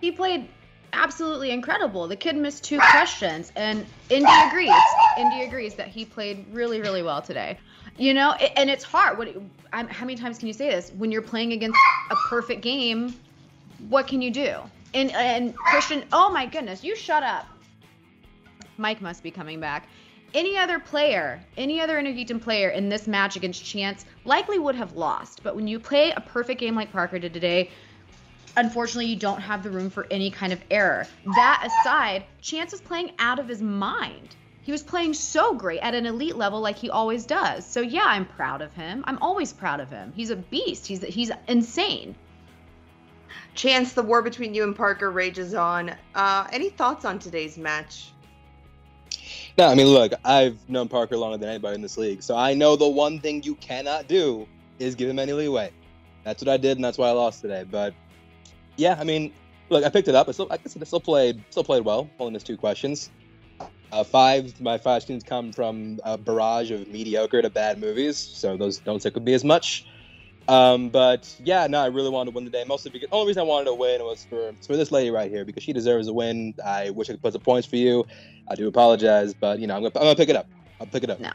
He 0.00 0.12
played 0.12 0.48
absolutely 0.92 1.50
incredible. 1.50 2.06
The 2.08 2.16
kid 2.16 2.36
missed 2.36 2.64
two 2.64 2.78
questions, 2.78 3.52
and 3.56 3.86
Indy 4.08 4.30
agrees. 4.48 4.74
Indy 5.16 5.42
agrees 5.42 5.74
that 5.74 5.88
he 5.88 6.04
played 6.04 6.46
really, 6.52 6.80
really 6.80 7.02
well 7.02 7.22
today. 7.22 7.58
You 7.96 8.14
know, 8.14 8.34
a- 8.38 8.58
and 8.58 8.70
it's 8.70 8.84
hard. 8.84 9.18
What? 9.18 9.28
How 9.72 10.04
many 10.04 10.16
times 10.16 10.38
can 10.38 10.48
you 10.48 10.54
say 10.54 10.70
this? 10.70 10.90
When 10.90 11.12
you're 11.12 11.22
playing 11.22 11.52
against 11.52 11.78
a 12.10 12.16
perfect 12.28 12.62
game, 12.62 13.14
what 13.88 14.06
can 14.06 14.20
you 14.22 14.30
do? 14.30 14.56
And 14.94 15.12
and 15.12 15.56
Kristian, 15.56 16.04
oh 16.12 16.30
my 16.30 16.46
goodness, 16.46 16.82
you 16.82 16.96
shut 16.96 17.22
up. 17.22 17.46
Mike 18.78 19.00
must 19.00 19.22
be 19.22 19.30
coming 19.30 19.60
back. 19.60 19.88
Any 20.32 20.56
other 20.56 20.78
player, 20.78 21.40
any 21.56 21.80
other 21.80 21.98
Inner 21.98 22.12
Geekdom 22.12 22.40
player 22.40 22.70
in 22.70 22.88
this 22.88 23.08
match 23.08 23.34
against 23.36 23.64
Chance 23.64 24.06
likely 24.24 24.58
would 24.60 24.76
have 24.76 24.92
lost. 24.96 25.42
But 25.42 25.56
when 25.56 25.66
you 25.66 25.80
play 25.80 26.12
a 26.12 26.20
perfect 26.20 26.60
game 26.60 26.76
like 26.76 26.92
Parker 26.92 27.18
did 27.18 27.34
today, 27.34 27.70
unfortunately, 28.56 29.06
you 29.06 29.16
don't 29.16 29.40
have 29.40 29.62
the 29.62 29.70
room 29.70 29.90
for 29.90 30.06
any 30.10 30.30
kind 30.30 30.52
of 30.52 30.60
error. 30.70 31.06
That 31.36 31.66
aside, 31.66 32.24
Chance 32.40 32.72
was 32.72 32.80
playing 32.80 33.12
out 33.18 33.38
of 33.38 33.48
his 33.48 33.62
mind. 33.62 34.34
He 34.62 34.72
was 34.72 34.82
playing 34.82 35.14
so 35.14 35.54
great 35.54 35.80
at 35.80 35.94
an 35.94 36.06
elite 36.06 36.36
level 36.36 36.60
like 36.60 36.76
he 36.76 36.90
always 36.90 37.24
does. 37.26 37.66
So 37.66 37.80
yeah, 37.80 38.04
I'm 38.04 38.26
proud 38.26 38.62
of 38.62 38.72
him. 38.74 39.02
I'm 39.06 39.18
always 39.22 39.52
proud 39.52 39.80
of 39.80 39.90
him. 39.90 40.12
He's 40.14 40.30
a 40.30 40.36
beast. 40.36 40.86
He's 40.86 41.02
he's 41.02 41.30
insane. 41.48 42.14
Chance, 43.54 43.94
the 43.94 44.02
war 44.02 44.22
between 44.22 44.54
you 44.54 44.62
and 44.64 44.76
Parker 44.76 45.10
rages 45.10 45.54
on. 45.54 45.94
Uh, 46.14 46.46
any 46.52 46.70
thoughts 46.70 47.04
on 47.04 47.18
today's 47.18 47.58
match? 47.58 48.12
No, 49.58 49.66
I 49.66 49.74
mean, 49.74 49.88
look, 49.88 50.12
I've 50.24 50.56
known 50.68 50.88
Parker 50.88 51.16
longer 51.16 51.36
than 51.36 51.48
anybody 51.48 51.74
in 51.74 51.82
this 51.82 51.98
league, 51.98 52.22
so 52.22 52.36
I 52.36 52.54
know 52.54 52.76
the 52.76 52.88
one 52.88 53.18
thing 53.18 53.42
you 53.42 53.56
cannot 53.56 54.08
do 54.08 54.46
is 54.78 54.94
give 54.94 55.08
him 55.08 55.18
any 55.18 55.32
leeway. 55.32 55.72
That's 56.24 56.42
what 56.42 56.48
I 56.48 56.56
did, 56.56 56.78
and 56.78 56.84
that's 56.84 56.96
why 56.96 57.08
I 57.08 57.12
lost 57.12 57.40
today. 57.40 57.64
But 57.68 57.94
yeah, 58.76 58.96
I 58.98 59.04
mean, 59.04 59.32
look, 59.68 59.84
I 59.84 59.88
picked 59.88 60.08
it 60.08 60.14
up. 60.14 60.28
I 60.28 60.32
still, 60.32 60.48
I 60.50 60.56
guess 60.56 60.76
still 60.84 61.00
played, 61.00 61.42
still 61.50 61.64
played 61.64 61.84
well. 61.84 62.08
Only 62.18 62.32
missed 62.32 62.46
two 62.46 62.56
questions. 62.56 63.10
Uh, 63.92 64.04
five, 64.04 64.60
my 64.60 64.78
five 64.78 65.02
students 65.02 65.24
come 65.24 65.52
from 65.52 65.98
a 66.04 66.16
barrage 66.16 66.70
of 66.70 66.86
mediocre 66.88 67.42
to 67.42 67.50
bad 67.50 67.80
movies, 67.80 68.16
so 68.16 68.56
those 68.56 68.78
don't 68.78 69.00
stick 69.00 69.14
with 69.14 69.24
me 69.24 69.34
as 69.34 69.44
much. 69.44 69.86
Um, 70.48 70.88
but 70.88 71.32
yeah, 71.44 71.66
no, 71.66 71.80
I 71.80 71.86
really 71.86 72.10
wanted 72.10 72.30
to 72.30 72.34
win 72.34 72.44
the 72.44 72.50
day. 72.50 72.64
Mostly 72.66 72.90
because 72.90 73.08
the 73.08 73.14
only 73.14 73.28
reason 73.28 73.40
I 73.40 73.44
wanted 73.44 73.66
to 73.66 73.74
win 73.74 74.02
was 74.02 74.24
for 74.24 74.52
for 74.66 74.76
this 74.76 74.90
lady 74.90 75.10
right 75.10 75.30
here 75.30 75.44
because 75.44 75.62
she 75.62 75.72
deserves 75.72 76.08
a 76.08 76.12
win. 76.12 76.54
I 76.64 76.90
wish 76.90 77.08
I 77.08 77.14
could 77.14 77.22
put 77.22 77.32
some 77.32 77.42
points 77.42 77.66
for 77.66 77.76
you. 77.76 78.06
I 78.48 78.54
do 78.54 78.66
apologize, 78.66 79.34
but 79.34 79.58
you 79.58 79.66
know 79.66 79.76
I'm 79.76 79.82
gonna, 79.82 79.92
I'm 79.96 80.02
gonna 80.02 80.16
pick 80.16 80.28
it 80.28 80.36
up. 80.36 80.48
I'll 80.80 80.86
pick 80.86 81.04
it 81.04 81.10
up. 81.10 81.20
No. 81.20 81.32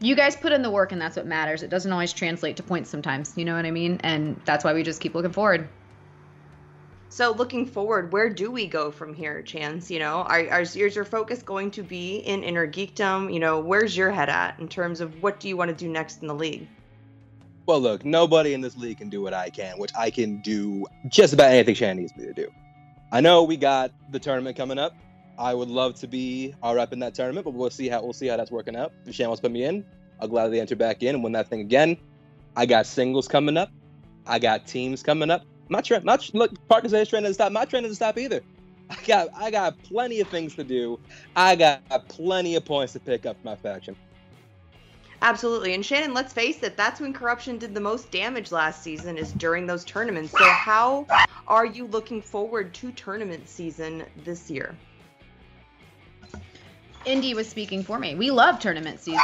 You 0.00 0.16
guys 0.16 0.34
put 0.34 0.52
in 0.52 0.62
the 0.62 0.70
work, 0.70 0.92
and 0.92 1.00
that's 1.00 1.16
what 1.16 1.26
matters. 1.26 1.62
It 1.62 1.70
doesn't 1.70 1.92
always 1.92 2.12
translate 2.12 2.56
to 2.56 2.62
points 2.62 2.90
sometimes. 2.90 3.34
You 3.36 3.44
know 3.44 3.54
what 3.54 3.64
I 3.64 3.70
mean? 3.70 4.00
And 4.02 4.40
that's 4.44 4.64
why 4.64 4.74
we 4.74 4.82
just 4.82 5.00
keep 5.00 5.14
looking 5.14 5.30
forward. 5.30 5.68
So 7.12 7.30
looking 7.30 7.66
forward, 7.66 8.10
where 8.10 8.30
do 8.30 8.50
we 8.50 8.66
go 8.66 8.90
from 8.90 9.12
here, 9.12 9.42
Chance? 9.42 9.90
You 9.90 9.98
know, 9.98 10.22
are, 10.22 10.48
are 10.48 10.60
is 10.62 10.74
your 10.74 11.04
focus 11.04 11.42
going 11.42 11.70
to 11.72 11.82
be 11.82 12.16
in 12.16 12.42
inner 12.42 12.66
geekdom? 12.66 13.30
You 13.30 13.38
know, 13.38 13.60
where's 13.60 13.94
your 13.94 14.10
head 14.10 14.30
at 14.30 14.58
in 14.58 14.66
terms 14.66 15.02
of 15.02 15.22
what 15.22 15.38
do 15.38 15.46
you 15.46 15.54
want 15.54 15.68
to 15.68 15.74
do 15.74 15.90
next 15.90 16.22
in 16.22 16.26
the 16.26 16.34
league? 16.34 16.66
Well, 17.66 17.82
look, 17.82 18.06
nobody 18.06 18.54
in 18.54 18.62
this 18.62 18.78
league 18.78 18.96
can 18.96 19.10
do 19.10 19.20
what 19.20 19.34
I 19.34 19.50
can, 19.50 19.76
which 19.76 19.90
I 19.94 20.08
can 20.08 20.40
do 20.40 20.86
just 21.06 21.34
about 21.34 21.50
anything 21.50 21.74
Shannon 21.74 21.98
needs 21.98 22.16
me 22.16 22.24
to 22.24 22.32
do. 22.32 22.50
I 23.12 23.20
know 23.20 23.42
we 23.42 23.58
got 23.58 23.92
the 24.10 24.18
tournament 24.18 24.56
coming 24.56 24.78
up. 24.78 24.96
I 25.38 25.52
would 25.52 25.68
love 25.68 25.96
to 25.96 26.06
be 26.06 26.54
our 26.62 26.76
rep 26.76 26.94
in 26.94 27.00
that 27.00 27.14
tournament, 27.14 27.44
but 27.44 27.52
we'll 27.52 27.68
see 27.68 27.90
how 27.90 28.02
we'll 28.02 28.14
see 28.14 28.28
how 28.28 28.38
that's 28.38 28.50
working 28.50 28.74
out. 28.74 28.90
If 29.04 29.14
Shannon 29.14 29.28
wants 29.28 29.40
to 29.40 29.48
put 29.50 29.52
me 29.52 29.64
in, 29.64 29.84
I'll 30.18 30.28
gladly 30.28 30.60
enter 30.60 30.76
back 30.76 31.02
in 31.02 31.16
and 31.16 31.22
win 31.22 31.34
that 31.34 31.48
thing 31.48 31.60
again. 31.60 31.98
I 32.56 32.64
got 32.64 32.86
singles 32.86 33.28
coming 33.28 33.58
up. 33.58 33.68
I 34.26 34.38
got 34.38 34.66
teams 34.66 35.02
coming 35.02 35.30
up. 35.30 35.44
My 35.72 35.80
trend, 35.80 36.04
my 36.04 36.18
look, 36.34 36.52
partners 36.68 36.92
says 36.92 37.08
trend 37.08 37.24
doesn't 37.24 37.34
stop. 37.34 37.50
My 37.50 37.64
trend 37.64 37.84
doesn't 37.84 37.96
stop 37.96 38.18
either. 38.18 38.42
I 38.90 38.96
got 39.06 39.28
I 39.34 39.50
got 39.50 39.82
plenty 39.82 40.20
of 40.20 40.28
things 40.28 40.54
to 40.56 40.64
do. 40.64 41.00
I 41.34 41.56
got 41.56 41.82
plenty 42.08 42.56
of 42.56 42.64
points 42.66 42.92
to 42.92 43.00
pick 43.00 43.24
up 43.24 43.40
for 43.40 43.46
my 43.48 43.56
faction. 43.56 43.96
Absolutely. 45.22 45.72
And 45.72 45.86
Shannon, 45.86 46.12
let's 46.12 46.34
face 46.34 46.62
it, 46.62 46.76
that's 46.76 47.00
when 47.00 47.14
corruption 47.14 47.56
did 47.56 47.74
the 47.74 47.80
most 47.80 48.10
damage 48.10 48.52
last 48.52 48.82
season 48.82 49.16
is 49.16 49.32
during 49.32 49.66
those 49.66 49.82
tournaments. 49.84 50.32
So 50.32 50.44
how 50.44 51.06
are 51.48 51.64
you 51.64 51.86
looking 51.86 52.20
forward 52.20 52.74
to 52.74 52.92
tournament 52.92 53.48
season 53.48 54.04
this 54.24 54.50
year? 54.50 54.76
Indy 57.06 57.32
was 57.32 57.48
speaking 57.48 57.82
for 57.82 57.98
me. 57.98 58.14
We 58.14 58.30
love 58.30 58.58
tournament 58.58 59.00
season. 59.00 59.20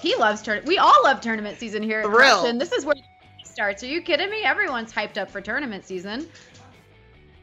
He 0.00 0.16
loves 0.16 0.42
tournament. 0.42 0.66
We 0.66 0.78
all 0.78 1.04
love 1.04 1.20
tournament 1.20 1.58
season 1.60 1.84
here 1.84 2.00
at 2.00 2.06
Thrill. 2.06 2.18
Corruption. 2.18 2.58
This 2.58 2.72
is 2.72 2.84
where 2.84 2.96
it 2.96 3.04
starts. 3.54 3.84
Are 3.84 3.86
you 3.86 4.02
kidding 4.02 4.28
me? 4.30 4.42
Everyone's 4.42 4.92
hyped 4.92 5.16
up 5.16 5.30
for 5.30 5.40
tournament 5.40 5.86
season. 5.86 6.28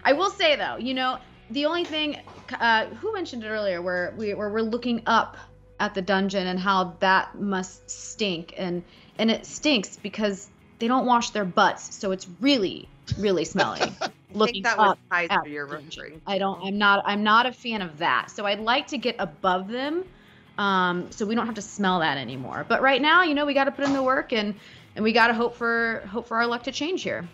I 0.03 0.14
will 0.14 0.30
say 0.30 0.57
though, 0.57 0.76
you 0.76 0.93
know, 0.93 1.18
the 1.49 1.66
only 1.66 1.86
thing 1.86 2.20
uh, 2.59 2.88
who 2.88 3.14
mentioned 3.14 3.43
it 3.43 3.47
earlier, 3.47 3.82
where 3.82 4.14
we 4.18 4.34
where 4.34 4.49
we're 4.49 4.62
looking 4.62 5.03
up 5.05 5.38
at 5.80 5.93
the 5.93 6.01
dungeon 6.01 6.47
and 6.47 6.59
how 6.59 6.95
that 6.99 7.39
must 7.39 7.89
stink, 7.89 8.53
and 8.57 8.84
and 9.18 9.32
it 9.32 9.45
stinks 9.45 9.95
because 9.97 10.49
they 10.80 10.88
don't 10.88 11.05
wash 11.05 11.30
their 11.30 11.45
butts, 11.45 11.95
so 11.95 12.12
it's 12.12 12.28
really 12.41 12.89
really 13.18 13.45
smelly. 13.45 13.82
I 14.01 14.09
looking 14.34 14.55
think 14.55 14.66
that 14.66 14.78
was 14.78 14.91
up 14.91 14.99
Kaiser 15.09 15.47
you're 15.47 15.66
referring. 15.66 16.22
I 16.28 16.38
don't. 16.38 16.62
I'm 16.64 16.78
not. 16.78 17.03
I'm 17.05 17.24
not 17.24 17.45
a 17.45 17.53
fan 17.53 17.82
of 17.82 17.99
that. 17.99 18.32
So 18.32 18.45
I'd 18.45 18.59
like 18.59 18.88
to 18.88 18.97
get 18.97 19.16
above 19.20 19.68
them, 19.68 20.03
um, 20.57 21.12
so 21.12 21.26
we 21.26 21.36
don't 21.36 21.45
have 21.45 21.55
to 21.55 21.62
smell 21.62 21.99
that 21.99 22.18
anymore. 22.18 22.66
But 22.68 22.82
right 22.82 23.01
now, 23.01 23.24
you 23.24 23.34
know, 23.34 23.45
we 23.45 23.53
got 23.53 23.66
to 23.66 23.72
put 23.72 23.86
in 23.86 23.93
the 23.93 24.03
work 24.03 24.34
and 24.34 24.55
and 24.96 25.04
we 25.04 25.12
got 25.12 25.28
to 25.28 25.34
hope 25.34 25.56
for 25.56 26.04
hope 26.08 26.28
for 26.28 26.38
our 26.38 26.48
luck 26.48 26.64
to 26.64 26.72
change 26.72 27.04
here. 27.04 27.28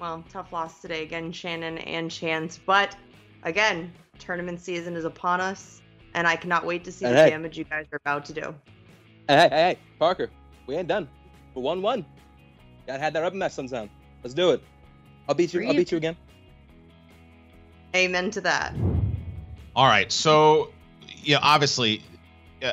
Well, 0.00 0.24
tough 0.30 0.52
loss 0.52 0.80
today 0.80 1.02
again, 1.02 1.30
Shannon 1.32 1.78
and 1.78 2.10
Chance. 2.10 2.58
But 2.64 2.96
again, 3.42 3.92
tournament 4.18 4.60
season 4.60 4.96
is 4.96 5.04
upon 5.04 5.40
us, 5.40 5.82
and 6.14 6.26
I 6.26 6.36
cannot 6.36 6.64
wait 6.64 6.84
to 6.84 6.92
see 6.92 7.04
And 7.04 7.16
the 7.16 7.22
hey. 7.24 7.30
damage 7.30 7.58
you 7.58 7.64
guys 7.64 7.86
are 7.92 7.96
about 7.96 8.24
to 8.26 8.32
do. 8.32 8.54
Hey, 9.28 9.36
hey, 9.36 9.48
hey, 9.50 9.78
Parker, 9.98 10.30
we 10.66 10.76
ain't 10.76 10.88
done. 10.88 11.08
We're 11.54 11.62
one 11.62 11.82
one. 11.82 12.04
Gotta 12.86 13.00
have 13.00 13.12
that 13.12 13.20
rubber 13.20 13.36
match 13.36 13.52
sometime. 13.52 13.90
Let's 14.22 14.34
do 14.34 14.50
it. 14.50 14.62
I'll 15.28 15.34
beat 15.34 15.52
you. 15.52 15.66
I'll 15.66 15.74
beat 15.74 15.90
you 15.90 15.98
again. 15.98 16.16
Amen 17.94 18.30
to 18.32 18.40
that. 18.42 18.74
All 19.76 19.86
right. 19.86 20.10
So, 20.10 20.70
yeah, 21.22 21.38
obviously, 21.42 22.02
uh, 22.62 22.72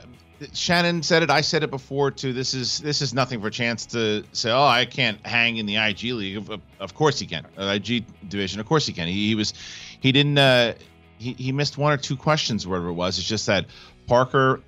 Shannon 0.53 1.01
said 1.01 1.23
it. 1.23 1.29
I 1.29 1.41
said 1.41 1.63
it 1.63 1.71
before 1.71 2.11
too. 2.11 2.33
This 2.33 2.53
is 2.53 2.79
this 2.79 3.01
is 3.01 3.13
nothing 3.13 3.41
for 3.41 3.49
Chance 3.49 3.87
to 3.87 4.23
say. 4.33 4.51
Oh, 4.51 4.63
I 4.63 4.85
can't 4.85 5.25
hang 5.25 5.57
in 5.57 5.65
the 5.65 5.77
IG 5.77 6.03
league. 6.13 6.37
Of, 6.37 6.61
of 6.79 6.93
course 6.93 7.19
he 7.19 7.25
can. 7.25 7.45
Uh, 7.57 7.63
IG 7.75 8.05
division. 8.29 8.59
Of 8.59 8.67
course 8.67 8.85
he 8.85 8.93
can. 8.93 9.07
He, 9.07 9.27
he 9.27 9.35
was, 9.35 9.53
he 9.99 10.11
didn't. 10.11 10.37
Uh, 10.37 10.73
he 11.17 11.33
he 11.33 11.51
missed 11.51 11.77
one 11.77 11.91
or 11.91 11.97
two 11.97 12.15
questions, 12.15 12.67
whatever 12.67 12.89
it 12.89 12.93
was. 12.93 13.17
It's 13.17 13.27
just 13.27 13.47
that 13.47 13.65
Parker, 14.05 14.61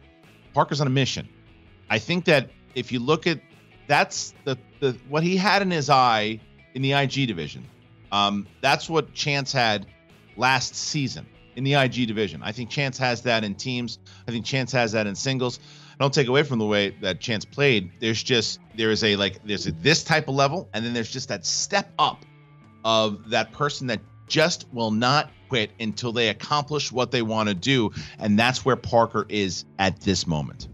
Parker's 0.53 0.81
on 0.81 0.87
a 0.87 0.91
mission. 0.91 1.29
I 1.89 1.99
think 1.99 2.25
that 2.25 2.49
if 2.73 2.91
you 2.91 2.99
look 2.99 3.27
at 3.27 3.39
that's 3.87 4.33
the 4.45 4.57
the 4.79 4.97
what 5.07 5.21
he 5.23 5.37
had 5.37 5.61
in 5.61 5.69
his 5.69 5.89
eye 5.89 6.39
in 6.73 6.81
the 6.81 6.93
IG 6.93 7.27
division. 7.27 7.65
Um, 8.11 8.47
that's 8.61 8.89
what 8.89 9.13
Chance 9.13 9.51
had 9.51 9.85
last 10.35 10.73
season 10.73 11.27
in 11.59 11.65
the 11.65 11.73
IG 11.73 12.07
division. 12.07 12.41
I 12.41 12.53
think 12.53 12.69
Chance 12.69 12.97
has 12.99 13.21
that 13.23 13.43
in 13.43 13.53
teams. 13.53 13.99
I 14.25 14.31
think 14.31 14.45
Chance 14.45 14.71
has 14.71 14.93
that 14.93 15.07
in 15.07 15.13
singles. 15.13 15.59
I 15.91 16.01
don't 16.01 16.13
take 16.13 16.29
away 16.29 16.43
from 16.43 16.57
the 16.57 16.65
way 16.65 16.91
that 17.01 17.19
Chance 17.19 17.43
played. 17.43 17.91
There's 17.99 18.23
just 18.23 18.61
there 18.77 18.91
is 18.91 19.03
a 19.03 19.17
like 19.17 19.41
there's 19.43 19.67
a, 19.67 19.73
this 19.73 20.05
type 20.05 20.29
of 20.29 20.35
level, 20.35 20.69
and 20.73 20.85
then 20.85 20.93
there's 20.93 21.11
just 21.11 21.27
that 21.27 21.45
step 21.45 21.91
up 21.99 22.23
of 22.85 23.29
that 23.31 23.51
person 23.51 23.87
that 23.87 23.99
just 24.25 24.67
will 24.71 24.91
not 24.91 25.31
quit 25.49 25.71
until 25.81 26.13
they 26.13 26.29
accomplish 26.29 26.93
what 26.93 27.11
they 27.11 27.21
want 27.21 27.49
to 27.49 27.55
do, 27.55 27.91
and 28.19 28.39
that's 28.39 28.63
where 28.63 28.77
Parker 28.77 29.25
is 29.27 29.65
at 29.79 29.99
this 29.99 30.25
moment. 30.25 30.69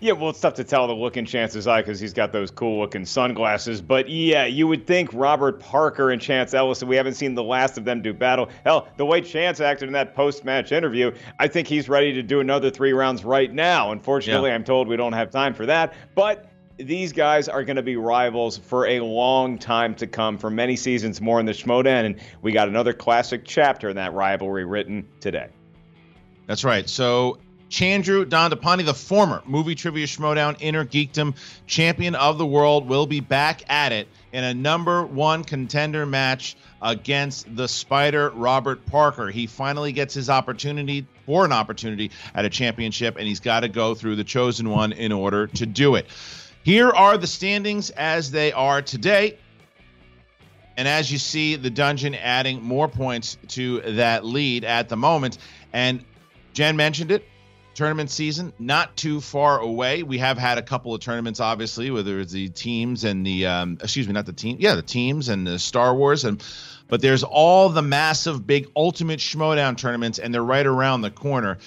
Yeah, 0.00 0.12
well, 0.12 0.30
it's 0.30 0.40
tough 0.40 0.54
to 0.54 0.64
tell 0.64 0.86
the 0.86 0.92
look 0.94 1.16
in 1.16 1.26
Chance's 1.26 1.66
eye 1.66 1.80
because 1.80 1.98
he's 1.98 2.12
got 2.12 2.30
those 2.30 2.52
cool 2.52 2.78
looking 2.78 3.04
sunglasses. 3.04 3.80
But 3.80 4.08
yeah, 4.08 4.44
you 4.44 4.68
would 4.68 4.86
think 4.86 5.12
Robert 5.12 5.58
Parker 5.58 6.10
and 6.10 6.22
Chance 6.22 6.54
Ellison, 6.54 6.86
we 6.86 6.94
haven't 6.94 7.14
seen 7.14 7.34
the 7.34 7.42
last 7.42 7.78
of 7.78 7.84
them 7.84 8.00
do 8.00 8.14
battle. 8.14 8.48
Hell, 8.64 8.88
the 8.96 9.04
way 9.04 9.20
Chance 9.20 9.60
acted 9.60 9.88
in 9.88 9.94
that 9.94 10.14
post 10.14 10.44
match 10.44 10.70
interview, 10.70 11.12
I 11.40 11.48
think 11.48 11.66
he's 11.66 11.88
ready 11.88 12.12
to 12.12 12.22
do 12.22 12.38
another 12.38 12.70
three 12.70 12.92
rounds 12.92 13.24
right 13.24 13.52
now. 13.52 13.90
Unfortunately, 13.90 14.50
Yeah. 14.50 14.54
I'm 14.54 14.62
told 14.64 14.86
we 14.86 14.96
don't 14.96 15.14
have 15.14 15.30
time 15.30 15.52
for 15.52 15.66
that. 15.66 15.94
But 16.14 16.48
these 16.78 17.12
guys 17.12 17.48
are 17.48 17.64
going 17.64 17.74
to 17.74 17.82
be 17.82 17.96
rivals 17.96 18.56
for 18.56 18.86
a 18.86 19.00
long 19.00 19.58
time 19.58 19.96
to 19.96 20.06
come, 20.06 20.38
for 20.38 20.48
many 20.48 20.76
seasons 20.76 21.20
more 21.20 21.40
in 21.40 21.46
the 21.46 21.52
Schmoedown. 21.52 22.04
And 22.06 22.20
we 22.40 22.52
got 22.52 22.68
another 22.68 22.92
classic 22.92 23.42
chapter 23.44 23.88
in 23.88 23.96
that 23.96 24.12
rivalry 24.12 24.64
written 24.64 25.08
today. 25.18 25.48
That's 26.46 26.62
right. 26.62 26.88
So 26.88 27.38
Chandru 27.70 28.24
Dandapani, 28.24 28.84
the 28.84 28.94
former 28.94 29.42
movie 29.44 29.74
trivia 29.74 30.06
schmoedown 30.06 30.56
inner 30.60 30.84
geekdom 30.84 31.34
champion 31.66 32.14
of 32.14 32.38
the 32.38 32.46
world, 32.46 32.88
will 32.88 33.06
be 33.06 33.20
back 33.20 33.62
at 33.68 33.92
it 33.92 34.08
in 34.32 34.42
a 34.42 34.54
number 34.54 35.04
one 35.04 35.44
contender 35.44 36.06
match 36.06 36.56
against 36.80 37.54
the 37.54 37.68
Spider 37.68 38.30
Robert 38.30 38.86
Parker. 38.86 39.28
He 39.28 39.46
finally 39.46 39.92
gets 39.92 40.14
his 40.14 40.30
opportunity 40.30 41.06
for 41.26 41.44
an 41.44 41.52
opportunity 41.52 42.10
at 42.34 42.44
a 42.44 42.50
championship, 42.50 43.16
and 43.16 43.26
he's 43.26 43.40
got 43.40 43.60
to 43.60 43.68
go 43.68 43.94
through 43.94 44.16
the 44.16 44.24
chosen 44.24 44.70
one 44.70 44.92
in 44.92 45.12
order 45.12 45.46
to 45.46 45.66
do 45.66 45.96
it. 45.96 46.06
Here 46.62 46.90
are 46.90 47.18
the 47.18 47.26
standings 47.26 47.90
as 47.90 48.30
they 48.30 48.52
are 48.52 48.82
today. 48.82 49.38
And 50.76 50.86
as 50.86 51.10
you 51.10 51.18
see, 51.18 51.56
the 51.56 51.70
dungeon 51.70 52.14
adding 52.14 52.62
more 52.62 52.88
points 52.88 53.36
to 53.48 53.80
that 53.80 54.24
lead 54.24 54.64
at 54.64 54.88
the 54.88 54.96
moment. 54.96 55.38
And 55.72 56.04
Jen 56.52 56.76
mentioned 56.76 57.10
it. 57.10 57.24
Tournament 57.78 58.10
season 58.10 58.52
not 58.58 58.96
too 58.96 59.20
far 59.20 59.60
away. 59.60 60.02
We 60.02 60.18
have 60.18 60.36
had 60.36 60.58
a 60.58 60.62
couple 60.62 60.94
of 60.94 61.00
tournaments, 61.00 61.38
obviously, 61.38 61.92
whether 61.92 62.18
it's 62.18 62.32
the 62.32 62.48
teams 62.48 63.04
and 63.04 63.24
the 63.24 63.46
um, 63.46 63.78
excuse 63.80 64.08
me, 64.08 64.14
not 64.14 64.26
the 64.26 64.32
team, 64.32 64.56
yeah, 64.58 64.74
the 64.74 64.82
teams 64.82 65.28
and 65.28 65.46
the 65.46 65.60
Star 65.60 65.94
Wars, 65.94 66.24
and 66.24 66.42
but 66.88 67.00
there's 67.00 67.22
all 67.22 67.68
the 67.68 67.80
massive, 67.80 68.44
big 68.44 68.68
Ultimate 68.74 69.20
Schmoedown 69.20 69.76
tournaments, 69.76 70.18
and 70.18 70.34
they're 70.34 70.42
right 70.42 70.66
around 70.66 71.02
the 71.02 71.12
corner. 71.12 71.58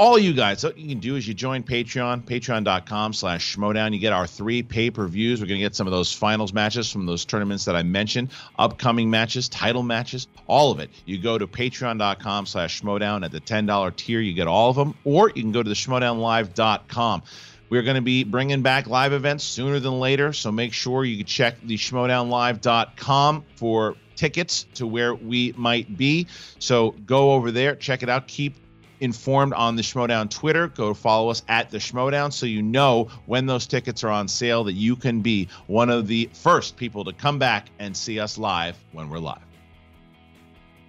All 0.00 0.18
you 0.18 0.32
guys, 0.32 0.64
what 0.64 0.78
you 0.78 0.88
can 0.88 0.98
do 0.98 1.16
is 1.16 1.28
you 1.28 1.34
join 1.34 1.62
Patreon, 1.62 2.22
patreon.com 2.22 3.12
slash 3.12 3.54
schmoedown. 3.54 3.92
You 3.92 3.98
get 3.98 4.14
our 4.14 4.26
three 4.26 4.62
pay-per-views. 4.62 5.42
We're 5.42 5.46
going 5.46 5.60
to 5.60 5.62
get 5.62 5.76
some 5.76 5.86
of 5.86 5.90
those 5.90 6.10
finals 6.10 6.54
matches 6.54 6.90
from 6.90 7.04
those 7.04 7.26
tournaments 7.26 7.66
that 7.66 7.76
I 7.76 7.82
mentioned, 7.82 8.30
upcoming 8.58 9.10
matches, 9.10 9.50
title 9.50 9.82
matches, 9.82 10.26
all 10.46 10.72
of 10.72 10.80
it. 10.80 10.88
You 11.04 11.18
go 11.18 11.36
to 11.36 11.46
patreon.com 11.46 12.46
slash 12.46 12.80
schmoedown 12.80 13.26
at 13.26 13.30
the 13.30 13.42
$10 13.42 13.96
tier. 13.96 14.20
You 14.20 14.32
get 14.32 14.46
all 14.46 14.70
of 14.70 14.76
them. 14.76 14.94
Or 15.04 15.28
you 15.28 15.42
can 15.42 15.52
go 15.52 15.62
to 15.62 15.68
the 15.68 15.74
schmoedownlive.com. 15.74 17.22
We're 17.68 17.82
going 17.82 17.96
to 17.96 18.00
be 18.00 18.24
bringing 18.24 18.62
back 18.62 18.86
live 18.86 19.12
events 19.12 19.44
sooner 19.44 19.80
than 19.80 20.00
later, 20.00 20.32
so 20.32 20.50
make 20.50 20.72
sure 20.72 21.04
you 21.04 21.22
check 21.24 21.60
the 21.62 21.76
schmoedownlive.com 21.76 23.44
for 23.54 23.96
tickets 24.16 24.64
to 24.76 24.86
where 24.86 25.14
we 25.14 25.52
might 25.58 25.94
be. 25.98 26.26
So 26.58 26.92
go 27.04 27.32
over 27.32 27.50
there, 27.50 27.76
check 27.76 28.02
it 28.02 28.08
out. 28.08 28.26
Keep 28.26 28.56
informed 29.00 29.52
on 29.54 29.76
the 29.76 29.82
Schmoedown 29.82 30.30
Twitter. 30.30 30.68
Go 30.68 30.94
follow 30.94 31.30
us 31.30 31.42
at 31.48 31.70
the 31.70 31.78
Schmoedown 31.78 32.32
so 32.32 32.46
you 32.46 32.62
know 32.62 33.08
when 33.26 33.46
those 33.46 33.66
tickets 33.66 34.04
are 34.04 34.10
on 34.10 34.28
sale 34.28 34.64
that 34.64 34.74
you 34.74 34.96
can 34.96 35.20
be 35.22 35.48
one 35.66 35.90
of 35.90 36.06
the 36.06 36.30
first 36.32 36.76
people 36.76 37.04
to 37.04 37.12
come 37.12 37.38
back 37.38 37.68
and 37.78 37.96
see 37.96 38.20
us 38.20 38.38
live 38.38 38.76
when 38.92 39.08
we're 39.10 39.18
live. 39.18 39.38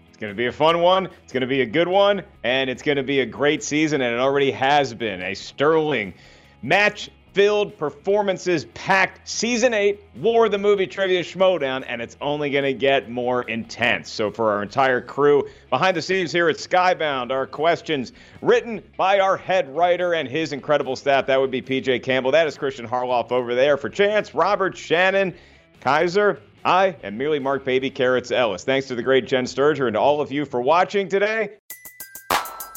It's 0.09 0.18
going 0.18 0.32
to 0.32 0.38
be 0.38 0.47
a 0.47 0.51
fun 0.51 0.82
one. 0.82 1.09
It's 1.24 1.34
going 1.34 1.41
to 1.41 1.47
be 1.47 1.62
a 1.62 1.66
good 1.66 1.88
one. 1.88 2.24
And 2.43 2.70
it's 2.70 2.84
going 2.84 2.97
to 2.97 3.03
be 3.03 3.22
a 3.22 3.26
great 3.26 3.64
season. 3.64 4.01
And 4.01 4.14
it 4.14 4.20
already 4.20 4.51
has 4.51 4.93
been 4.93 5.22
a 5.22 5.34
sterling 5.34 6.14
match 6.62 7.09
filled 7.34 7.78
performances 7.78 8.66
packed 8.74 9.28
season 9.28 9.74
8 9.74 10.02
war 10.18 10.50
the 10.50 10.58
movie 10.58 10.86
trivia 10.86 11.22
schmoedown 11.22 11.84
and 11.88 12.02
it's 12.02 12.18
only 12.20 12.50
going 12.50 12.64
to 12.64 12.74
get 12.74 13.10
more 13.10 13.44
intense 13.44 14.10
so 14.10 14.30
for 14.30 14.52
our 14.52 14.62
entire 14.62 15.00
crew 15.00 15.48
behind 15.70 15.96
the 15.96 16.02
scenes 16.02 16.32
here 16.32 16.50
at 16.50 16.58
skybound 16.58 17.32
our 17.32 17.48
questions 17.48 18.12
written 18.42 18.84
by 18.98 19.20
our 19.20 19.38
head 19.38 19.74
writer 19.74 20.14
and 20.14 20.28
his 20.28 20.52
incredible 20.52 20.96
staff 20.96 21.26
that 21.26 21.40
would 21.40 21.52
be 21.52 21.62
pj 21.62 22.04
campbell 22.04 22.32
that 22.32 22.48
is 22.48 22.58
Kristian 22.58 22.88
Harloff 22.88 23.32
over 23.32 23.56
there 23.56 23.78
for 23.78 23.90
chance 23.90 24.36
robert 24.36 24.76
shannon 24.76 25.34
kaiser 25.80 26.42
I 26.64 26.96
am 27.04 27.18
merely 27.18 27.40
Mark 27.40 27.66
Baby 27.66 27.90
Carrots 27.90 28.30
Ellis. 28.30 28.64
Thanks 28.64 28.88
to 28.90 28.94
the 28.96 29.02
great 29.02 29.26
Jen 29.26 29.46
Sturger 29.46 29.88
and 29.88 29.98
all 29.98 30.22
of 30.22 30.32
you 30.32 30.46
for 30.46 30.62
watching 30.62 31.10
today. 31.10 31.58